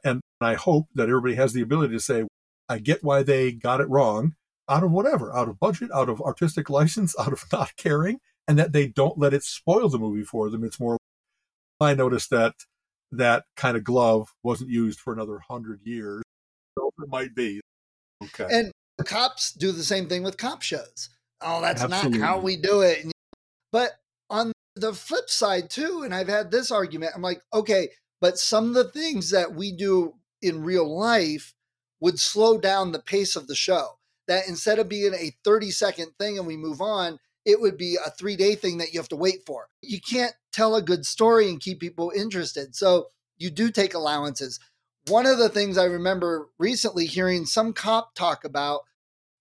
and 0.05 0.21
I 0.41 0.55
hope 0.55 0.89
that 0.95 1.09
everybody 1.09 1.35
has 1.37 1.53
the 1.53 1.63
ability 1.63 1.95
to 1.95 2.01
say, 2.01 2.25
I 2.69 2.79
get 2.79 3.05
why 3.05 3.23
they 3.23 3.53
got 3.53 3.81
it 3.81 3.89
wrong 3.89 4.35
out 4.69 4.85
of 4.85 4.91
whatever, 4.91 5.35
out 5.35 5.49
of 5.49 5.59
budget, 5.59 5.91
out 5.95 6.09
of 6.09 6.21
artistic 6.21 6.69
license, 6.71 7.15
out 7.19 7.33
of 7.33 7.45
not 7.53 7.77
caring, 7.77 8.19
and 8.49 8.59
that 8.59 8.73
they 8.73 8.87
don't 8.87 9.19
let 9.19 9.35
it 9.35 9.45
spoil 9.45 9.89
the 9.89 9.99
movie 9.99 10.25
for 10.25 10.51
them. 10.51 10.65
It's 10.65 10.81
more, 10.81 10.99
I 11.81 11.95
noticed 11.95 12.31
that 12.31 12.55
that 13.13 13.45
kind 13.57 13.77
of 13.77 13.85
glove 13.85 14.33
wasn't 14.43 14.71
used 14.71 15.01
for 15.01 15.13
another 15.13 15.41
hundred 15.49 15.81
years. 15.85 16.23
So 16.79 16.91
it 16.99 17.09
might 17.09 17.35
be. 17.35 17.61
Okay. 18.25 18.47
And 18.51 18.73
the 18.99 19.05
cops 19.05 19.53
do 19.53 19.73
the 19.73 19.85
same 19.85 20.09
thing 20.09 20.23
with 20.23 20.39
cop 20.39 20.63
shows. 20.63 21.11
Oh, 21.41 21.61
that's 21.61 21.87
not 21.87 22.15
how 22.17 22.39
we 22.39 22.57
do 22.57 22.83
it. 22.83 23.11
But 23.73 23.93
on 24.31 24.53
the 24.77 24.93
flip 24.93 25.29
side, 25.29 25.71
too, 25.71 26.03
and 26.05 26.15
I've 26.15 26.29
had 26.29 26.51
this 26.51 26.71
argument, 26.71 27.13
I'm 27.15 27.23
like, 27.23 27.43
okay, 27.53 27.89
but 28.21 28.39
some 28.39 28.69
of 28.69 28.75
the 28.75 28.85
things 28.85 29.31
that 29.31 29.55
we 29.55 29.73
do 29.73 30.15
in 30.41 30.63
real 30.63 30.89
life 30.89 31.53
would 32.01 32.19
slow 32.19 32.59
down 32.59 32.93
the 32.93 32.99
pace 32.99 33.37
of 33.37 33.49
the 33.49 33.55
show. 33.55 33.99
That 34.29 34.47
instead 34.47 34.79
of 34.79 34.89
being 34.89 35.15
a 35.15 35.33
30 35.45 35.73
second 35.73 36.13
thing 36.19 36.39
and 36.39 36.47
we 36.47 36.57
move 36.57 36.81
on, 36.81 37.19
it 37.45 37.61
would 37.61 37.77
be 37.77 37.97
a 37.97 38.11
three 38.11 38.37
day 38.37 38.55
thing 38.55 38.79
that 38.79 38.93
you 38.93 39.01
have 39.01 39.09
to 39.09 39.17
wait 39.17 39.45
for. 39.47 39.69
You 39.83 40.01
can't 40.01 40.35
tell 40.53 40.75
a 40.75 40.83
good 40.83 41.07
story 41.07 41.49
and 41.49 41.61
keep 41.61 41.81
people 41.81 42.13
interested. 42.15 42.75
So 42.75 43.09
you 43.39 43.51
do 43.51 43.71
take 43.71 43.95
allowances. 43.95 44.61
One 45.09 45.27
of 45.27 45.39
the 45.39 45.49
things 45.49 45.77
I 45.77 45.85
remember 45.85 46.49
recently 46.59 47.07
hearing 47.07 47.45
some 47.45 47.73
cop 47.73 48.15
talk 48.15 48.45
about 48.45 48.83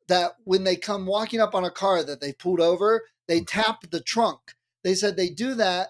that 0.08 0.34
when 0.44 0.64
they 0.64 0.76
come 0.76 1.06
walking 1.06 1.40
up 1.40 1.54
on 1.54 1.64
a 1.64 1.72
car 1.72 2.04
that 2.04 2.20
they 2.20 2.34
pulled 2.34 2.60
over, 2.60 3.04
they 3.28 3.42
mm-hmm. 3.42 3.62
tap 3.62 3.90
the 3.92 4.02
trunk. 4.02 4.40
They 4.84 4.96
said 4.96 5.16
they 5.16 5.30
do 5.30 5.54
that 5.56 5.90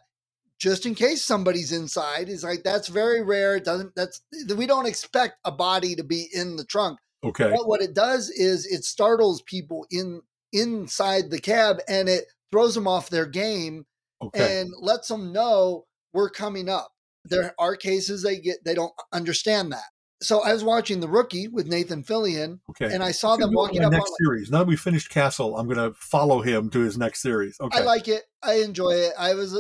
just 0.60 0.86
in 0.86 0.94
case 0.94 1.24
somebody's 1.24 1.72
inside. 1.72 2.28
Is 2.28 2.44
like 2.44 2.64
that's 2.64 2.88
very 2.90 3.24
rare. 3.24 3.56
It 3.56 3.64
doesn't 3.64 3.96
that's 3.96 4.22
we 4.56 4.68
don't 4.68 4.86
expect 4.86 5.40
a 5.46 5.52
body 5.52 5.96
to 5.96 6.04
be 6.04 6.28
in 6.34 6.58
the 6.58 6.66
trunk. 6.66 7.00
okay. 7.24 7.52
But 7.56 7.68
what 7.68 7.82
it 7.82 7.94
does 7.94 8.30
is 8.30 8.66
it 8.66 8.84
startles 8.84 9.42
people 9.42 9.88
in 9.90 10.22
inside 10.54 11.30
the 11.30 11.40
cab 11.40 11.78
and 11.88 12.10
it 12.10 12.26
throws 12.52 12.76
them 12.76 12.88
off 12.88 13.10
their 13.10 13.26
game 13.26 13.86
Okay. 14.24 14.62
and 14.62 14.72
lets 14.80 15.08
them 15.08 15.32
know 15.34 15.86
we're 16.14 16.30
coming 16.30 16.70
up. 16.70 16.92
There 17.26 17.54
are 17.58 17.76
cases 17.76 18.22
they 18.24 18.38
get 18.40 18.64
they 18.64 18.74
don't 18.76 18.94
understand 19.12 19.72
that. 19.72 19.86
So 20.22 20.42
I 20.44 20.54
was 20.54 20.64
watching 20.64 21.00
The 21.00 21.08
Rookie 21.08 21.48
with 21.48 21.66
Nathan 21.66 22.04
Fillion, 22.04 22.60
okay. 22.70 22.94
and 22.94 23.02
I 23.04 23.10
saw 23.12 23.32
them 23.36 23.40
Gonna 23.40 23.48
go 23.48 23.52
to 23.54 23.58
walking 23.58 23.84
up. 23.86 23.92
next 23.92 24.12
On, 24.12 24.16
series. 24.24 24.52
Now 24.52 24.60
that 24.60 24.68
we 24.68 24.76
finished 24.76 25.10
Castle, 25.10 25.58
I'm 25.58 25.66
going 25.68 25.78
to 25.78 25.98
follow 25.98 26.42
him 26.42 26.70
to 26.70 26.80
his 26.82 26.96
next 26.96 27.24
series. 27.24 27.58
Okay. 27.60 27.80
I 27.80 27.82
like 27.82 28.08
it. 28.08 28.22
I 28.44 28.60
enjoy 28.62 28.92
it. 28.92 29.14
I 29.18 29.34
was, 29.34 29.60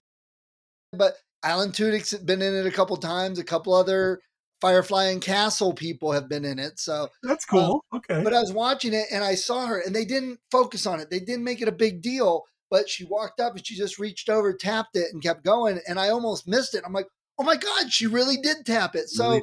but 0.94 1.16
Alan 1.42 1.72
Tudyk's 1.72 2.14
been 2.20 2.44
in 2.44 2.54
it 2.54 2.68
a 2.68 2.72
couple 2.72 2.96
times. 2.98 3.40
A 3.40 3.44
couple 3.44 3.74
other 3.74 4.22
Firefly 4.62 5.06
and 5.06 5.22
Castle 5.22 5.74
people 5.74 6.12
have 6.12 6.30
been 6.30 6.46
in 6.46 6.60
it. 6.60 6.80
So, 6.80 7.10
That's 7.24 7.46
cool. 7.46 7.84
okay. 7.94 8.16
uh, 8.16 8.24
but 8.24 8.34
I 8.34 8.40
was 8.40 8.54
watching 8.54 8.94
it 8.94 9.08
and 9.12 9.24
I 9.24 9.36
saw 9.36 9.66
her, 9.66 9.82
and 9.82 9.96
they 9.96 10.06
didn't 10.06 10.40
focus 10.52 10.86
on 10.86 11.00
it. 11.00 11.10
They 11.10 11.20
didn't 11.20 11.44
make 11.44 11.62
it 11.62 11.68
a 11.68 11.74
big 11.74 12.02
deal. 12.02 12.46
But 12.70 12.88
she 12.88 13.04
walked 13.04 13.42
up 13.42 13.54
and 13.54 13.68
she 13.68 13.76
just 13.76 14.00
reached 14.00 14.30
over, 14.30 14.54
tapped 14.54 14.96
it, 14.96 15.12
and 15.12 15.22
kept 15.22 15.44
going. 15.44 15.82
And 15.90 16.00
I 16.00 16.08
almost 16.08 16.48
missed 16.48 16.74
it. 16.74 16.84
I'm 16.86 16.94
like, 16.94 17.08
oh 17.38 17.44
my 17.44 17.58
god, 17.58 17.92
she 17.92 18.08
really 18.08 18.38
did 18.38 18.66
tap 18.66 18.96
it. 18.96 19.10
So. 19.10 19.30
Really 19.30 19.42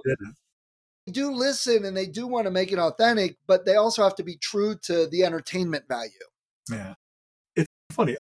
they 1.09 1.13
do 1.13 1.33
listen 1.33 1.85
and 1.87 1.97
they 1.97 2.07
do 2.07 2.27
want 2.27 2.45
to 2.47 2.51
make 2.51 2.71
it 2.71 2.79
authentic, 2.79 3.37
but 3.47 3.65
they 3.65 3.77
also 3.77 4.03
have 4.03 4.15
to 4.17 4.23
be 4.23 4.37
true 4.37 4.77
to 4.83 5.07
the 5.07 5.25
entertainment 5.25 5.89
value. 5.89 6.11
Yeah. 6.71 6.95
It's 7.57 7.67
funny. 7.91 8.17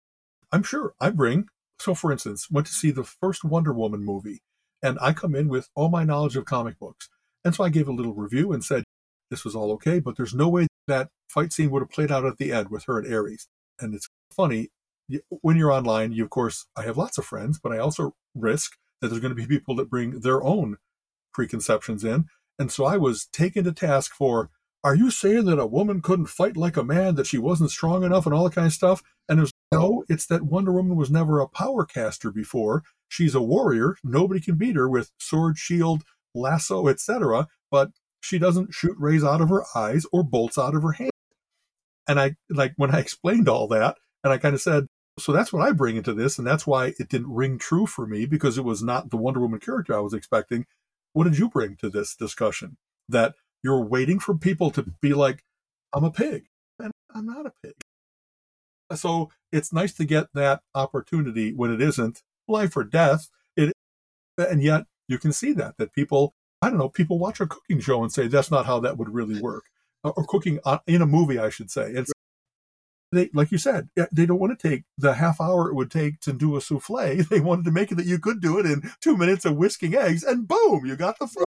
I'm 0.53 0.63
sure 0.63 0.93
I 1.01 1.11
bring, 1.11 1.49
so 1.79 1.95
for 1.95 2.13
instance, 2.13 2.51
went 2.51 2.67
to 2.67 2.75
see 2.75 2.91
the 2.91 3.05
first 3.05 3.43
Wonder 3.43 3.73
Woman 3.73 4.05
movie, 4.05 4.43
and 4.85 4.99
I 5.01 5.15
come 5.15 5.35
in 5.35 5.49
with 5.49 5.71
all 5.75 5.89
my 5.89 6.05
knowledge 6.05 6.37
of 6.37 6.45
comic 6.45 6.79
books. 6.79 7.09
And 7.45 7.55
so 7.55 7.65
I 7.65 7.71
gave 7.71 7.89
a 7.89 7.93
little 7.93 8.15
review 8.15 8.53
and 8.53 8.63
said, 8.63 8.85
this 9.31 9.45
was 9.45 9.57
all 9.57 9.73
okay, 9.73 9.99
but 9.99 10.17
there's 10.17 10.35
no 10.35 10.49
way 10.49 10.67
that 10.87 11.09
fight 11.29 11.53
scene 11.53 11.71
would 11.71 11.83
have 11.83 11.91
played 11.91 12.13
out 12.13 12.27
at 12.27 12.37
the 12.39 12.53
end 12.53 12.71
with 12.71 12.85
her 12.85 12.99
and 12.99 13.13
Ares. 13.13 13.49
And 13.81 13.95
it's 13.95 14.09
funny, 14.31 14.69
when 15.41 15.57
you're 15.57 15.73
online, 15.73 16.13
you, 16.13 16.23
of 16.23 16.31
course, 16.31 16.67
I 16.77 16.83
have 16.83 16.99
lots 16.99 17.19
of 17.19 17.25
friends, 17.25 17.59
but 17.59 17.73
I 17.73 17.79
also 17.79 18.15
risk 18.35 18.73
that 19.01 19.09
there's 19.09 19.21
going 19.21 19.35
to 19.35 19.43
be 19.43 19.47
people 19.47 19.75
that 19.77 19.91
bring 19.91 20.21
their 20.21 20.43
own 20.43 20.77
preconceptions 21.33 22.05
in. 22.05 22.27
And 22.59 22.71
so 22.71 22.85
I 22.85 22.99
was 22.99 23.27
taken 23.33 23.65
to 23.65 23.73
task 23.73 24.13
for, 24.13 24.51
are 24.85 24.95
you 24.95 25.11
saying 25.11 25.47
that 25.47 25.59
a 25.59 25.67
woman 25.67 26.03
couldn't 26.03 26.27
fight 26.27 26.59
like 26.59 26.77
a 26.77 26.85
man, 26.85 27.15
that 27.15 27.27
she 27.27 27.39
wasn't 27.39 27.71
strong 27.71 28.05
enough 28.05 28.27
and 28.27 28.35
all 28.35 28.45
that 28.45 28.55
kind 28.55 28.67
of 28.67 28.73
stuff? 28.73 29.03
And 29.29 29.39
there's 29.39 29.53
no, 29.73 30.05
it's 30.09 30.27
that 30.27 30.43
Wonder 30.43 30.73
Woman 30.73 30.97
was 30.97 31.11
never 31.11 31.41
a 31.41 31.49
power 31.49 31.87
caster 31.87 32.31
before. 32.31 32.83
She's 33.15 33.37
a 33.37 33.41
warrior. 33.41 33.97
Nobody 34.03 34.41
can 34.41 34.57
beat 34.57 34.75
her 34.75 34.89
with 34.89 35.13
sword, 35.21 35.57
shield, 35.57 36.03
lasso, 36.35 36.89
etc. 36.89 37.47
But 37.71 37.93
she 38.21 38.41
doesn't 38.41 38.75
shoot 38.75 38.97
rays 38.99 39.23
out 39.23 39.41
of 39.41 39.51
her 39.51 39.63
eyes 39.73 40.05
or 40.11 40.25
bolts 40.25 40.59
out 40.59 40.75
of 40.75 40.83
her 40.83 40.91
hand. 40.91 41.13
And 42.09 42.19
I 42.19 42.35
like 42.51 42.73
when 42.77 42.93
I 42.93 42.99
explained 42.99 43.49
all 43.49 43.69
that, 43.69 43.99
and 44.25 44.33
I 44.33 44.39
kind 44.39 44.53
of 44.53 44.61
said, 44.61 44.89
so 45.17 45.31
that's 45.31 45.53
what 45.53 45.63
I 45.63 45.71
bring 45.71 45.95
into 45.95 46.13
this, 46.13 46.39
and 46.39 46.47
that's 46.47 46.67
why 46.67 46.87
it 46.99 47.09
didn't 47.09 47.33
ring 47.33 47.57
true 47.57 47.87
for 47.87 48.05
me 48.05 48.27
because 48.27 48.59
it 48.59 48.65
was 48.65 48.83
not 48.83 49.11
the 49.11 49.17
Wonder 49.17 49.39
Woman 49.39 49.61
character 49.61 49.95
I 49.95 50.01
was 50.01 50.13
expecting. 50.13 50.67
What 51.13 51.23
did 51.23 51.39
you 51.39 51.49
bring 51.49 51.77
to 51.77 51.89
this 51.89 52.17
discussion? 52.17 52.79
That 53.09 53.37
you're 53.63 53.85
waiting 53.85 54.19
for 54.19 54.35
people 54.35 54.73
to 54.73 54.83
be 55.01 55.15
like, 55.15 55.45
I'm 55.93 56.03
a 56.03 56.11
pig. 56.11 56.47
And 56.81 56.91
I'm 57.15 57.27
not 57.27 57.47
a 57.47 57.53
pig. 57.63 57.75
So 58.93 59.31
it's 59.53 59.73
nice 59.73 59.93
to 59.95 60.05
get 60.05 60.27
that 60.35 60.63
opportunity 60.75 61.53
when 61.53 61.73
it 61.73 61.81
isn't 61.81 62.23
life 62.49 62.77
or 62.77 62.85
death. 62.85 63.29
It, 63.57 63.73
and 64.39 64.63
yet 64.63 64.85
you 65.09 65.19
can 65.19 65.33
see 65.33 65.53
that 65.53 65.77
that 65.79 65.93
people, 65.93 66.35
I 66.63 66.71
don't 66.71 66.79
know, 66.79 66.89
people 66.89 67.19
watch 67.19 67.41
a 67.41 67.47
cooking 67.47 67.81
show 67.81 68.03
and 68.03 68.13
say 68.13 68.27
that's 68.27 68.51
not 68.51 68.67
how 68.67 68.81
that 68.81 68.99
would 68.99 69.13
really 69.13 69.41
work, 69.41 69.65
or 70.03 70.25
cooking 70.27 70.61
in 70.87 71.03
a 71.03 71.07
movie, 71.07 71.39
I 71.39 71.51
should 71.51 71.71
say. 71.71 71.91
It's 71.91 72.13
they, 73.13 73.31
like 73.33 73.53
you 73.53 73.59
said, 73.59 73.89
they 74.11 74.27
don't 74.27 74.41
want 74.41 74.59
to 74.59 74.69
take 74.69 74.83
the 74.99 75.15
half 75.15 75.41
hour 75.41 75.69
it 75.69 75.75
would 75.75 75.91
take 75.91 76.21
to 76.21 76.33
do 76.33 76.57
a 76.57 76.61
souffle. 76.61 77.25
They 77.31 77.41
wanted 77.41 77.65
to 77.67 77.71
make 77.71 77.93
it 77.93 77.95
that 77.97 78.07
you 78.07 78.19
could 78.19 78.41
do 78.41 78.59
it 78.59 78.67
in 78.67 78.91
two 79.01 79.17
minutes 79.17 79.45
of 79.45 79.57
whisking 79.57 79.95
eggs, 79.95 80.25
and 80.25 80.49
boom, 80.49 80.85
you 80.85 80.97
got 80.97 81.19
the 81.19 81.45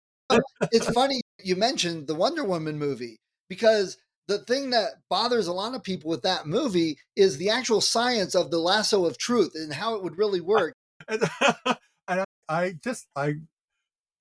it's 0.72 0.90
funny 0.90 1.22
you 1.44 1.56
mentioned 1.56 2.08
the 2.08 2.16
Wonder 2.16 2.44
Woman 2.44 2.78
movie 2.78 3.20
because 3.50 3.98
the 4.28 4.40
thing 4.40 4.70
that 4.70 4.94
bothers 5.10 5.48
a 5.48 5.54
lot 5.54 5.76
of 5.76 5.84
people 5.84 6.10
with 6.10 6.22
that 6.24 6.48
movie 6.48 6.98
is 7.16 7.38
the 7.38 7.50
actual 7.50 7.82
science 7.82 8.36
of 8.36 8.52
the 8.52 8.60
lasso 8.60 9.06
of 9.06 9.18
truth 9.18 9.52
and 9.56 9.74
how 9.74 9.96
it 9.96 10.04
would 10.04 10.18
really 10.18 10.42
work. 10.42 10.76
And, 11.08 11.24
and 12.08 12.26
I 12.50 12.74
just 12.84 13.08
I 13.16 13.36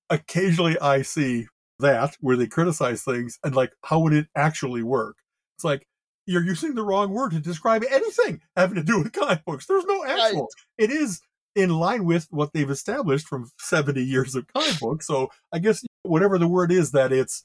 occasionally 0.09 0.79
I 0.79 1.01
see 1.01 1.47
that 1.79 2.15
where 2.19 2.37
they 2.37 2.47
criticize 2.47 3.03
things 3.03 3.39
and 3.43 3.55
like 3.55 3.71
how 3.83 3.99
would 3.99 4.13
it 4.13 4.27
actually 4.35 4.83
work? 4.83 5.17
It's 5.57 5.63
like 5.63 5.85
you're 6.25 6.43
using 6.43 6.75
the 6.75 6.83
wrong 6.83 7.11
word 7.11 7.31
to 7.31 7.39
describe 7.39 7.83
anything 7.89 8.41
having 8.55 8.75
to 8.75 8.83
do 8.83 8.99
with 8.99 9.11
comic 9.11 9.43
books. 9.45 9.65
There's 9.65 9.85
no 9.85 10.05
actual. 10.05 10.41
Right. 10.41 10.49
It 10.77 10.91
is 10.91 11.21
in 11.55 11.69
line 11.69 12.05
with 12.05 12.27
what 12.31 12.51
they've 12.53 12.69
established 12.69 13.27
from 13.27 13.51
70 13.59 14.01
years 14.01 14.35
of 14.35 14.47
comic 14.47 14.79
books. 14.79 15.05
So 15.07 15.29
I 15.51 15.59
guess 15.59 15.83
whatever 16.03 16.37
the 16.37 16.47
word 16.47 16.71
is 16.71 16.91
that 16.91 17.11
it's 17.11 17.43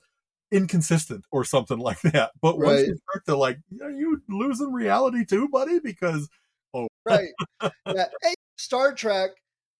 inconsistent 0.50 1.24
or 1.30 1.44
something 1.44 1.78
like 1.78 2.00
that. 2.02 2.30
But 2.40 2.58
right. 2.58 2.66
once 2.66 2.86
you 2.86 2.96
start 3.10 3.26
to 3.26 3.36
like, 3.36 3.58
are 3.82 3.90
you 3.90 4.22
losing 4.28 4.72
reality 4.72 5.24
too, 5.24 5.48
buddy? 5.48 5.78
Because 5.80 6.28
right, 7.08 7.30
yeah. 7.86 8.06
Hey, 8.22 8.34
Star 8.56 8.92
Trek 8.92 9.30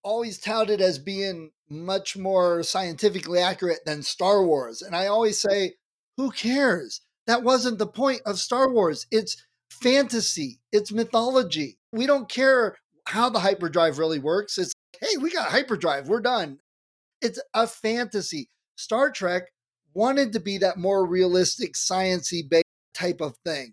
always 0.03 0.39
touted 0.39 0.81
as 0.81 0.99
being 0.99 1.51
much 1.68 2.16
more 2.16 2.62
scientifically 2.62 3.41
accurate 3.41 3.81
than 3.85 4.03
Star 4.03 4.45
Wars, 4.45 4.83
and 4.83 4.97
I 4.97 5.07
always 5.07 5.41
say, 5.41 5.74
who 6.16 6.31
cares? 6.31 7.01
That 7.26 7.43
wasn't 7.43 7.79
the 7.79 7.87
point 7.87 8.22
of 8.24 8.39
Star 8.39 8.72
Wars. 8.72 9.07
It's 9.11 9.37
fantasy. 9.70 10.61
It's 10.72 10.91
mythology. 10.91 11.79
We 11.93 12.07
don't 12.07 12.29
care 12.29 12.76
how 13.07 13.29
the 13.29 13.41
hyperdrive 13.41 13.99
really 13.99 14.18
works. 14.18 14.59
It's 14.59 14.72
hey, 15.01 15.16
we 15.20 15.31
got 15.31 15.51
hyperdrive. 15.51 16.09
We're 16.09 16.20
done. 16.20 16.59
It's 17.20 17.41
a 17.55 17.66
fantasy. 17.66 18.49
Star 18.76 19.11
Trek 19.11 19.45
wanted 19.95 20.33
to 20.33 20.41
be 20.41 20.59
that 20.59 20.76
more 20.76 21.07
realistic, 21.07 21.74
sciency 21.74 22.49
based 22.49 22.64
type 22.95 23.20
of 23.20 23.37
thing. 23.45 23.72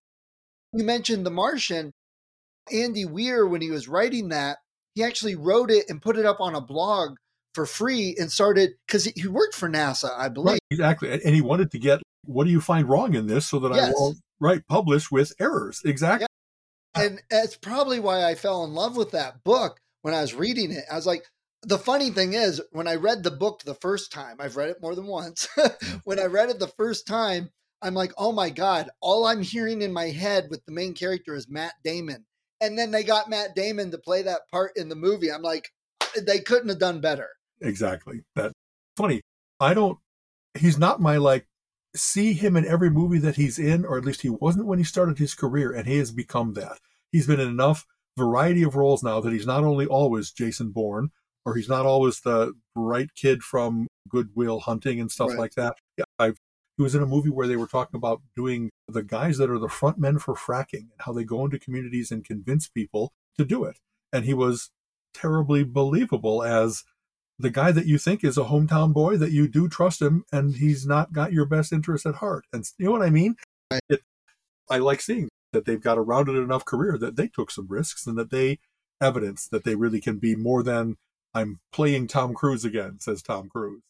You 0.73 0.83
mentioned 0.83 1.25
The 1.25 1.31
Martian. 1.31 1.91
Andy 2.71 3.05
Weir, 3.05 3.47
when 3.47 3.61
he 3.61 3.71
was 3.71 3.87
writing 3.87 4.29
that, 4.29 4.57
he 4.93 5.03
actually 5.03 5.35
wrote 5.35 5.71
it 5.71 5.85
and 5.89 6.01
put 6.01 6.17
it 6.17 6.25
up 6.25 6.39
on 6.39 6.55
a 6.55 6.61
blog 6.61 7.17
for 7.53 7.65
free 7.65 8.15
and 8.19 8.31
started 8.31 8.71
because 8.85 9.05
he 9.05 9.27
worked 9.27 9.55
for 9.55 9.69
NASA, 9.69 10.09
I 10.17 10.29
believe. 10.29 10.53
Right, 10.53 10.59
exactly. 10.71 11.11
And 11.11 11.35
he 11.35 11.41
wanted 11.41 11.71
to 11.71 11.79
get 11.79 12.01
what 12.25 12.45
do 12.45 12.51
you 12.51 12.61
find 12.61 12.89
wrong 12.89 13.13
in 13.13 13.27
this 13.27 13.47
so 13.47 13.59
that 13.59 13.73
yes. 13.73 13.89
I 13.89 13.91
will 13.91 14.15
write 14.39 14.67
publish 14.67 15.11
with 15.11 15.33
errors. 15.39 15.81
Exactly. 15.85 16.27
Yeah. 16.95 17.03
And 17.03 17.21
that's 17.29 17.57
probably 17.57 17.99
why 17.99 18.23
I 18.23 18.35
fell 18.35 18.63
in 18.63 18.73
love 18.73 18.97
with 18.97 19.11
that 19.11 19.43
book 19.43 19.79
when 20.01 20.13
I 20.13 20.21
was 20.21 20.33
reading 20.33 20.71
it. 20.71 20.83
I 20.91 20.95
was 20.95 21.05
like, 21.05 21.25
the 21.63 21.77
funny 21.77 22.09
thing 22.09 22.33
is, 22.33 22.61
when 22.71 22.87
I 22.87 22.95
read 22.95 23.23
the 23.23 23.31
book 23.31 23.63
the 23.63 23.75
first 23.75 24.11
time, 24.11 24.37
I've 24.39 24.55
read 24.55 24.69
it 24.69 24.81
more 24.81 24.95
than 24.95 25.07
once. 25.07 25.47
when 26.03 26.19
I 26.19 26.25
read 26.25 26.49
it 26.49 26.59
the 26.59 26.67
first 26.67 27.07
time, 27.07 27.49
I'm 27.81 27.95
like, 27.95 28.13
oh 28.17 28.31
my 28.31 28.49
God, 28.49 28.89
all 29.01 29.25
I'm 29.25 29.41
hearing 29.41 29.81
in 29.81 29.91
my 29.91 30.09
head 30.09 30.47
with 30.49 30.63
the 30.65 30.71
main 30.71 30.93
character 30.93 31.35
is 31.35 31.49
Matt 31.49 31.73
Damon. 31.83 32.25
And 32.65 32.79
then 32.79 32.91
they 32.91 33.03
got 33.03 33.29
Matt 33.29 33.55
Damon 33.55 33.91
to 33.91 33.97
play 33.97 34.23
that 34.23 34.49
part 34.49 34.71
in 34.75 34.89
the 34.89 34.95
movie. 34.95 35.31
I'm 35.31 35.43
like, 35.43 35.69
they 36.19 36.39
couldn't 36.39 36.69
have 36.69 36.79
done 36.79 36.99
better. 36.99 37.29
Exactly. 37.61 38.21
That 38.35 38.51
funny. 38.97 39.21
I 39.59 39.73
don't, 39.73 39.99
he's 40.57 40.79
not 40.79 40.99
my 40.99 41.17
like, 41.17 41.45
see 41.95 42.33
him 42.33 42.57
in 42.57 42.65
every 42.65 42.89
movie 42.89 43.19
that 43.19 43.35
he's 43.35 43.59
in, 43.59 43.85
or 43.85 43.97
at 43.97 44.03
least 44.03 44.21
he 44.21 44.29
wasn't 44.29 44.65
when 44.65 44.79
he 44.79 44.83
started 44.83 45.17
his 45.17 45.35
career, 45.35 45.71
and 45.71 45.87
he 45.87 45.97
has 45.97 46.11
become 46.11 46.53
that. 46.53 46.79
He's 47.11 47.27
been 47.27 47.39
in 47.39 47.47
enough 47.47 47.85
variety 48.17 48.63
of 48.63 48.75
roles 48.75 49.03
now 49.03 49.21
that 49.21 49.31
he's 49.31 49.45
not 49.45 49.63
only 49.63 49.85
always 49.85 50.31
Jason 50.31 50.71
Bourne, 50.71 51.11
or 51.45 51.55
he's 51.55 51.69
not 51.69 51.85
always 51.85 52.21
the 52.21 52.53
bright 52.73 53.13
kid 53.15 53.43
from 53.43 53.87
Good 54.09 54.29
Will 54.35 54.59
Hunting 54.59 54.99
and 54.99 55.11
stuff 55.11 55.29
right. 55.29 55.39
like 55.39 55.53
that. 55.53 55.77
I've 56.17 56.37
he 56.77 56.83
was 56.83 56.95
in 56.95 57.01
a 57.01 57.07
movie 57.07 57.29
where 57.29 57.47
they 57.47 57.55
were 57.55 57.67
talking 57.67 57.97
about 57.97 58.21
doing 58.35 58.69
the 58.87 59.03
guys 59.03 59.37
that 59.37 59.49
are 59.49 59.59
the 59.59 59.69
front 59.69 59.97
men 59.97 60.19
for 60.19 60.35
fracking 60.35 60.73
and 60.73 60.99
how 60.99 61.13
they 61.13 61.23
go 61.23 61.45
into 61.45 61.59
communities 61.59 62.11
and 62.11 62.25
convince 62.25 62.67
people 62.67 63.13
to 63.37 63.45
do 63.45 63.63
it. 63.63 63.79
And 64.11 64.25
he 64.25 64.33
was 64.33 64.71
terribly 65.13 65.63
believable 65.63 66.43
as 66.43 66.83
the 67.39 67.49
guy 67.49 67.71
that 67.71 67.85
you 67.85 67.97
think 67.97 68.23
is 68.23 68.37
a 68.37 68.45
hometown 68.45 68.93
boy 68.93 69.17
that 69.17 69.31
you 69.31 69.47
do 69.47 69.67
trust 69.67 70.01
him 70.01 70.23
and 70.31 70.55
he's 70.55 70.85
not 70.85 71.13
got 71.13 71.33
your 71.33 71.45
best 71.45 71.73
interest 71.73 72.05
at 72.05 72.15
heart. 72.15 72.45
And 72.53 72.65
you 72.77 72.85
know 72.85 72.91
what 72.91 73.01
I 73.01 73.09
mean? 73.09 73.35
It, 73.89 74.01
I 74.69 74.77
like 74.77 75.01
seeing 75.01 75.29
that 75.53 75.65
they've 75.65 75.81
got 75.81 75.97
a 75.97 76.01
rounded 76.01 76.35
enough 76.35 76.65
career 76.65 76.97
that 76.97 77.15
they 77.15 77.27
took 77.27 77.51
some 77.51 77.67
risks 77.69 78.07
and 78.07 78.17
that 78.17 78.31
they 78.31 78.59
evidence 79.01 79.47
that 79.47 79.63
they 79.63 79.75
really 79.75 80.01
can 80.01 80.17
be 80.17 80.35
more 80.35 80.63
than 80.63 80.95
I'm 81.33 81.59
playing 81.73 82.07
Tom 82.07 82.33
Cruise 82.33 82.63
again, 82.63 82.99
says 82.99 83.21
Tom 83.21 83.49
Cruise. 83.49 83.81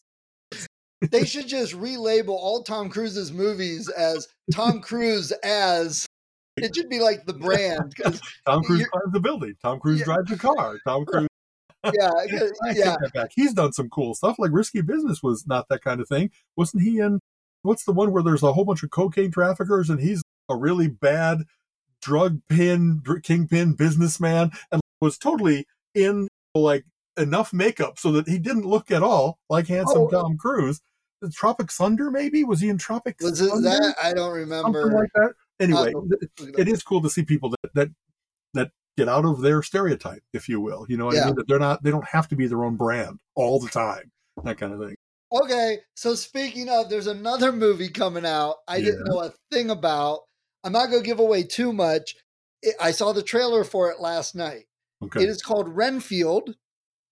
They 1.00 1.24
should 1.24 1.46
just 1.46 1.74
relabel 1.74 2.30
all 2.30 2.62
Tom 2.62 2.88
Cruise's 2.88 3.32
movies 3.32 3.88
as 3.88 4.28
Tom 4.52 4.80
Cruise 4.80 5.32
as 5.44 6.06
it 6.56 6.74
should 6.74 6.88
be 6.88 7.00
like 7.00 7.26
the 7.26 7.32
brand 7.34 7.94
because 7.94 8.20
Tom 8.46 8.62
Cruise 8.62 8.86
climbs 8.86 9.12
the 9.12 9.20
building, 9.20 9.54
Tom 9.62 9.78
Cruise 9.78 10.00
yeah. 10.00 10.04
drives 10.04 10.30
the 10.30 10.38
car, 10.38 10.78
Tom 10.86 11.04
Cruise. 11.04 11.28
yeah, 11.84 12.10
yeah. 13.14 13.24
He's 13.30 13.52
done 13.52 13.72
some 13.72 13.88
cool 13.90 14.14
stuff. 14.14 14.36
Like 14.38 14.50
Risky 14.52 14.80
Business 14.80 15.22
was 15.22 15.46
not 15.46 15.68
that 15.68 15.82
kind 15.82 16.00
of 16.00 16.08
thing, 16.08 16.30
wasn't 16.56 16.82
he? 16.82 16.98
In 16.98 17.20
what's 17.62 17.84
the 17.84 17.92
one 17.92 18.12
where 18.12 18.22
there's 18.22 18.42
a 18.42 18.52
whole 18.52 18.64
bunch 18.64 18.82
of 18.82 18.90
cocaine 18.90 19.30
traffickers 19.30 19.90
and 19.90 20.00
he's 20.00 20.22
a 20.48 20.56
really 20.56 20.88
bad 20.88 21.42
drug 22.00 22.40
pin 22.48 23.02
kingpin 23.22 23.74
businessman 23.74 24.50
and 24.70 24.80
was 25.00 25.18
totally 25.18 25.66
in 25.94 26.28
like 26.54 26.84
enough 27.16 27.52
makeup 27.52 27.98
so 27.98 28.12
that 28.12 28.28
he 28.28 28.38
didn't 28.38 28.66
look 28.66 28.90
at 28.90 29.02
all 29.02 29.38
like 29.48 29.66
handsome 29.66 30.02
oh. 30.02 30.08
Tom 30.08 30.36
Cruise. 30.36 30.80
The 31.22 31.30
Tropic 31.30 31.72
Thunder, 31.72 32.10
maybe 32.10 32.44
was 32.44 32.60
he 32.60 32.68
in 32.68 32.76
Tropic? 32.76 33.16
Was 33.20 33.40
it 33.40 33.48
Thunder? 33.48 33.70
that? 33.70 33.94
I 34.02 34.12
don't 34.12 34.34
remember. 34.34 34.82
Something 34.82 34.98
like 34.98 35.12
that. 35.14 35.32
Anyway, 35.58 35.94
it 36.58 36.68
is 36.68 36.82
cool 36.82 37.00
to 37.00 37.08
see 37.08 37.22
people 37.22 37.50
that 37.50 37.74
that 37.74 37.88
that 38.52 38.70
get 38.98 39.08
out 39.08 39.24
of 39.24 39.40
their 39.40 39.62
stereotype, 39.62 40.22
if 40.34 40.48
you 40.48 40.60
will. 40.60 40.84
You 40.88 40.98
know, 40.98 41.10
yeah. 41.12 41.22
I 41.22 41.26
mean? 41.26 41.34
that 41.36 41.48
they're 41.48 41.58
not 41.58 41.82
they 41.82 41.90
don't 41.90 42.06
have 42.06 42.28
to 42.28 42.36
be 42.36 42.46
their 42.46 42.64
own 42.64 42.76
brand 42.76 43.18
all 43.34 43.58
the 43.58 43.68
time, 43.68 44.10
that 44.44 44.58
kind 44.58 44.74
of 44.74 44.80
thing. 44.80 44.96
Okay, 45.32 45.78
so 45.94 46.14
speaking 46.14 46.68
of, 46.68 46.88
there's 46.88 47.08
another 47.08 47.50
movie 47.50 47.88
coming 47.88 48.24
out. 48.24 48.56
I 48.68 48.76
yeah. 48.76 48.84
didn't 48.86 49.04
know 49.04 49.20
a 49.20 49.32
thing 49.50 49.70
about. 49.70 50.20
I'm 50.64 50.72
not 50.72 50.90
going 50.90 51.02
to 51.02 51.06
give 51.06 51.20
away 51.20 51.42
too 51.42 51.72
much. 51.72 52.14
I 52.80 52.90
saw 52.90 53.12
the 53.12 53.22
trailer 53.22 53.64
for 53.64 53.90
it 53.90 54.00
last 54.00 54.34
night. 54.34 54.64
Okay. 55.02 55.22
It 55.22 55.28
is 55.28 55.42
called 55.42 55.68
Renfield 55.68 56.54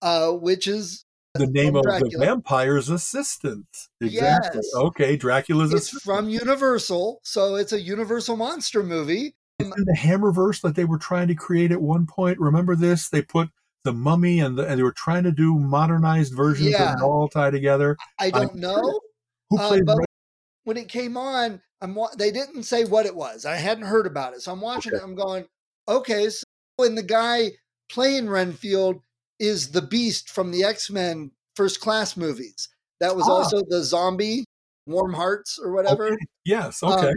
uh, 0.04 0.30
which 0.30 0.68
is 0.68 1.04
the 1.34 1.46
name 1.48 1.74
of 1.74 1.82
the 1.82 2.16
vampire's 2.18 2.90
assistant. 2.90 3.66
Exactly. 4.00 4.60
Yes. 4.62 4.74
Okay, 4.76 5.16
Dracula's 5.16 5.72
it's 5.72 5.88
assistant. 5.88 6.02
from 6.02 6.28
Universal, 6.28 7.20
so 7.24 7.56
it's 7.56 7.72
a 7.72 7.80
Universal 7.80 8.36
monster 8.36 8.84
movie. 8.84 9.34
It's 9.58 9.76
in 9.76 9.84
the 9.84 9.96
Hammerverse 9.98 10.60
that 10.62 10.76
they 10.76 10.84
were 10.84 10.98
trying 10.98 11.28
to 11.28 11.34
create 11.34 11.72
at 11.72 11.80
one 11.80 12.06
point. 12.06 12.38
Remember 12.38 12.76
this? 12.76 13.08
They 13.08 13.22
put 13.22 13.48
the 13.84 13.92
mummy 13.92 14.40
and, 14.40 14.58
the, 14.58 14.66
and 14.66 14.78
they 14.78 14.82
were 14.82 14.92
trying 14.92 15.24
to 15.24 15.32
do 15.32 15.58
modernized 15.58 16.34
versions 16.34 16.70
yeah. 16.70 16.96
all 17.02 17.28
tie 17.28 17.50
together. 17.50 17.96
I 18.18 18.30
don't 18.30 18.56
I, 18.56 18.58
know. 18.58 19.00
Who 19.50 19.58
uh, 19.58 19.68
played 19.68 19.88
uh, 19.88 19.96
when 20.64 20.76
it 20.76 20.88
came 20.88 21.16
on, 21.16 21.60
I'm 21.80 21.96
they 22.18 22.30
didn't 22.30 22.64
say 22.64 22.84
what 22.84 23.06
it 23.06 23.14
was. 23.14 23.44
I 23.44 23.56
hadn't 23.56 23.84
heard 23.84 24.06
about 24.06 24.34
it. 24.34 24.42
So 24.42 24.52
I'm 24.52 24.60
watching 24.60 24.92
okay. 24.92 25.00
it. 25.00 25.04
I'm 25.04 25.14
going, 25.14 25.46
okay. 25.88 26.28
So 26.28 26.44
when 26.76 26.94
the 26.94 27.02
guy 27.02 27.52
playing 27.90 28.28
Renfield 28.28 29.00
is 29.44 29.70
the 29.72 29.82
Beast 29.82 30.28
from 30.28 30.50
the 30.50 30.64
X 30.64 30.90
Men 30.90 31.30
First 31.56 31.80
Class 31.80 32.16
movies. 32.16 32.68
That 33.00 33.16
was 33.16 33.28
ah. 33.28 33.32
also 33.32 33.62
the 33.68 33.82
zombie 33.82 34.44
Warm 34.86 35.12
Hearts 35.12 35.58
or 35.62 35.72
whatever. 35.72 36.06
Okay. 36.06 36.16
Yes. 36.44 36.82
Okay. 36.82 37.08
Um, 37.08 37.14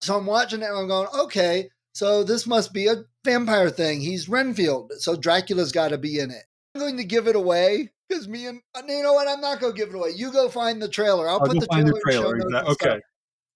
so 0.00 0.18
I'm 0.18 0.26
watching 0.26 0.60
it 0.60 0.68
and 0.68 0.78
I'm 0.78 0.88
going, 0.88 1.08
okay, 1.18 1.70
so 1.94 2.24
this 2.24 2.46
must 2.46 2.72
be 2.72 2.88
a 2.88 3.04
vampire 3.24 3.70
thing. 3.70 4.00
He's 4.00 4.28
Renfield, 4.28 4.92
so 4.98 5.16
Dracula's 5.16 5.72
got 5.72 5.88
to 5.88 5.98
be 5.98 6.18
in 6.18 6.30
it. 6.30 6.42
I'm 6.74 6.80
going 6.80 6.96
to 6.98 7.04
give 7.04 7.26
it 7.26 7.36
away 7.36 7.90
because 8.08 8.28
me 8.28 8.46
and 8.46 8.60
uh, 8.74 8.82
you 8.86 9.02
know 9.02 9.14
what? 9.14 9.28
I'm 9.28 9.40
not 9.40 9.60
going 9.60 9.72
to 9.72 9.78
give 9.78 9.90
it 9.90 9.94
away. 9.94 10.10
You 10.14 10.32
go 10.32 10.48
find 10.48 10.82
the 10.82 10.88
trailer. 10.88 11.28
I'll, 11.28 11.40
I'll 11.40 11.46
put 11.46 11.60
the 11.60 11.66
trailer. 11.66 11.92
The 11.92 12.00
trailer. 12.04 12.36
Exactly. 12.36 12.72
Okay. 12.72 13.00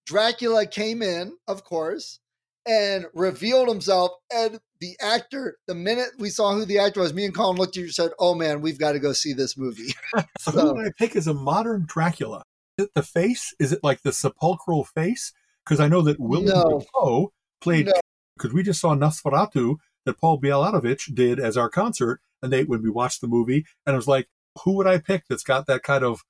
Dracula 0.06 0.66
came 0.66 1.02
in, 1.02 1.36
of 1.46 1.64
course, 1.64 2.20
and 2.66 3.06
revealed 3.12 3.68
himself. 3.68 4.12
And 4.32 4.58
the 4.80 4.96
actor, 5.00 5.58
the 5.66 5.74
minute 5.74 6.10
we 6.18 6.30
saw 6.30 6.54
who 6.54 6.64
the 6.64 6.78
actor 6.78 7.00
was, 7.00 7.12
me 7.12 7.24
and 7.24 7.34
Colin 7.34 7.56
looked 7.56 7.76
at 7.76 7.80
you 7.80 7.84
and 7.84 7.94
said, 7.94 8.12
"Oh 8.18 8.34
man, 8.34 8.60
we've 8.60 8.78
got 8.78 8.92
to 8.92 8.98
go 8.98 9.12
see 9.12 9.32
this 9.32 9.56
movie." 9.56 9.94
so, 10.38 10.50
who 10.52 10.74
would 10.74 10.86
I 10.86 10.92
pick 10.96 11.16
as 11.16 11.26
a 11.26 11.34
modern 11.34 11.84
Dracula? 11.86 12.42
Is 12.76 12.86
it 12.86 12.94
the 12.94 13.02
face? 13.02 13.54
Is 13.58 13.72
it 13.72 13.80
like 13.82 14.02
the 14.02 14.12
sepulchral 14.12 14.84
face? 14.84 15.32
Because 15.64 15.80
I 15.80 15.88
know 15.88 16.02
that 16.02 16.20
Willem 16.20 16.46
no. 16.46 16.80
Dafoe 16.80 17.32
played 17.60 17.86
no. 17.86 17.92
because 18.36 18.52
we 18.52 18.62
just 18.62 18.80
saw 18.80 18.94
Nosferatu 18.94 19.76
that 20.06 20.18
Paul 20.18 20.40
Bielatovich 20.40 21.14
did 21.14 21.40
as 21.40 21.56
our 21.56 21.68
concert, 21.68 22.20
and 22.42 22.52
they 22.52 22.64
when 22.64 22.82
we 22.82 22.90
watched 22.90 23.20
the 23.20 23.26
movie, 23.26 23.66
and 23.84 23.94
it 23.94 23.98
was 23.98 24.08
like, 24.08 24.28
who 24.64 24.76
would 24.76 24.86
I 24.86 24.98
pick 24.98 25.24
that's 25.28 25.42
got 25.42 25.66
that 25.66 25.82
kind 25.82 26.04
of 26.04 26.22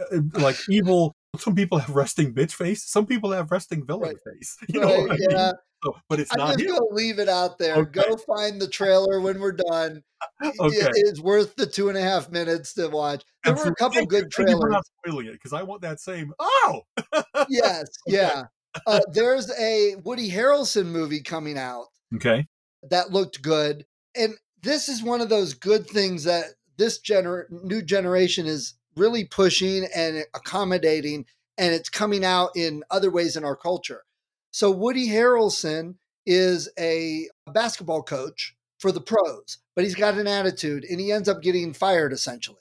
uh, 0.00 0.20
like 0.34 0.56
evil? 0.68 1.14
Some 1.38 1.54
people 1.54 1.78
have 1.78 1.94
resting 1.94 2.34
bitch 2.34 2.52
face. 2.52 2.84
Some 2.84 3.06
people 3.06 3.30
have 3.32 3.50
resting 3.50 3.86
villain 3.86 4.10
Right. 4.26 4.34
face. 4.36 4.56
You 4.68 4.80
know, 4.80 4.88
Right, 4.88 5.08
what 5.08 5.12
I 5.12 5.16
mean? 5.46 5.52
So, 5.82 5.96
but 6.10 6.20
it's 6.20 6.30
I'm 6.32 6.38
not 6.38 6.48
just 6.58 6.60
him. 6.60 6.68
gonna 6.76 6.84
leave 6.90 7.18
it 7.18 7.28
out 7.28 7.58
there. 7.58 7.76
Okay. 7.76 8.02
Go 8.02 8.16
find 8.16 8.60
the 8.60 8.68
trailer 8.68 9.20
when 9.20 9.40
we're 9.40 9.52
done. 9.52 10.02
Okay. 10.60 10.88
It's 10.94 11.20
worth 11.20 11.56
the 11.56 11.64
two 11.66 11.88
and 11.88 11.96
a 11.96 12.02
half 12.02 12.30
minutes 12.30 12.74
to 12.74 12.88
watch. 12.88 13.24
There 13.44 13.54
were 13.54 13.62
a 13.62 13.74
couple 13.74 13.96
Thank 13.96 14.10
good 14.10 14.32
Thank 14.34 14.50
you 14.50 14.58
not 14.68 14.84
spoiling 14.84 15.26
it 15.26 15.32
because 15.32 15.54
I 15.54 15.62
want 15.62 15.80
that 15.82 16.00
same. 16.00 16.32
Oh, 16.40 16.82
yes, 17.48 17.88
yeah. 18.06 18.44
Uh, 18.86 19.00
there's 19.12 19.50
a 19.58 19.96
Woody 20.04 20.30
Harrelson 20.30 20.86
movie 20.86 21.22
coming 21.22 21.56
out 21.58 21.86
okay. 22.16 22.46
that 22.90 23.10
looked 23.10 23.40
good, 23.42 23.86
and 24.14 24.34
this 24.62 24.88
is 24.90 25.02
one 25.02 25.20
of 25.22 25.28
those 25.30 25.54
good 25.54 25.86
things 25.86 26.24
that 26.24 26.44
this 26.76 27.00
gener- 27.00 27.46
new 27.64 27.80
generation 27.82 28.46
is 28.46 28.74
really 28.96 29.24
pushing 29.24 29.86
and 29.94 30.24
accommodating, 30.34 31.26
and 31.58 31.74
it's 31.74 31.88
coming 31.88 32.24
out 32.24 32.50
in 32.56 32.82
other 32.90 33.10
ways 33.10 33.36
in 33.36 33.44
our 33.44 33.56
culture. 33.56 34.02
So 34.50 34.70
Woody 34.70 35.08
Harrelson 35.08 35.96
is 36.26 36.68
a 36.78 37.28
basketball 37.52 38.02
coach 38.02 38.56
for 38.78 38.92
the 38.92 39.00
pros, 39.00 39.58
but 39.76 39.84
he's 39.84 39.94
got 39.94 40.18
an 40.18 40.26
attitude, 40.26 40.84
and 40.88 41.00
he 41.00 41.12
ends 41.12 41.28
up 41.28 41.42
getting 41.42 41.72
fired 41.72 42.12
essentially. 42.12 42.58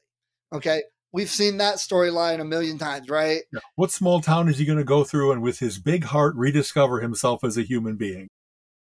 Okay. 0.53 0.84
We've 1.11 1.30
seen 1.30 1.57
that 1.57 1.77
storyline 1.77 2.39
a 2.39 2.45
million 2.45 2.77
times, 2.77 3.09
right? 3.09 3.41
Yeah. 3.51 3.61
What 3.75 3.89
small 3.89 4.21
town 4.21 4.47
is 4.47 4.59
he 4.59 4.65
going 4.65 4.77
to 4.77 4.84
go 4.84 5.03
through 5.03 5.32
and 5.32 5.41
with 5.41 5.57
his 5.57 5.80
big 5.80 6.03
heart 6.03 6.36
rediscover 6.36 7.01
himself 7.01 7.43
as 7.43 7.57
a 7.57 7.63
human 7.63 7.95
being? 7.95 8.27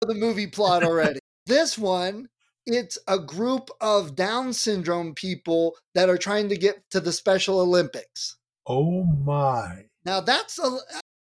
the 0.01 0.13
movie 0.13 0.47
plot 0.47 0.83
already. 0.83 1.19
this 1.45 1.77
one, 1.77 2.27
it's 2.67 2.97
a 3.07 3.17
group 3.17 3.69
of 3.81 4.15
Down 4.15 4.53
syndrome 4.53 5.15
people 5.15 5.75
that 5.95 6.09
are 6.09 6.17
trying 6.17 6.49
to 6.49 6.57
get 6.57 6.89
to 6.91 6.99
the 6.99 7.11
Special 7.11 7.59
Olympics. 7.59 8.37
Oh 8.67 9.03
my. 9.03 9.85
Now, 10.05 10.19
that's 10.19 10.59
a 10.59 10.63
uh, 10.63 10.79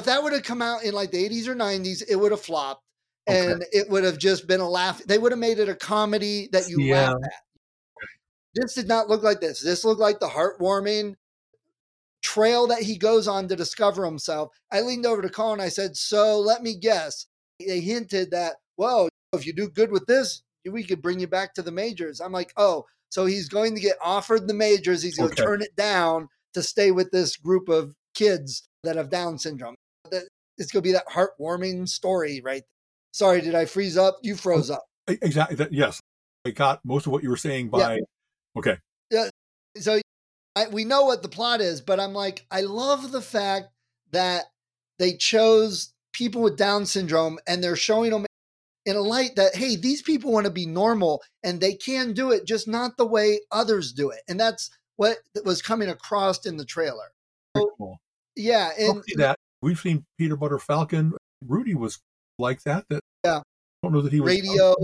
if 0.01 0.07
that 0.07 0.23
would 0.23 0.33
have 0.33 0.43
come 0.43 0.61
out 0.63 0.83
in 0.85 0.95
like 0.95 1.11
the 1.11 1.29
80s 1.29 1.47
or 1.49 1.55
90s, 1.55 2.03
it 2.09 2.17
would 2.17 2.33
have 2.33 2.41
flopped 2.41 2.83
Okay. 3.29 3.51
and 3.53 3.65
it 3.73 3.89
would 3.91 4.05
have 4.05 4.19
just 4.19 4.47
been 4.47 4.61
a 4.61 4.69
laugh. 4.69 5.03
They 5.05 5.19
would 5.19 5.33
have 5.33 5.39
made 5.39 5.59
it 5.59 5.69
a 5.69 5.75
comedy 5.75 6.49
that 6.53 6.69
you 6.69 6.83
Yeah. 6.83 7.11
laugh 7.11 7.15
at. 7.25 7.43
This 8.55 8.75
did 8.75 8.89
not 8.89 9.09
look 9.09 9.23
like 9.23 9.41
this. 9.41 9.61
This 9.61 9.85
looked 9.85 10.01
like 10.01 10.19
the 10.19 10.29
heartwarming 10.29 11.17
trail 12.23 12.67
that 12.69 12.83
he 12.83 12.97
goes 12.97 13.29
on 13.29 13.49
to 13.49 13.57
discover 13.57 14.05
himself. 14.05 14.53
I 14.73 14.81
leaned 14.81 15.07
over 15.07 15.23
to 15.23 15.29
Colin 15.29 15.55
and 15.55 15.63
I 15.63 15.69
said, 15.69 15.97
So 15.97 16.39
let 16.41 16.63
me 16.63 16.75
guess. 16.75 17.27
They 17.59 17.81
hinted 17.81 18.31
that, 18.33 18.57
well, 18.77 19.09
if 19.33 19.47
you 19.47 19.53
do 19.53 19.69
good 19.69 19.91
with 19.91 20.07
this, 20.07 20.43
we 20.69 20.85
could 20.85 21.03
bring 21.03 21.21
you 21.21 21.27
back 21.27 21.55
to 21.55 21.63
the 21.63 21.73
majors. 21.73 22.21
I'm 22.21 22.33
like, 22.33 22.53
Oh, 22.57 22.85
so 23.09 23.27
he's 23.27 23.49
going 23.49 23.75
to 23.75 23.81
get 23.81 23.97
offered 24.03 24.49
the 24.49 24.55
majors. 24.55 25.03
He's 25.03 25.17
going 25.17 25.31
to 25.31 25.43
turn 25.43 25.63
it 25.63 25.77
down 25.77 26.29
to 26.55 26.63
stay 26.63 26.91
with 26.91 27.11
this 27.11 27.37
group 27.37 27.69
of 27.69 27.95
kids 28.15 28.69
that 28.83 28.97
have 28.97 29.11
Down 29.11 29.39
syndrome. 29.39 29.77
That- 30.11 30.29
It's 30.59 30.73
going 30.73 30.83
to 30.83 30.89
be 30.89 30.93
that 30.93 31.07
heartwarming 31.09 31.89
story, 31.89 32.41
right? 32.45 32.63
Sorry, 33.13 33.41
did 33.41 33.55
I 33.55 33.65
freeze 33.65 33.97
up? 33.97 34.19
You 34.23 34.35
oh, 34.35 34.37
froze 34.37 34.71
up. 34.71 34.85
Exactly. 35.09 35.57
That, 35.57 35.73
yes. 35.73 36.01
I 36.45 36.51
got 36.51 36.81
most 36.85 37.07
of 37.07 37.13
what 37.13 37.23
you 37.23 37.31
were 37.31 37.37
saying 37.37 37.69
by. 37.69 38.01
Okay. 38.57 38.79
Yeah. 39.11 39.29
So 39.77 40.01
I, 40.55 40.69
we 40.69 40.85
know 40.85 41.05
what 41.05 41.23
the 41.23 41.29
plot 41.29 41.61
is, 41.61 41.81
but 41.81 42.01
I'm 42.01 42.15
like, 42.15 42.47
I 42.51 42.63
love 42.63 43.13
the 43.13 43.21
fact 43.21 43.69
that 44.13 44.45
they 44.99 45.15
chose 45.17 45.93
people 46.13 46.43
with 46.43 46.57
Down 46.57 46.87
syndrome 46.87 47.39
and 47.47 47.63
they're 47.63 47.77
showing 47.77 48.11
them 48.11 48.27
in 48.87 48.97
a 48.97 49.01
light 49.01 49.37
that, 49.37 49.55
hey, 49.57 49.77
these 49.77 50.01
people 50.01 50.33
want 50.33 50.47
to 50.47 50.53
be 50.53 50.65
normal 50.65 51.23
and 51.43 51.61
they 51.61 51.75
can 51.75 52.13
do 52.15 52.31
it, 52.31 52.47
just 52.47 52.67
not 52.69 52.97
the 52.97 53.05
way 53.07 53.41
others 53.53 53.93
do 53.93 54.11
it. 54.11 54.21
And 54.29 54.41
that's 54.41 54.71
what 54.97 55.19
was 55.45 55.61
coming 55.61 55.89
across 55.91 56.47
in 56.47 56.57
the 56.57 56.65
trailer. 56.65 57.13
Very 57.55 57.67
cool. 57.77 57.99
Yeah. 58.37 58.71
And 58.79 59.03
see 59.05 59.17
that. 59.17 59.37
We've 59.61 59.79
seen 59.79 60.07
Peanut 60.19 60.39
Butter 60.39 60.59
Falcon. 60.59 61.13
Rudy 61.45 61.75
was 61.75 62.01
like 62.39 62.63
that. 62.63 62.85
That 62.89 63.01
Yeah. 63.25 63.39
I 63.39 63.43
don't 63.83 63.93
know 63.93 64.03
that 64.03 64.13
he 64.13 64.21
was 64.21 64.33
Radio. 64.41 64.75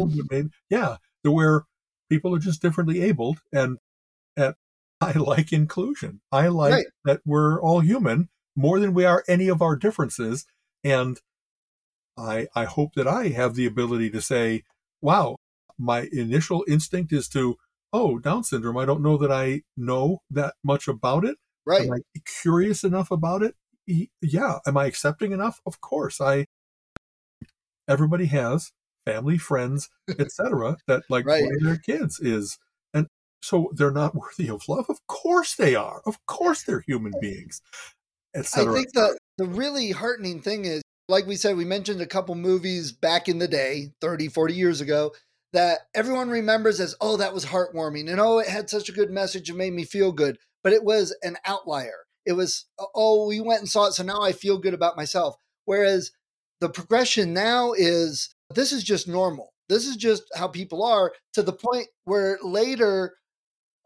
yeah, 0.69 0.97
to 1.25 1.31
where 1.31 1.65
people 2.11 2.35
are 2.35 2.39
just 2.39 2.61
differently 2.61 3.01
abled, 3.03 3.39
and 3.53 3.79
and 4.37 4.55
I 5.01 5.13
like 5.13 5.53
inclusion. 5.53 6.21
I 6.31 6.49
like 6.49 6.73
Right. 6.73 6.87
that 7.05 7.21
we're 7.25 7.61
all 7.61 7.81
human 7.81 8.29
more 8.55 8.79
than 8.81 8.93
we 8.95 9.05
are 9.05 9.25
any 9.29 9.49
of 9.49 9.63
our 9.63 9.77
differences, 9.77 10.45
and 10.85 11.19
I 12.17 12.49
I 12.55 12.65
hope 12.65 12.95
that 12.95 13.07
I 13.09 13.29
have 13.29 13.55
the 13.55 13.67
ability 13.67 14.11
to 14.11 14.21
say, 14.21 14.63
wow, 15.01 15.37
my 15.79 16.09
initial 16.13 16.65
instinct 16.69 17.13
is 17.13 17.29
to. 17.31 17.57
Oh, 17.95 18.19
Down 18.19 18.43
syndrome. 18.43 18.79
I 18.79 18.87
don't 18.87 19.03
know 19.03 19.19
that 19.19 19.31
I 19.31 19.63
know 19.77 20.23
that 20.31 20.55
much 20.65 20.89
about 20.89 21.27
it. 21.27 21.37
right. 21.67 21.83
Am 21.83 21.93
I 21.93 21.99
curious 22.43 22.85
enough 22.85 23.11
about 23.11 23.43
it? 23.43 23.55
Yeah. 24.23 24.61
Am 24.67 24.79
I 24.79 24.87
accepting 24.87 25.33
enough? 25.33 25.61
Of 25.67 25.81
course. 25.83 26.19
I. 26.21 26.47
Everybody 27.89 28.27
has 28.27 28.73
family, 29.05 29.37
friends, 29.39 29.91
etc. 30.19 30.77
that 30.87 31.03
like 31.11 31.27
Right. 31.27 31.43
one 31.45 31.55
of 31.57 31.63
their 31.65 31.77
kids 31.79 32.21
is, 32.21 32.59
and 32.95 33.09
so 33.43 33.71
they're 33.75 33.91
not 33.91 34.15
worthy 34.23 34.49
of 34.49 34.63
love. 34.69 34.87
Of 34.89 35.07
course 35.07 35.55
they 35.55 35.75
are. 35.75 36.01
Of 36.07 36.25
course 36.27 36.63
they're 36.63 36.85
human 36.87 37.13
beings, 37.21 37.61
I 38.35 38.41
think 38.43 38.93
the 38.95 39.19
the 39.39 39.47
really 39.47 39.91
heartening 39.91 40.41
thing 40.41 40.65
is, 40.65 40.82
like 41.09 41.27
we 41.27 41.37
said, 41.37 41.57
we 41.57 41.65
mentioned 41.65 42.01
a 42.01 42.07
couple 42.07 42.35
movies 42.35 42.93
back 42.93 43.29
in 43.29 43.39
the 43.39 43.49
day, 43.49 43.93
30, 44.01 44.29
40 44.29 44.55
years 44.55 44.81
ago, 44.81 45.13
that 45.53 45.81
everyone 45.95 46.31
remembers 46.31 46.81
as, 46.81 46.95
oh, 47.01 47.17
that 47.19 47.35
was 47.35 47.47
heartwarming. 47.47 48.11
And 48.11 48.21
oh, 48.21 48.39
it 48.39 48.49
had 48.49 48.71
such 48.71 48.89
a 48.89 48.93
good 48.93 49.11
message 49.11 49.49
and 49.49 49.59
made 49.59 49.73
me 49.73 49.85
feel 49.85 50.13
good. 50.13 50.39
But 50.63 50.73
it 50.73 50.85
was 50.85 51.15
an 51.23 51.37
outlier. 51.45 52.07
It 52.25 52.33
was, 52.33 52.67
oh, 52.79 52.89
oh, 52.95 53.27
we 53.27 53.41
went 53.41 53.61
and 53.61 53.69
saw 53.69 53.87
it. 53.87 53.93
So 53.93 54.03
now 54.03 54.23
I 54.23 54.33
feel 54.33 54.59
good 54.59 54.75
about 54.75 54.97
myself. 54.97 55.37
Whereas 55.65 56.13
the 56.61 56.69
progression 56.69 57.35
now 57.35 57.73
is 57.73 58.35
this 58.55 58.73
is 58.73 58.85
just 58.85 59.09
normal. 59.09 59.53
This 59.69 59.87
is 59.87 59.97
just 59.97 60.23
how 60.35 60.49
people 60.49 60.85
are 60.85 61.13
to 61.35 61.43
the 61.43 61.53
point 61.53 61.89
where 62.05 62.39
later 62.43 63.17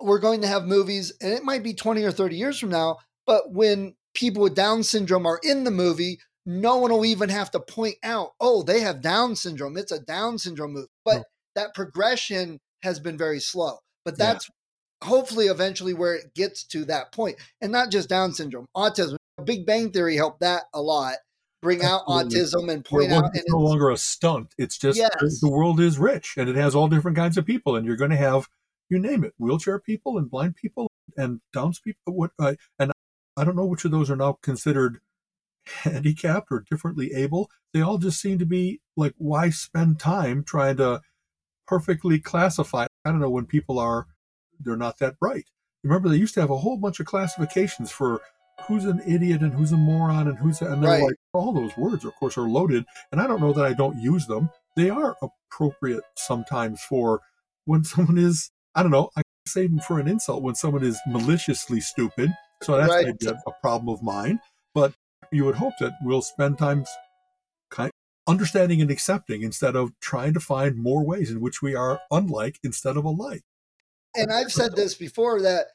we're 0.01 0.19
going 0.19 0.43
to 0.43 0.49
have 0.49 0.65
movies, 0.65 1.13
and 1.21 1.33
it 1.33 1.45
might 1.45 1.63
be 1.63 1.73
20 1.73 2.05
or 2.05 2.13
30 2.13 2.37
years 2.37 2.59
from 2.59 2.69
now, 2.69 2.99
but 3.27 3.53
when 3.53 3.95
people 4.15 4.43
with 4.43 4.55
Down 4.55 4.83
syndrome 4.83 5.27
are 5.27 5.41
in 5.43 5.65
the 5.65 5.71
movie, 5.71 6.19
no 6.47 6.77
one 6.79 6.93
will 6.93 7.05
even 7.05 7.29
have 7.29 7.51
to 7.51 7.61
point 7.61 7.97
out, 8.03 8.31
oh, 8.41 8.63
they 8.63 8.81
have 8.81 9.01
Down 9.03 9.35
syndrome. 9.37 9.77
It's 9.77 9.93
a 9.93 10.01
Down 10.01 10.39
syndrome 10.39 10.73
move. 10.73 10.87
But 11.05 11.17
No. 11.19 11.25
that 11.57 11.75
progression 11.75 12.61
has 12.83 13.01
been 13.01 13.19
very 13.19 13.41
slow. 13.41 13.79
But 14.05 14.15
Yeah. 14.19 14.33
that's 14.33 14.49
hopefully 15.03 15.47
eventually 15.47 15.93
where 15.93 16.15
it 16.15 16.35
gets 16.35 16.65
to 16.65 16.85
that 16.87 17.13
point. 17.13 17.37
And 17.61 17.73
not 17.73 17.91
just 17.91 18.09
Down 18.09 18.33
syndrome, 18.33 18.67
autism. 18.77 19.17
Big 19.45 19.67
Bang 19.67 19.91
Theory 19.93 20.17
helped 20.17 20.41
that 20.41 20.65
a 20.73 20.81
lot. 20.81 21.17
Bring 21.63 21.83
out 21.83 22.07
autism 22.07 22.71
and 22.71 22.85
point 22.85 23.11
out. 23.11 23.25
And 23.25 23.37
it's 23.37 23.45
no 23.51 23.59
it's- 23.59 23.69
longer 23.71 23.91
a 23.91 23.97
stunt. 23.97 24.55
It's 24.57 24.79
just 24.79 24.99
Yes. 24.99 25.11
the, 25.19 25.39
the 25.43 25.51
world 25.51 25.81
is 25.81 25.99
rich 25.99 26.35
and 26.37 26.49
it 26.49 26.55
has 26.57 26.75
all 26.75 26.87
different 26.89 27.17
kinds 27.17 27.37
of 27.37 27.45
people, 27.45 27.75
and 27.77 27.85
you're 27.85 27.97
going 27.97 28.11
to 28.13 28.17
have 28.17 28.49
you 28.89 29.01
name 29.01 29.25
it, 29.25 29.35
wheelchair 29.37 29.81
people 29.81 30.17
and 30.17 30.31
blind 30.31 30.55
people 30.55 30.89
and 31.17 31.41
Downs 31.53 31.81
people. 31.81 32.15
What 32.15 32.31
uh, 32.39 32.55
and 32.79 32.93
I 33.37 33.43
don't 33.45 33.57
know 33.57 33.67
which 33.67 33.85
of 33.85 33.91
those 33.91 34.09
are 34.11 34.17
now 34.17 34.39
considered 34.43 35.01
handicapped 35.83 36.49
or 36.51 36.61
differently 36.69 37.13
able. 37.15 37.51
They 37.73 37.81
all 37.81 37.99
just 37.99 38.21
seem 38.21 38.39
to 38.39 38.47
be 38.47 38.81
like, 38.97 39.15
why 39.19 39.51
spend 39.51 39.99
time 40.01 40.45
trying 40.45 40.77
to 40.79 41.01
perfectly 41.67 42.19
classify? 42.19 42.87
I 43.05 43.11
don't 43.11 43.21
know 43.21 43.31
when 43.31 43.47
people 43.47 43.79
are 43.79 44.07
they're 44.61 44.77
not 44.77 44.99
that 44.99 45.19
bright. 45.21 45.47
Remember, 45.85 46.09
they 46.09 46.17
used 46.17 46.35
to 46.35 46.41
have 46.41 46.51
a 46.51 46.57
whole 46.59 46.77
bunch 46.79 46.99
of 46.99 47.07
classifications 47.07 47.91
for 47.91 48.21
who's 48.67 48.85
an 48.87 49.03
idiot 49.07 49.43
and 49.43 49.53
who's 49.53 49.73
a 49.73 49.77
moron 49.77 50.27
and 50.29 50.39
who's 50.39 50.63
a, 50.63 50.67
and 50.67 50.83
they're 50.83 50.91
Right. 50.91 51.03
like 51.03 51.17
all 51.35 51.53
those 51.53 51.77
words, 51.77 52.05
of 52.05 52.15
course, 52.17 52.39
are 52.39 52.49
loaded. 52.49 52.85
And 53.13 53.21
I 53.21 53.27
don't 53.27 53.41
know 53.41 53.53
that 53.53 53.65
I 53.65 53.75
don't 53.75 54.01
use 54.01 54.27
them. 54.27 54.49
They 54.77 54.89
are 54.91 55.17
appropriate 55.23 56.03
sometimes 56.17 56.81
for 56.81 57.21
when 57.67 57.85
someone 57.85 58.19
is. 58.19 58.51
I 58.75 58.83
don't 58.83 58.91
know. 58.93 59.11
I 59.17 59.23
say 59.47 59.67
them 59.67 59.79
for 59.81 59.99
an 60.01 60.09
insult 60.09 60.43
when 60.43 60.55
someone 60.55 60.83
is 60.83 60.99
maliciously 61.07 61.81
stupid. 61.81 62.31
So 62.63 62.77
that's 62.77 62.91
Right. 62.93 63.07
a 63.47 63.53
problem 63.63 63.89
of 63.95 64.03
mine. 64.03 64.41
You 65.33 65.45
would 65.45 65.57
hope 65.57 65.75
that 65.81 65.93
we'll 66.03 66.23
spend 66.23 66.59
time 66.59 66.85
kind 67.71 67.91
understanding 68.27 68.81
and 68.81 68.91
accepting 68.91 69.43
instead 69.43 69.77
of 69.77 69.93
trying 70.01 70.35
to 70.35 70.41
find 70.41 70.77
more 70.77 71.05
ways 71.05 71.31
in 71.31 71.41
which 71.41 71.63
we 71.63 71.75
are 71.75 72.01
unlike 72.11 72.59
instead 72.65 72.97
of 72.97 73.05
alike. 73.05 73.43
and 74.17 74.33
I've 74.33 74.53
said 74.53 74.75
this 74.75 74.95
before 74.95 75.43
that 75.43 75.67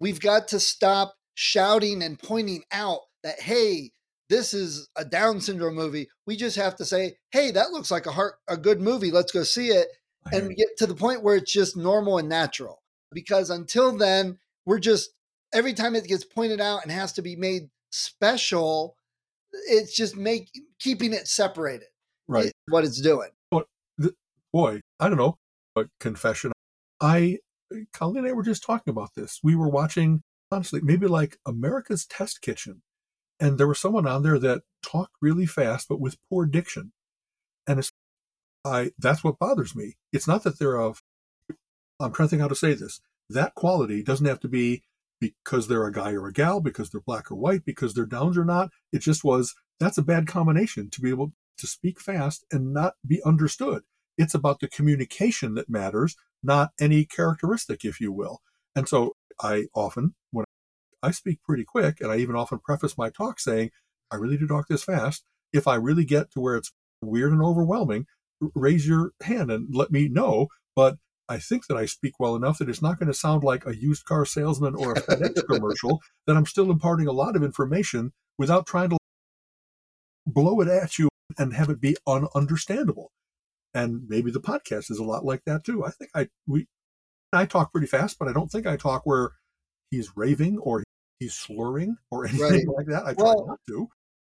we've 0.00 0.20
got 0.20 0.48
to 0.48 0.60
stop 0.60 1.14
shouting 1.34 2.02
and 2.02 2.18
pointing 2.18 2.64
out 2.72 3.00
that 3.22 3.40
hey, 3.40 3.92
this 4.28 4.54
is 4.54 4.88
a 4.96 5.04
Down 5.04 5.40
syndrome 5.40 5.74
movie. 5.74 6.08
We 6.26 6.36
just 6.36 6.56
have 6.56 6.76
to 6.76 6.84
say, 6.84 7.16
hey, 7.32 7.50
that 7.50 7.72
looks 7.72 7.90
like 7.90 8.06
a 8.06 8.12
heart 8.12 8.34
a 8.48 8.56
good 8.56 8.80
movie. 8.80 9.10
Let's 9.10 9.32
go 9.32 9.42
see 9.42 9.68
it 9.68 9.88
and 10.32 10.56
get 10.56 10.76
to 10.78 10.86
the 10.86 10.94
point 10.94 11.22
where 11.22 11.36
it's 11.36 11.52
just 11.52 11.76
normal 11.76 12.18
and 12.18 12.28
natural. 12.28 12.82
Because 13.12 13.50
until 13.50 13.96
then, 13.96 14.38
we're 14.66 14.78
just 14.78 15.10
every 15.52 15.74
time 15.74 15.96
it 15.96 16.06
gets 16.06 16.24
pointed 16.24 16.60
out 16.60 16.82
and 16.82 16.92
has 16.92 17.12
to 17.14 17.22
be 17.22 17.36
made 17.36 17.70
special, 17.90 18.96
it's 19.52 19.94
just 19.94 20.16
make 20.16 20.50
keeping 20.78 21.12
it 21.12 21.28
separated. 21.28 21.88
right. 22.28 22.52
what 22.68 22.84
it's 22.84 23.00
doing. 23.00 23.30
But 23.50 23.66
boy, 24.52 24.80
I 24.98 25.08
don't 25.08 25.18
know, 25.18 25.38
but 25.74 25.88
confession. 25.98 26.52
I, 27.00 27.38
Colleen 27.92 28.24
and 28.24 28.28
I 28.28 28.32
were 28.32 28.42
just 28.42 28.62
talking 28.62 28.90
about 28.90 29.14
this. 29.14 29.40
We 29.42 29.54
were 29.54 29.68
watching, 29.68 30.22
honestly, 30.50 30.80
maybe 30.82 31.06
like 31.06 31.38
America's 31.46 32.06
Test 32.06 32.42
Kitchen. 32.42 32.82
And 33.38 33.56
there 33.56 33.66
was 33.68 33.78
someone 33.78 34.06
on 34.06 34.22
there 34.22 34.38
that 34.38 34.62
talked 34.82 35.14
really 35.20 35.46
fast, 35.46 35.88
but 35.88 36.00
with 36.00 36.18
poor 36.28 36.44
diction. 36.44 36.92
And 37.66 37.78
it's, 37.78 37.90
I, 38.64 38.90
that's 38.98 39.24
what 39.24 39.38
bothers 39.38 39.74
me. 39.74 39.96
It's 40.12 40.28
not 40.28 40.42
that 40.44 40.58
they're 40.58 40.78
of, 40.78 41.02
I'm 41.98 42.12
trying 42.12 42.28
to 42.28 42.30
think 42.30 42.42
how 42.42 42.48
to 42.48 42.54
say 42.54 42.74
this. 42.74 43.00
That 43.30 43.54
quality 43.54 44.02
doesn't 44.02 44.26
have 44.26 44.40
to 44.40 44.48
be 44.48 44.82
because 45.20 45.68
they're 45.68 45.86
a 45.86 45.92
guy 45.92 46.12
or 46.12 46.26
a 46.26 46.32
gal, 46.32 46.60
because 46.60 46.90
they're 46.90 47.00
black 47.00 47.30
or 47.30 47.36
white, 47.36 47.64
because 47.64 47.94
they're 47.94 48.06
downs 48.06 48.38
or 48.38 48.44
not. 48.44 48.70
It 48.92 49.00
just 49.00 49.22
was, 49.22 49.54
that's 49.78 49.98
a 49.98 50.02
bad 50.02 50.26
combination 50.26 50.90
to 50.90 51.00
be 51.00 51.10
able 51.10 51.32
to 51.58 51.66
speak 51.66 52.00
fast 52.00 52.44
and 52.50 52.72
not 52.72 52.94
be 53.06 53.22
understood. 53.24 53.82
It's 54.16 54.34
about 54.34 54.60
the 54.60 54.68
communication 54.68 55.54
that 55.54 55.70
matters, 55.70 56.16
not 56.42 56.70
any 56.80 57.04
characteristic, 57.04 57.84
if 57.84 58.00
you 58.00 58.12
will. 58.12 58.40
And 58.74 58.88
so 58.88 59.16
I 59.40 59.66
often, 59.74 60.14
when 60.30 60.44
I 61.02 61.10
speak 61.10 61.42
pretty 61.42 61.64
quick, 61.64 62.00
and 62.00 62.10
I 62.10 62.16
even 62.16 62.36
often 62.36 62.58
preface 62.58 62.96
my 62.98 63.10
talk 63.10 63.40
saying, 63.40 63.70
I 64.10 64.16
really 64.16 64.36
do 64.36 64.46
talk 64.46 64.68
this 64.68 64.84
fast. 64.84 65.24
If 65.52 65.68
I 65.68 65.76
really 65.76 66.04
get 66.04 66.30
to 66.32 66.40
where 66.40 66.56
it's 66.56 66.72
weird 67.02 67.32
and 67.32 67.42
overwhelming, 67.42 68.06
raise 68.54 68.86
your 68.86 69.12
hand 69.22 69.50
and 69.50 69.74
let 69.74 69.90
me 69.90 70.08
know. 70.08 70.48
But 70.76 70.96
I 71.30 71.38
think 71.38 71.68
that 71.68 71.76
I 71.76 71.86
speak 71.86 72.14
well 72.18 72.34
enough 72.34 72.58
that 72.58 72.68
it's 72.68 72.82
not 72.82 72.98
going 72.98 73.06
to 73.06 73.14
sound 73.14 73.44
like 73.44 73.64
a 73.64 73.76
used 73.76 74.04
car 74.04 74.26
salesman 74.26 74.74
or 74.74 74.92
a 74.94 75.00
FedEx 75.00 75.46
commercial, 75.48 76.02
that 76.26 76.36
I'm 76.36 76.44
still 76.44 76.72
imparting 76.72 77.06
a 77.06 77.12
lot 77.12 77.36
of 77.36 77.44
information 77.44 78.12
without 78.36 78.66
trying 78.66 78.90
to 78.90 78.98
blow 80.26 80.60
it 80.60 80.66
at 80.66 80.98
you 80.98 81.08
and 81.38 81.54
have 81.54 81.70
it 81.70 81.80
be 81.80 81.96
ununderstandable. 82.06 83.06
And 83.72 84.08
maybe 84.08 84.32
the 84.32 84.40
podcast 84.40 84.90
is 84.90 84.98
a 84.98 85.04
lot 85.04 85.24
like 85.24 85.42
that 85.46 85.64
too. 85.64 85.84
I 85.84 85.90
think 85.90 86.10
I 86.16 86.28
we 86.48 86.66
I 87.32 87.46
talk 87.46 87.70
pretty 87.70 87.86
fast, 87.86 88.18
but 88.18 88.26
I 88.26 88.32
don't 88.32 88.50
think 88.50 88.66
I 88.66 88.76
talk 88.76 89.06
where 89.06 89.30
he's 89.92 90.16
raving 90.16 90.58
or 90.58 90.82
he's 91.20 91.34
slurring 91.34 91.96
or 92.10 92.26
anything 92.26 92.66
right. 92.66 92.76
like 92.76 92.86
that. 92.86 93.04
I 93.06 93.12
well, 93.16 93.44
try 93.44 93.46
not 93.46 93.60
to. 93.68 93.88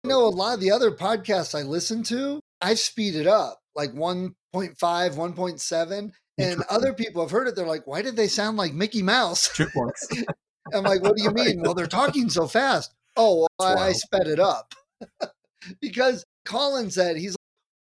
You 0.05 0.11
know, 0.11 0.27
a 0.27 0.29
lot 0.29 0.55
of 0.55 0.61
the 0.61 0.73
other 0.73 0.91
podcasts 0.91 1.59
I 1.59 1.63
listen 1.63 2.03
to, 2.05 2.41
I've 2.61 2.79
speeded 2.79 3.27
up 3.27 3.61
like 3.75 3.93
1.5, 3.93 4.35
1.7. 4.53 6.13
And 6.39 6.63
other 6.71 6.93
people 6.93 7.23
have 7.23 7.31
heard 7.31 7.47
it. 7.47 7.57
They're 7.57 7.67
like, 7.67 7.87
why 7.87 8.03
did 8.03 8.17
they 8.17 8.29
sound 8.29 8.57
like 8.57 8.73
Mickey 8.73 9.03
Mouse? 9.03 9.51
Chipmunks. 9.55 10.09
I'm 10.75 10.85
like, 10.85 11.03
what 11.03 11.17
do 11.17 11.23
you 11.23 11.31
mean? 11.35 11.63
well, 11.63 11.75
they're 11.75 11.87
talking 11.87 12.31
so 12.31 12.47
fast. 12.47 12.95
Oh, 13.17 13.47
well, 13.59 13.79
I, 13.79 13.89
I 13.89 13.93
sped 13.93 14.27
it 14.27 14.41
up. 14.41 14.75
because 15.81 16.25
Colin 16.45 16.91
said, 16.91 17.17
he's 17.17 17.37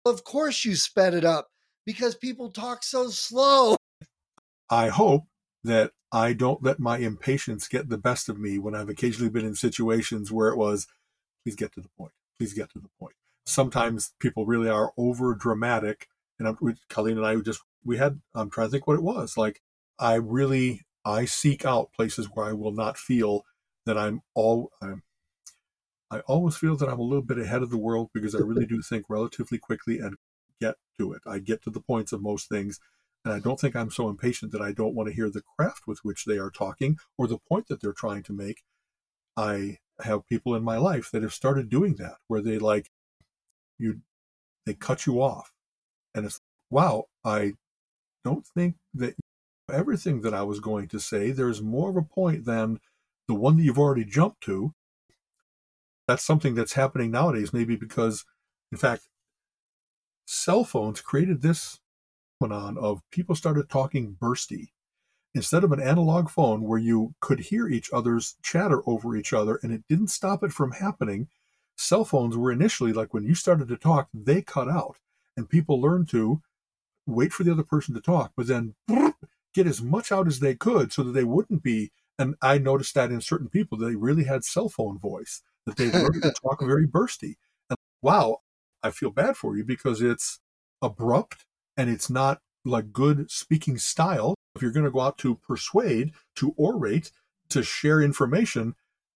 like, 0.05 0.15
of 0.15 0.25
course 0.25 0.65
you 0.65 0.75
sped 0.75 1.15
it 1.15 1.25
up 1.25 1.49
because 1.87 2.15
people 2.15 2.51
talk 2.51 2.83
so 2.83 3.09
slow. 3.09 3.77
I 4.69 4.89
hope 4.89 5.25
that 5.65 5.93
I 6.11 6.33
don't 6.33 6.63
let 6.63 6.81
my 6.81 6.99
impatience 6.99 7.69
get 7.69 7.89
the 7.89 7.99
best 7.99 8.29
of 8.29 8.39
me 8.39 8.59
when 8.59 8.75
I've 8.75 8.89
occasionally 8.89 9.31
been 9.31 9.47
in 9.47 9.55
situations 9.55 10.33
where 10.33 10.49
it 10.49 10.57
was, 10.57 10.87
please 11.45 11.55
get 11.55 11.73
to 11.75 11.81
the 11.81 11.91
point. 11.97 12.13
Please 12.39 12.53
get 12.53 12.71
to 12.73 12.81
the 12.81 12.91
point. 12.99 13.15
Sometimes 13.47 14.13
people 14.19 14.47
really 14.47 14.69
are 14.69 14.93
over 14.97 15.35
dramatic. 15.35 16.09
And 16.39 16.49
I'm, 16.49 16.77
Colleen 16.89 17.19
and 17.19 17.27
I 17.27 17.37
just, 17.37 17.61
we 17.85 17.99
had, 17.99 18.21
I'm 18.35 18.51
trying 18.51 18.69
to 18.69 18.71
think 18.73 18.87
what 18.87 18.97
it 18.97 19.03
was. 19.03 19.37
Like, 19.37 19.61
I 19.99 20.15
really, 20.15 20.83
I 21.05 21.25
seek 21.25 21.65
out 21.65 21.93
places 21.93 22.29
where 22.33 22.47
I 22.47 22.53
will 22.53 22.73
not 22.73 22.97
feel 22.97 23.45
that 23.87 23.99
I'm 23.99 24.23
all, 24.35 24.71
I'm, 24.81 25.03
I 26.11 26.21
always 26.21 26.57
feel 26.57 26.77
that 26.77 26.89
I'm 26.89 26.99
a 26.99 27.05
little 27.05 27.23
bit 27.23 27.39
ahead 27.39 27.63
of 27.63 27.71
the 27.71 27.79
world 27.79 28.11
because 28.13 28.35
I 28.35 28.39
really 28.39 28.67
do 28.67 28.83
think 28.83 29.07
relatively 29.09 29.59
quickly 29.59 29.99
and 29.99 30.17
get 30.61 30.77
to 30.99 31.13
it. 31.13 31.23
I 31.27 31.39
get 31.39 31.63
to 31.63 31.71
the 31.71 31.81
points 31.81 32.13
of 32.13 32.23
most 32.23 32.49
things 32.49 32.79
and 33.25 33.33
I 33.33 33.39
don't 33.39 33.59
think 33.59 33.77
I'm 33.77 33.91
so 33.91 34.09
impatient 34.09 34.53
that 34.53 34.61
I 34.61 34.73
don't 34.73 34.95
want 34.95 35.09
to 35.09 35.15
hear 35.15 35.31
the 35.31 35.43
craft 35.57 35.87
with 35.87 36.01
which 36.03 36.25
they 36.25 36.39
are 36.39 36.51
talking 36.51 36.99
or 37.17 37.27
the 37.27 37.39
point 37.39 37.69
that 37.69 37.81
they're 37.81 37.93
trying 37.93 38.23
to 38.25 38.33
make. 38.33 38.63
I 39.37 39.79
have 40.01 40.27
people 40.27 40.55
in 40.55 40.65
my 40.65 40.77
life 40.77 41.11
that 41.13 41.23
have 41.23 41.33
started 41.33 41.69
doing 41.69 41.95
that 41.97 42.17
where 42.27 42.41
they 42.41 42.59
like 42.59 42.91
you 43.79 44.01
they 44.67 44.75
cut 44.75 45.07
you 45.07 45.23
off. 45.23 45.53
And 46.15 46.27
it's 46.27 46.41
wow, 46.71 47.05
I 47.25 47.55
don't 48.25 48.47
think 48.47 48.77
that 48.95 49.15
everything 49.71 50.23
that 50.23 50.35
I 50.35 50.43
was 50.43 50.61
going 50.61 50.89
to 50.89 51.01
say, 51.01 51.31
there's 51.31 51.63
more 51.63 51.91
of 51.91 51.97
a 51.97 52.03
point 52.03 52.45
than 52.45 52.81
the 53.29 53.35
one 53.35 53.57
that 53.57 53.63
you've 53.63 53.79
already 53.79 54.05
jumped 54.05 54.43
to. 54.43 54.75
That's 56.09 56.25
something 56.25 56.55
that's 56.55 56.75
happening 56.75 57.11
nowadays, 57.11 57.53
maybe 57.53 57.77
because, 57.77 58.25
in 58.71 58.79
fact, 58.79 59.09
cell 60.27 60.65
phones 60.65 61.01
created 61.01 61.43
this 61.43 61.81
phenomenon 62.39 62.77
of 62.83 63.03
people 63.11 63.35
started 63.35 63.69
talking 63.69 64.17
bursty. 64.21 64.71
Instead 65.35 65.65
of 65.65 65.73
an 65.73 65.81
analog 65.81 66.29
phone 66.29 66.63
where 66.63 66.79
you 66.79 67.15
could 67.21 67.41
hear 67.41 67.69
each 67.69 67.91
other's 67.93 68.37
chatter 68.43 68.83
over 68.87 69.17
each 69.17 69.33
other 69.33 69.59
and 69.63 69.73
it 69.73 69.83
didn't 69.89 70.09
stop 70.09 70.43
it 70.43 70.53
from 70.53 70.73
happening, 70.73 71.29
cell 71.77 72.05
phones 72.05 72.37
were 72.37 72.53
initially 72.53 72.93
like 72.93 73.15
when 73.15 73.25
you 73.25 73.35
started 73.35 73.69
to 73.69 73.77
talk, 73.77 74.09
they 74.13 74.43
cut 74.43 74.69
out. 74.69 74.97
And 75.37 75.49
people 75.49 75.81
learned 75.81 76.11
to 76.11 76.43
wait 77.07 77.33
for 77.33 77.45
the 77.45 77.53
other 77.53 77.63
person 77.63 77.95
to 77.95 78.01
talk, 78.01 78.33
but 78.37 78.47
then 78.47 78.75
get 79.55 79.67
as 79.67 79.83
much 79.83 80.13
out 80.13 80.27
as 80.27 80.41
they 80.41 80.55
could 80.55 80.93
so 80.93 81.03
that 81.03 81.13
they 81.13 81.25
wouldn't 81.25 81.63
be. 81.63 81.91
And 82.19 82.37
I 82.43 82.59
noticed 82.59 82.95
that 82.95 83.11
in 83.11 83.21
certain 83.21 83.49
people, 83.49 83.79
they 83.79 83.97
really 83.97 84.25
had 84.25 84.45
cell 84.45 84.69
phone 84.69 84.99
voice, 84.99 85.43
that 85.67 85.77
they 85.77 85.91
learned 85.91 86.23
to 86.23 86.33
talk 86.43 86.61
very 86.61 86.87
bursty. 86.87 87.37
And 87.69 87.77
wow, 88.01 88.39
I 88.83 88.91
feel 88.91 89.11
bad 89.11 89.37
for 89.37 89.57
you 89.57 89.65
because 89.65 90.03
it's 90.03 90.41
abrupt 90.81 91.45
and 91.77 91.89
it's 91.91 92.11
not 92.11 92.41
like 92.65 92.93
good 92.93 93.31
speaking 93.31 93.79
style. 93.79 94.35
If 94.55 94.63
you're 94.63 94.73
going 94.73 94.85
to 94.85 94.91
go 94.91 95.01
out 95.01 95.19
to 95.19 95.37
persuade, 95.37 96.13
to 96.37 96.55
orate, 96.59 97.11
to 97.51 97.63
share 97.63 98.03
information, 98.03 98.75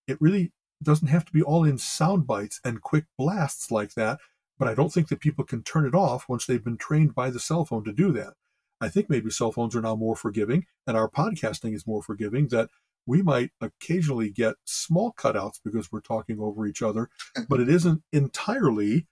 it 0.08 0.20
really 0.20 0.52
doesn't 0.82 1.08
have 1.08 1.24
to 1.24 1.32
be 1.32 1.42
all 1.42 1.64
in 1.64 1.78
sound 1.78 2.26
bites 2.26 2.60
and 2.64 2.82
quick 2.82 3.04
blasts 3.18 3.70
like 3.70 3.94
that. 3.94 4.18
But 4.58 4.68
I 4.68 4.74
don't 4.74 4.92
think 4.92 5.08
that 5.08 5.20
people 5.20 5.44
can 5.44 5.62
turn 5.62 5.86
it 5.86 5.94
off 5.94 6.28
once 6.28 6.46
they've 6.46 6.64
been 6.64 6.78
trained 6.78 7.14
by 7.14 7.30
the 7.30 7.40
cell 7.40 7.64
phone 7.64 7.84
to 7.84 7.92
do 7.92 8.12
that. 8.12 8.34
I 8.80 8.88
think 8.88 9.08
maybe 9.08 9.30
cell 9.30 9.52
phones 9.52 9.74
are 9.74 9.82
now 9.82 9.96
more 9.96 10.16
forgiving 10.16 10.66
and 10.86 10.96
our 10.96 11.08
podcasting 11.08 11.74
is 11.74 11.86
more 11.86 12.02
forgiving 12.02 12.48
that 12.48 12.70
we 13.06 13.22
might 13.22 13.50
occasionally 13.60 14.30
get 14.30 14.56
small 14.64 15.12
cutouts 15.12 15.60
because 15.64 15.90
we're 15.90 16.00
talking 16.00 16.40
over 16.40 16.66
each 16.66 16.82
other, 16.82 17.08
but 17.48 17.60
it 17.60 17.68
isn't 17.68 18.02
entirely 18.12 19.06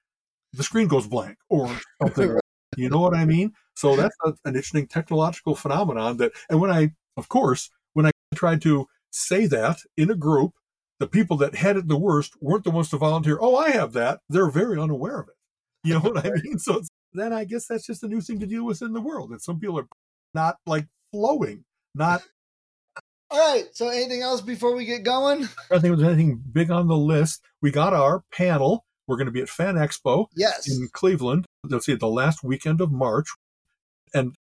the 0.53 0.63
screen 0.63 0.89
goes 0.89 1.07
blank 1.07 1.39
or 1.49 1.69
something 2.03 2.39
you 2.77 2.89
know 2.89 3.01
what 3.01 3.15
I 3.15 3.25
mean? 3.25 3.53
So 3.75 3.97
that's 3.97 4.17
a, 4.25 4.31
an 4.45 4.55
interesting 4.55 4.87
technological 4.87 5.55
phenomenon 5.55 6.17
that, 6.19 6.33
and 6.49 6.61
when 6.61 6.71
I, 6.71 6.93
of 7.17 7.29
course, 7.29 7.71
when 7.93 8.07
I 8.07 8.11
tried 8.35 8.63
to 8.63 8.87
say 9.11 9.47
that 9.47 9.79
in 9.97 10.11
a 10.11 10.15
group, 10.17 10.53
the 11.05 11.11
people 11.11 11.37
that 11.37 11.55
had 11.55 11.77
it 11.77 11.87
the 11.87 11.99
worst 11.99 12.33
weren't 12.41 12.65
the 12.65 12.71
ones 12.71 12.89
to 12.89 12.97
volunteer. 12.97 13.37
Oh, 13.39 13.57
I 13.57 13.73
have 13.73 13.93
that. 13.93 14.21
They're 14.31 14.49
very 14.49 14.81
unaware 14.81 15.21
of 15.21 15.29
it. 15.29 15.35
You 15.83 15.95
know 15.95 16.01
what 16.01 16.25
I 16.25 16.31
mean? 16.31 16.59
So 16.59 16.81
then 17.13 17.33
I 17.33 17.45
guess 17.45 17.67
that's 17.67 17.87
just 17.87 18.03
a 18.03 18.09
new 18.09 18.23
thing 18.23 18.41
to 18.41 18.47
deal 18.47 18.65
with 18.65 18.81
in 18.81 18.95
the 18.95 19.03
world 19.03 19.31
that 19.31 19.43
some 19.43 19.61
people 19.61 19.79
are 19.79 19.87
not 20.33 20.57
like 20.67 20.87
flowing, 21.13 21.65
not. 21.95 22.23
All 23.31 23.53
right. 23.53 23.67
So 23.73 23.89
anything 23.89 24.23
else 24.23 24.41
before 24.41 24.75
we 24.75 24.87
get 24.87 25.03
going? 25.03 25.45
I 25.71 25.79
think 25.79 25.97
there's 25.97 26.03
anything 26.03 26.43
big 26.51 26.71
on 26.71 26.89
the 26.89 26.97
list. 26.97 27.43
We 27.61 27.71
got 27.71 27.93
our 27.93 28.23
panel. 28.33 28.85
We're 29.07 29.17
going 29.17 29.27
to 29.27 29.33
be 29.33 29.43
at 29.43 29.51
Fan 29.51 29.75
Expo 29.75 30.27
yes. 30.35 30.67
in 30.67 30.89
Cleveland 30.93 31.45
let's 31.69 31.87
see, 31.87 31.95
the 31.95 32.09
last 32.09 32.43
weekend 32.43 32.81
of 32.81 32.91
March. 32.91 33.29
And 34.15 34.35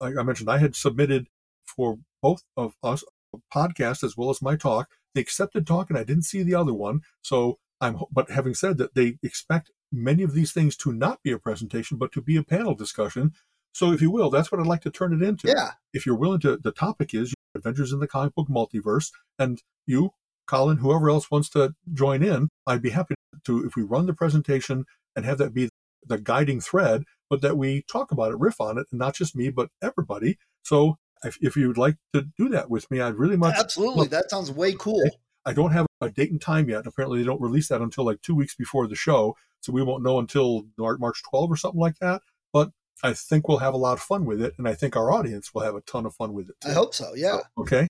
like 0.00 0.16
I 0.18 0.22
mentioned, 0.22 0.50
I 0.50 0.58
had 0.58 0.76
submitted 0.76 1.26
for 1.64 1.98
both 2.22 2.42
of 2.56 2.74
us 2.82 3.04
a 3.34 3.38
podcast 3.54 4.02
as 4.02 4.16
well 4.16 4.30
as 4.30 4.42
my 4.42 4.56
talk. 4.56 4.88
They 5.14 5.20
accepted 5.20 5.66
talk, 5.66 5.90
and 5.90 5.98
I 5.98 6.04
didn't 6.04 6.24
see 6.24 6.42
the 6.42 6.54
other 6.54 6.74
one. 6.74 7.00
So 7.22 7.58
I'm, 7.80 7.98
but 8.10 8.30
having 8.30 8.54
said 8.54 8.78
that, 8.78 8.94
they 8.94 9.18
expect 9.22 9.70
many 9.92 10.22
of 10.22 10.34
these 10.34 10.52
things 10.52 10.76
to 10.76 10.92
not 10.92 11.22
be 11.22 11.32
a 11.32 11.38
presentation, 11.38 11.96
but 11.96 12.12
to 12.12 12.20
be 12.20 12.36
a 12.36 12.42
panel 12.42 12.74
discussion. 12.74 13.32
So, 13.72 13.92
if 13.92 14.02
you 14.02 14.10
will, 14.10 14.30
that's 14.30 14.50
what 14.50 14.60
I'd 14.60 14.66
like 14.66 14.80
to 14.82 14.90
turn 14.90 15.12
it 15.12 15.26
into. 15.26 15.48
Yeah. 15.48 15.72
If 15.92 16.04
you're 16.04 16.16
willing 16.16 16.40
to, 16.40 16.56
the 16.56 16.72
topic 16.72 17.14
is 17.14 17.34
Adventures 17.54 17.92
in 17.92 18.00
the 18.00 18.08
Comic 18.08 18.34
Book 18.34 18.48
Multiverse, 18.48 19.12
and 19.38 19.62
you, 19.86 20.10
Colin, 20.46 20.78
whoever 20.78 21.10
else 21.10 21.30
wants 21.30 21.48
to 21.50 21.74
join 21.92 22.22
in, 22.22 22.48
I'd 22.66 22.82
be 22.82 22.90
happy 22.90 23.14
to, 23.44 23.64
if 23.64 23.76
we 23.76 23.82
run 23.82 24.06
the 24.06 24.14
presentation 24.14 24.84
and 25.14 25.24
have 25.24 25.38
that 25.38 25.54
be 25.54 25.68
the 26.04 26.18
guiding 26.18 26.60
thread, 26.60 27.04
but 27.30 27.40
that 27.42 27.56
we 27.56 27.82
talk 27.82 28.10
about 28.10 28.32
it, 28.32 28.38
riff 28.38 28.60
on 28.60 28.78
it, 28.78 28.86
and 28.90 28.98
not 28.98 29.14
just 29.14 29.36
me, 29.36 29.50
but 29.50 29.68
everybody. 29.82 30.38
So 30.62 30.96
if, 31.24 31.38
if 31.40 31.56
you 31.56 31.68
would 31.68 31.78
like 31.78 31.96
to 32.14 32.22
do 32.36 32.48
that 32.50 32.70
with 32.70 32.90
me, 32.90 33.00
I'd 33.00 33.16
really 33.16 33.36
much 33.36 33.56
absolutely. 33.58 34.02
Love, 34.02 34.10
that 34.10 34.30
sounds 34.30 34.50
way 34.50 34.74
cool. 34.74 35.08
I 35.46 35.52
don't 35.52 35.72
have 35.72 35.86
a 36.00 36.10
date 36.10 36.30
and 36.30 36.40
time 36.40 36.68
yet. 36.68 36.86
Apparently, 36.86 37.18
they 37.18 37.24
don't 37.24 37.40
release 37.40 37.68
that 37.68 37.80
until 37.80 38.04
like 38.04 38.20
two 38.20 38.34
weeks 38.34 38.54
before 38.54 38.86
the 38.86 38.94
show, 38.94 39.36
so 39.60 39.72
we 39.72 39.82
won't 39.82 40.02
know 40.02 40.18
until 40.18 40.64
March 40.76 41.22
12 41.30 41.50
or 41.50 41.56
something 41.56 41.80
like 41.80 41.98
that. 42.00 42.22
But 42.52 42.70
I 43.02 43.12
think 43.12 43.48
we'll 43.48 43.58
have 43.58 43.74
a 43.74 43.78
lot 43.78 43.94
of 43.94 44.00
fun 44.00 44.24
with 44.24 44.42
it, 44.42 44.54
and 44.58 44.68
I 44.68 44.74
think 44.74 44.96
our 44.96 45.10
audience 45.10 45.54
will 45.54 45.62
have 45.62 45.74
a 45.74 45.80
ton 45.82 46.06
of 46.06 46.14
fun 46.14 46.34
with 46.34 46.50
it. 46.50 46.56
Too. 46.60 46.70
I 46.70 46.72
hope 46.72 46.94
so. 46.94 47.12
Yeah. 47.14 47.38
Okay. 47.56 47.86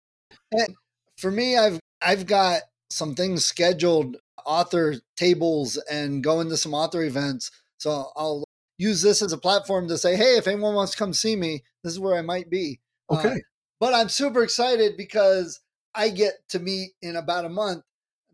And 0.52 0.74
for 1.16 1.30
me, 1.30 1.56
I've 1.56 1.80
I've 2.00 2.26
got 2.26 2.62
some 2.90 3.14
things 3.14 3.44
scheduled, 3.44 4.16
author 4.46 4.96
tables, 5.16 5.76
and 5.90 6.22
going 6.22 6.48
to 6.50 6.56
some 6.56 6.74
author 6.74 7.02
events 7.02 7.50
so 7.78 8.10
I'll 8.16 8.44
use 8.76 9.02
this 9.02 9.22
as 9.22 9.32
a 9.32 9.38
platform 9.38 9.88
to 9.88 9.98
say, 9.98 10.16
hey, 10.16 10.36
if 10.36 10.46
anyone 10.46 10.74
wants 10.74 10.92
to 10.92 10.98
come 10.98 11.12
see 11.12 11.36
me, 11.36 11.62
this 11.82 11.92
is 11.92 12.00
where 12.00 12.16
I 12.16 12.22
might 12.22 12.50
be. 12.50 12.80
Okay. 13.10 13.28
Uh, 13.28 13.36
but 13.80 13.94
I'm 13.94 14.08
super 14.08 14.42
excited 14.42 14.96
because 14.96 15.60
I 15.94 16.08
get 16.10 16.34
to 16.50 16.58
meet 16.58 16.90
in 17.00 17.16
about 17.16 17.44
a 17.44 17.48
month 17.48 17.84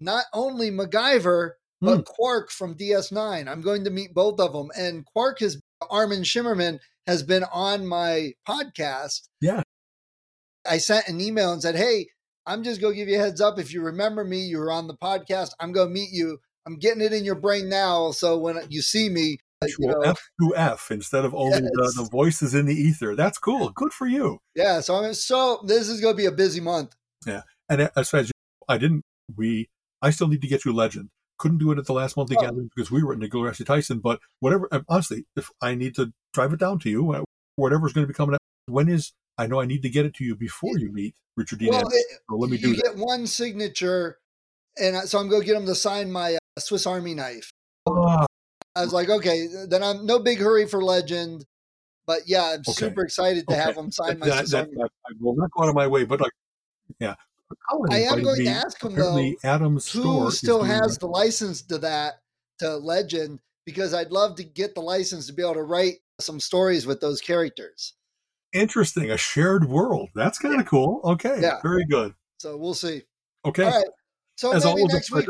not 0.01 0.25
only 0.33 0.71
MacGyver, 0.71 1.53
but 1.81 1.97
Hmm. 1.97 2.03
Quark 2.03 2.51
from 2.51 2.77
DS9. 2.77 3.49
I'm 3.49 3.61
going 3.61 3.85
to 3.85 3.91
meet 3.91 4.15
both 4.15 4.41
of 4.41 4.53
them. 4.53 4.71
And 4.77 5.05
Quark 5.05 5.43
is 5.43 5.61
Armin 5.91 6.23
Shimerman 6.23 6.79
has 7.07 7.23
been 7.23 7.45
on 7.45 7.87
my 7.87 8.33
podcast. 8.49 9.29
Yeah. 9.41 9.63
I 10.67 10.79
sent 10.79 11.09
an 11.09 11.21
email 11.21 11.53
and 11.53 11.61
said, 11.61 11.77
Hey, 11.77 12.09
I'm 12.47 12.63
just 12.63 12.81
going 12.81 12.95
to 12.95 12.97
give 12.97 13.09
you 13.09 13.17
a 13.17 13.21
heads 13.21 13.41
up. 13.41 13.59
If 13.59 13.73
you 13.73 13.83
remember 13.83 14.25
me, 14.25 14.41
you 14.41 14.59
were 14.59 14.73
on 14.73 14.87
the 14.87 14.97
podcast. 14.97 15.51
I'm 15.61 15.73
going 15.73 15.89
to 15.89 15.95
meet 15.95 16.11
you. 16.13 16.39
I'm 16.67 16.79
getting 16.79 17.03
it 17.03 17.13
in 17.13 17.25
your 17.25 17.35
brain 17.35 17.69
now. 17.69 18.11
So 18.13 18.39
when 18.39 18.59
you 18.71 18.81
see 18.81 19.11
me, 19.11 19.39
Actual 19.63 19.89
know, 19.89 20.01
F 20.01 20.21
to 20.41 20.57
F 20.57 20.91
instead 20.91 21.25
of 21.25 21.35
only 21.35 21.59
Yes. 21.63 21.71
the, 21.73 22.03
the 22.03 22.09
voices 22.11 22.55
in 22.55 22.67
the 22.67 22.75
ether. 22.75 23.15
That's 23.15 23.39
cool. 23.39 23.71
Good 23.71 23.93
for 23.93 24.07
you. 24.07 24.39
yeah. 24.55 24.81
So 24.81 24.97
I'm 24.97 25.15
so 25.15 25.63
this 25.67 25.89
is 25.89 26.01
going 26.01 26.15
to 26.15 26.17
be 26.17 26.27
a 26.27 26.33
busy 26.33 26.61
month. 26.61 26.95
Yeah. 27.27 27.43
And 27.69 27.91
as 27.97 28.11
far 28.11 28.21
as 28.21 28.27
you, 28.29 28.33
I 28.69 28.77
didn't, 28.79 29.03
we, 29.37 29.69
I 30.03 30.11
still 30.11 30.29
need 30.29 30.43
to 30.43 30.49
get 30.49 30.65
you 30.65 30.73
Legend. 30.75 31.09
Couldn't 31.39 31.59
do 31.59 31.73
it 31.73 31.79
at 31.79 31.87
the 31.87 31.93
last 31.95 32.17
monthly 32.17 32.37
Oh. 32.39 32.43
gathering 32.43 32.71
because 32.75 32.91
we 32.91 33.03
were 33.03 33.13
at 33.15 33.19
Neil 33.19 33.31
deGrasse 33.31 33.65
Tyson. 33.65 34.01
But 34.01 34.21
whatever, 34.41 34.69
honestly, 34.89 35.25
if 35.37 35.51
I 35.63 35.75
need 35.75 35.95
to 35.97 36.13
drive 36.35 36.53
it 36.53 36.61
down 36.61 36.79
to 36.81 36.91
you, 36.91 37.13
uh, 37.13 37.23
whatever's 37.57 37.93
going 37.93 38.05
to 38.07 38.09
be 38.13 38.15
coming 38.15 38.35
up, 38.35 38.41
when 38.67 38.89
is, 38.89 39.13
I 39.39 39.47
know 39.47 39.61
I 39.61 39.67
need 39.67 39.83
to 39.83 39.89
get 39.89 40.05
it 40.05 40.15
to 40.17 40.25
you 40.25 40.37
before 40.37 40.79
you 40.79 40.93
meet 40.93 41.15
Richard 41.37 41.59
Dean 41.61 41.71
Well, 41.71 41.89
it, 41.89 42.07
So 42.29 42.37
let 42.37 42.51
me 42.51 42.57
you 42.59 42.69
do 42.69 42.77
that. 42.77 42.83
get 42.83 42.97
one 42.97 43.27
signature, 43.27 44.19
and 44.79 44.97
so 45.09 45.19
I'm 45.19 45.29
going 45.29 45.41
to 45.43 45.47
get 45.47 45.57
him 45.57 45.67
to 45.67 45.75
sign 45.75 46.13
my 46.13 46.35
uh, 46.35 46.39
Swiss 46.61 46.87
Army 46.87 47.15
knife. 47.15 47.51
Ah, 47.89 48.27
I 48.77 48.83
was 48.83 48.93
like, 48.93 49.09
okay, 49.09 49.47
then 49.69 49.83
I'm 49.83 50.05
no 50.07 50.19
big 50.19 50.39
hurry 50.39 50.67
for 50.67 50.83
Legend, 50.83 51.45
but 52.07 52.23
yeah, 52.27 52.55
I'm 52.55 52.61
Okay. 52.61 52.73
super 52.73 53.03
excited 53.05 53.47
to 53.49 53.55
Okay. 53.55 53.63
have 53.63 53.77
him 53.77 53.91
sign 53.91 54.19
my 54.19 54.27
that, 54.27 54.51
that, 54.51 54.71
that, 54.71 54.91
I 55.07 55.13
will 55.21 55.37
not 55.37 55.51
go 55.53 55.63
out 55.65 55.69
of 55.69 55.75
my 55.75 55.87
way, 55.87 56.05
but 56.05 56.21
like, 56.21 56.33
yeah. 56.99 57.15
I 57.91 58.01
am 58.01 58.23
going 58.23 58.45
to 58.45 58.51
ask 58.51 58.83
him 58.83 58.95
though, 58.95 59.33
Adam's 59.45 59.91
who 59.91 60.31
still 60.31 60.63
has 60.63 60.99
the 60.99 61.07
license 61.07 61.63
to 61.63 61.79
that 61.79 62.15
to 62.59 62.77
Legend 62.77 63.41
because 63.65 63.95
I'd 63.95 64.11
love 64.11 64.37
to 64.37 64.45
get 64.45 64.75
the 64.75 64.81
license 64.81 65.27
to 65.29 65.33
be 65.33 65.43
able 65.43 65.55
to 65.55 65.63
write 65.63 65.97
some 66.21 66.41
stories 66.41 66.87
with 66.87 67.01
those 67.01 67.21
characters. 67.21 67.95
interesting 68.53 69.11
a 69.11 69.17
shared 69.17 69.69
world. 69.69 70.11
That's 70.15 70.39
kind 70.39 70.61
of 70.61 70.67
cool. 70.67 71.01
Okay, 71.05 71.39
Yeah. 71.41 71.61
very 71.63 71.85
good. 71.87 72.15
So 72.39 72.57
we'll 72.57 72.75
see. 72.75 73.03
Okay, 73.45 73.65
All 73.65 73.71
right. 73.71 73.89
So 74.37 74.53
as 74.53 74.65
maybe 74.65 74.79
always, 74.81 74.93
next 74.95 75.13
week. 75.13 75.29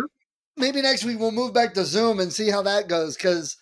Maybe 0.57 0.83
next 0.83 1.05
week 1.05 1.19
we'll 1.19 1.33
move 1.33 1.55
back 1.55 1.75
to 1.75 1.85
Zoom 1.85 2.21
and 2.21 2.33
see 2.33 2.51
how 2.51 2.63
that 2.63 2.89
goes 2.89 3.17
because 3.17 3.57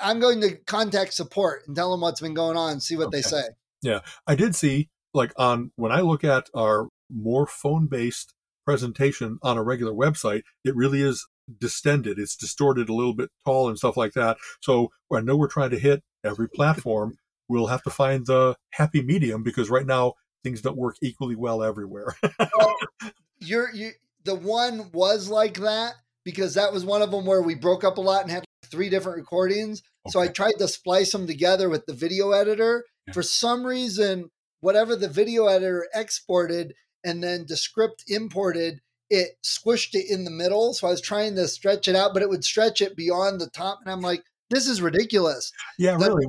I'm 0.00 0.20
going 0.20 0.40
to 0.42 0.56
contact 0.66 1.14
support 1.14 1.62
and 1.66 1.76
tell 1.76 1.90
them 1.90 2.00
what's 2.00 2.20
been 2.20 2.34
going 2.34 2.56
on, 2.56 2.80
see 2.80 2.96
what 2.96 3.12
they 3.12 3.22
say. 3.22 3.42
Yeah, 3.82 4.00
I 4.26 4.34
did 4.34 4.54
see 4.54 4.88
like 5.14 5.32
on 5.36 5.72
when 5.76 5.92
I 5.92 6.00
look 6.00 6.24
at 6.24 6.48
our 6.54 6.88
more 7.10 7.46
phone 7.46 7.86
based 7.86 8.34
presentation 8.64 9.38
on 9.42 9.58
a 9.58 9.62
regular 9.62 9.92
website, 9.92 10.42
it 10.64 10.76
really 10.76 11.02
is 11.02 11.26
distended. 11.58 12.18
It's 12.18 12.36
distorted 12.36 12.88
a 12.88 12.94
little 12.94 13.14
bit 13.14 13.30
tall 13.44 13.68
and 13.68 13.76
stuff 13.76 13.96
like 13.96 14.12
that. 14.12 14.36
So 14.60 14.90
I 15.12 15.20
know 15.20 15.36
we're 15.36 15.48
trying 15.48 15.70
to 15.70 15.78
hit 15.78 16.02
every 16.24 16.48
platform. 16.48 17.16
We'll 17.48 17.66
have 17.66 17.82
to 17.82 17.90
find 17.90 18.24
the 18.24 18.56
happy 18.70 19.02
medium 19.02 19.42
because 19.42 19.68
right 19.68 19.84
now 19.84 20.14
things 20.42 20.62
don't 20.62 20.78
work 20.78 20.96
equally 21.02 21.36
well 21.36 21.62
everywhere. 21.62 22.14
well, 22.38 22.76
you're 23.40 23.70
you 23.74 23.90
the 24.24 24.36
one 24.36 24.90
was 24.92 25.28
like 25.28 25.58
that 25.58 25.92
because 26.24 26.54
that 26.54 26.72
was 26.72 26.84
one 26.84 27.02
of 27.02 27.10
them 27.10 27.26
where 27.26 27.42
we 27.42 27.54
broke 27.54 27.84
up 27.84 27.98
a 27.98 28.00
lot 28.00 28.22
and 28.22 28.30
had 28.30 28.44
three 28.70 28.88
different 28.88 29.18
recordings. 29.18 29.82
So 30.08 30.20
I 30.20 30.28
tried 30.28 30.54
to 30.58 30.68
splice 30.68 31.12
them 31.12 31.26
together 31.26 31.68
with 31.68 31.86
the 31.86 31.92
video 31.94 32.32
editor. 32.32 32.84
Yeah. 33.06 33.12
For 33.14 33.22
some 33.22 33.64
reason, 33.64 34.30
whatever 34.60 34.96
the 34.96 35.08
video 35.08 35.46
editor 35.46 35.86
exported 35.94 36.74
and 37.04 37.22
then 37.22 37.46
the 37.48 37.56
script 37.56 38.04
imported, 38.08 38.80
it 39.10 39.32
squished 39.44 39.94
it 39.94 40.06
in 40.10 40.24
the 40.24 40.30
middle. 40.30 40.72
So 40.74 40.86
I 40.86 40.90
was 40.90 41.00
trying 41.00 41.34
to 41.36 41.46
stretch 41.48 41.86
it 41.88 41.94
out, 41.96 42.14
but 42.14 42.22
it 42.22 42.28
would 42.30 42.44
stretch 42.44 42.80
it 42.80 42.96
beyond 42.96 43.40
the 43.40 43.50
top. 43.50 43.80
And 43.84 43.92
I'm 43.92 44.00
like, 44.00 44.22
this 44.50 44.66
is 44.68 44.80
ridiculous. 44.82 45.52
yeah, 45.78 45.96
The- 45.96 46.08
really. 46.08 46.26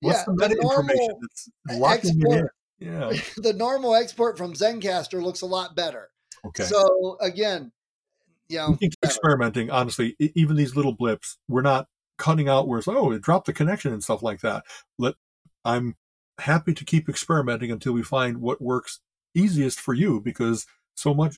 What's 0.00 0.18
yeah, 0.18 0.24
the 0.26 0.48
the 0.48 0.60
information 0.60 1.08
that's 1.22 1.48
locking 1.80 2.20
it 2.20 2.26
in? 2.26 2.32
export- 2.32 2.52
Yeah. 2.78 3.12
The 3.38 3.52
normal 3.54 3.94
export 3.94 4.36
from 4.38 4.52
Zencastr 4.54 5.22
looks 5.22 5.40
a 5.40 5.46
lot 5.46 5.74
better. 5.74 6.10
Okay. 6.46 6.64
So 6.64 7.16
again, 7.20 7.72
know, 8.48 8.70
we 8.70 8.76
can 8.76 8.90
keep 8.90 9.04
experimenting. 9.04 9.70
Honestly, 9.70 10.16
even 10.18 10.56
these 10.56 10.76
little 10.76 10.92
blips, 10.92 11.38
we're 11.48 11.62
not 11.62 11.88
cutting 12.18 12.48
out 12.48 12.68
where 12.68 12.78
it's 12.78 12.88
oh, 12.88 13.12
it 13.12 13.22
dropped 13.22 13.46
the 13.46 13.52
connection 13.52 13.92
and 13.92 14.02
stuff 14.02 14.22
like 14.22 14.40
that. 14.40 14.64
Let 14.98 15.14
I'm 15.64 15.96
happy 16.38 16.74
to 16.74 16.84
keep 16.84 17.08
experimenting 17.08 17.70
until 17.70 17.92
we 17.92 18.02
find 18.02 18.38
what 18.38 18.60
works 18.60 19.00
easiest 19.34 19.80
for 19.80 19.94
you 19.94 20.20
because 20.20 20.66
so 20.94 21.12
much 21.14 21.36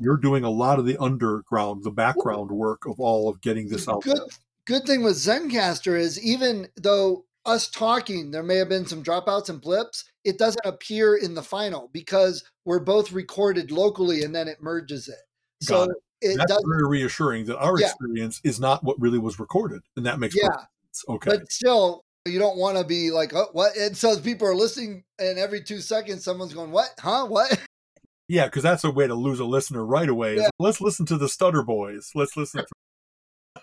you're 0.00 0.16
doing 0.16 0.44
a 0.44 0.50
lot 0.50 0.78
of 0.78 0.86
the 0.86 0.96
underground, 0.98 1.84
the 1.84 1.90
background 1.90 2.50
work 2.50 2.86
of 2.86 2.98
all 2.98 3.28
of 3.28 3.40
getting 3.40 3.68
this 3.68 3.88
out 3.88 4.02
good 4.02 4.16
there. 4.16 4.26
good 4.66 4.84
thing 4.84 5.02
with 5.02 5.16
Zencastr 5.16 5.98
is 5.98 6.22
even 6.22 6.68
though 6.76 7.24
us 7.44 7.68
talking, 7.68 8.30
there 8.30 8.42
may 8.42 8.56
have 8.56 8.68
been 8.68 8.86
some 8.86 9.02
dropouts 9.02 9.48
and 9.48 9.60
blips, 9.60 10.04
it 10.24 10.38
doesn't 10.38 10.64
appear 10.64 11.16
in 11.16 11.34
the 11.34 11.42
final 11.42 11.90
because 11.92 12.44
we're 12.64 12.80
both 12.80 13.12
recorded 13.12 13.70
locally 13.70 14.22
and 14.22 14.34
then 14.34 14.48
it 14.48 14.62
merges 14.62 15.08
it. 15.08 15.16
So 15.62 15.86
Got 15.86 15.96
it 16.22 16.36
That's 16.36 16.52
does 16.52 16.64
very 16.68 16.86
reassuring 16.88 17.46
that 17.46 17.58
our 17.58 17.78
Yeah. 17.78 17.86
experience 17.86 18.40
is 18.44 18.60
not 18.60 18.84
what 18.84 19.00
really 19.00 19.18
was 19.18 19.38
recorded, 19.38 19.82
and 19.96 20.04
that 20.06 20.18
makes 20.18 20.36
yeah, 20.36 20.48
sense. 20.48 21.04
Okay. 21.08 21.30
but 21.30 21.50
still 21.50 22.04
you 22.26 22.38
don't 22.38 22.58
want 22.58 22.76
to 22.76 22.84
be 22.84 23.10
like, 23.10 23.34
oh, 23.34 23.48
what? 23.52 23.74
And 23.76 23.96
so 23.96 24.18
people 24.20 24.46
are 24.46 24.54
listening, 24.54 25.04
and 25.18 25.38
every 25.38 25.62
two 25.62 25.80
seconds, 25.80 26.22
someone's 26.22 26.52
going, 26.52 26.70
"What? 26.70 26.90
Huh? 26.98 27.26
What?" 27.26 27.50
Yeah, 28.28 28.44
because 28.44 28.62
that's 28.62 28.84
a 28.84 28.92
way 28.92 29.08
to 29.08 29.14
lose 29.16 29.40
a 29.40 29.44
listener 29.44 29.84
right 29.84 30.08
away. 30.08 30.36
Yeah. 30.36 30.50
Let's 30.60 30.80
listen 30.80 31.04
to 31.06 31.18
the 31.18 31.28
Stutter 31.28 31.64
Boys. 31.64 32.12
Let's 32.14 32.36
listen 32.36 32.64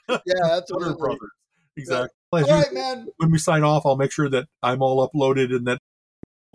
to 0.10 0.22
yeah, 0.26 0.60
Stutter. 0.66 0.94
Brothers. 0.96 1.30
Exactly. 1.78 2.10
All 2.34 2.40
As 2.40 2.50
right, 2.50 2.74
man. 2.74 3.08
When 3.16 3.32
we 3.32 3.38
sign 3.38 3.64
off, 3.64 3.86
I'll 3.86 3.96
make 3.96 4.12
sure 4.12 4.28
that 4.28 4.48
I'm 4.62 4.82
all 4.82 5.08
uploaded 5.08 5.56
and 5.56 5.66
that 5.68 5.80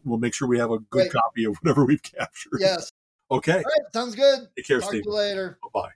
we'll 0.05 0.19
make 0.19 0.35
sure 0.35 0.47
we 0.47 0.59
have 0.59 0.71
a 0.71 0.79
good 0.81 1.11
Great. 1.11 1.13
copy 1.13 1.45
of 1.45 1.57
whatever 1.63 1.87
we've 1.87 2.03
captured. 2.03 2.59
Yes. 2.61 2.91
Okay. 3.33 3.53
All 3.53 3.59
right. 3.59 3.93
Sounds 3.93 4.15
good. 4.15 4.49
Take 4.57 4.67
care, 4.67 4.81
Talk 4.81 4.91
to 4.91 4.97
Steve. 4.97 5.05
you 5.07 5.13
later. 5.13 5.59
Bye. 5.75 5.81
Bye. 5.83 5.89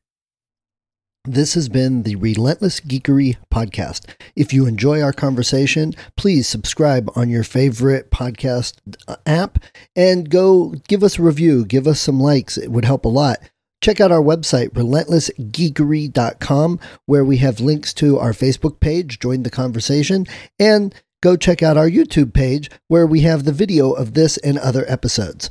This 1.29 1.55
has 1.55 1.69
been 1.69 2.05
the 2.05 2.15
Relentless 2.17 2.81
Geekery 2.81 3.37
podcast. 3.53 4.05
If 4.37 4.53
you 4.53 4.65
enjoy 4.67 5.03
our 5.03 5.13
conversation, 5.13 5.93
please 6.17 6.47
subscribe 6.47 7.11
on 7.17 7.29
your 7.29 7.43
favorite 7.43 8.13
podcast 8.13 8.75
uh, 9.09 9.17
app 9.27 9.59
and 9.97 10.31
go 10.31 10.75
give 10.87 11.03
us 11.03 11.19
a 11.19 11.23
review, 11.23 11.65
give 11.65 11.89
us 11.89 12.01
some 12.01 12.21
likes. 12.21 12.57
It 12.57 12.71
would 12.71 12.85
help 12.85 13.05
a 13.05 13.09
lot. 13.09 13.39
Check 13.83 14.01
out 14.01 14.13
our 14.13 14.23
website, 14.23 14.69
relentlessgeekery.com, 14.71 16.81
where 17.07 17.25
we 17.25 17.39
have 17.39 17.59
links 17.61 17.93
to 17.95 18.19
our 18.21 18.33
Facebook 18.33 18.79
page, 18.79 19.19
join 19.19 19.43
the 19.43 19.51
conversation, 19.51 20.27
and 20.61 20.95
go 21.23 21.37
check 21.37 21.61
out 21.61 21.77
our 21.77 21.91
YouTube 21.91 22.35
page, 22.35 22.71
where 22.87 23.07
we 23.07 23.23
have 23.23 23.43
the 23.45 23.53
video 23.53 23.91
of 23.93 24.15
this 24.15 24.37
and 24.39 24.59
other 24.59 24.85
episodes. 24.89 25.51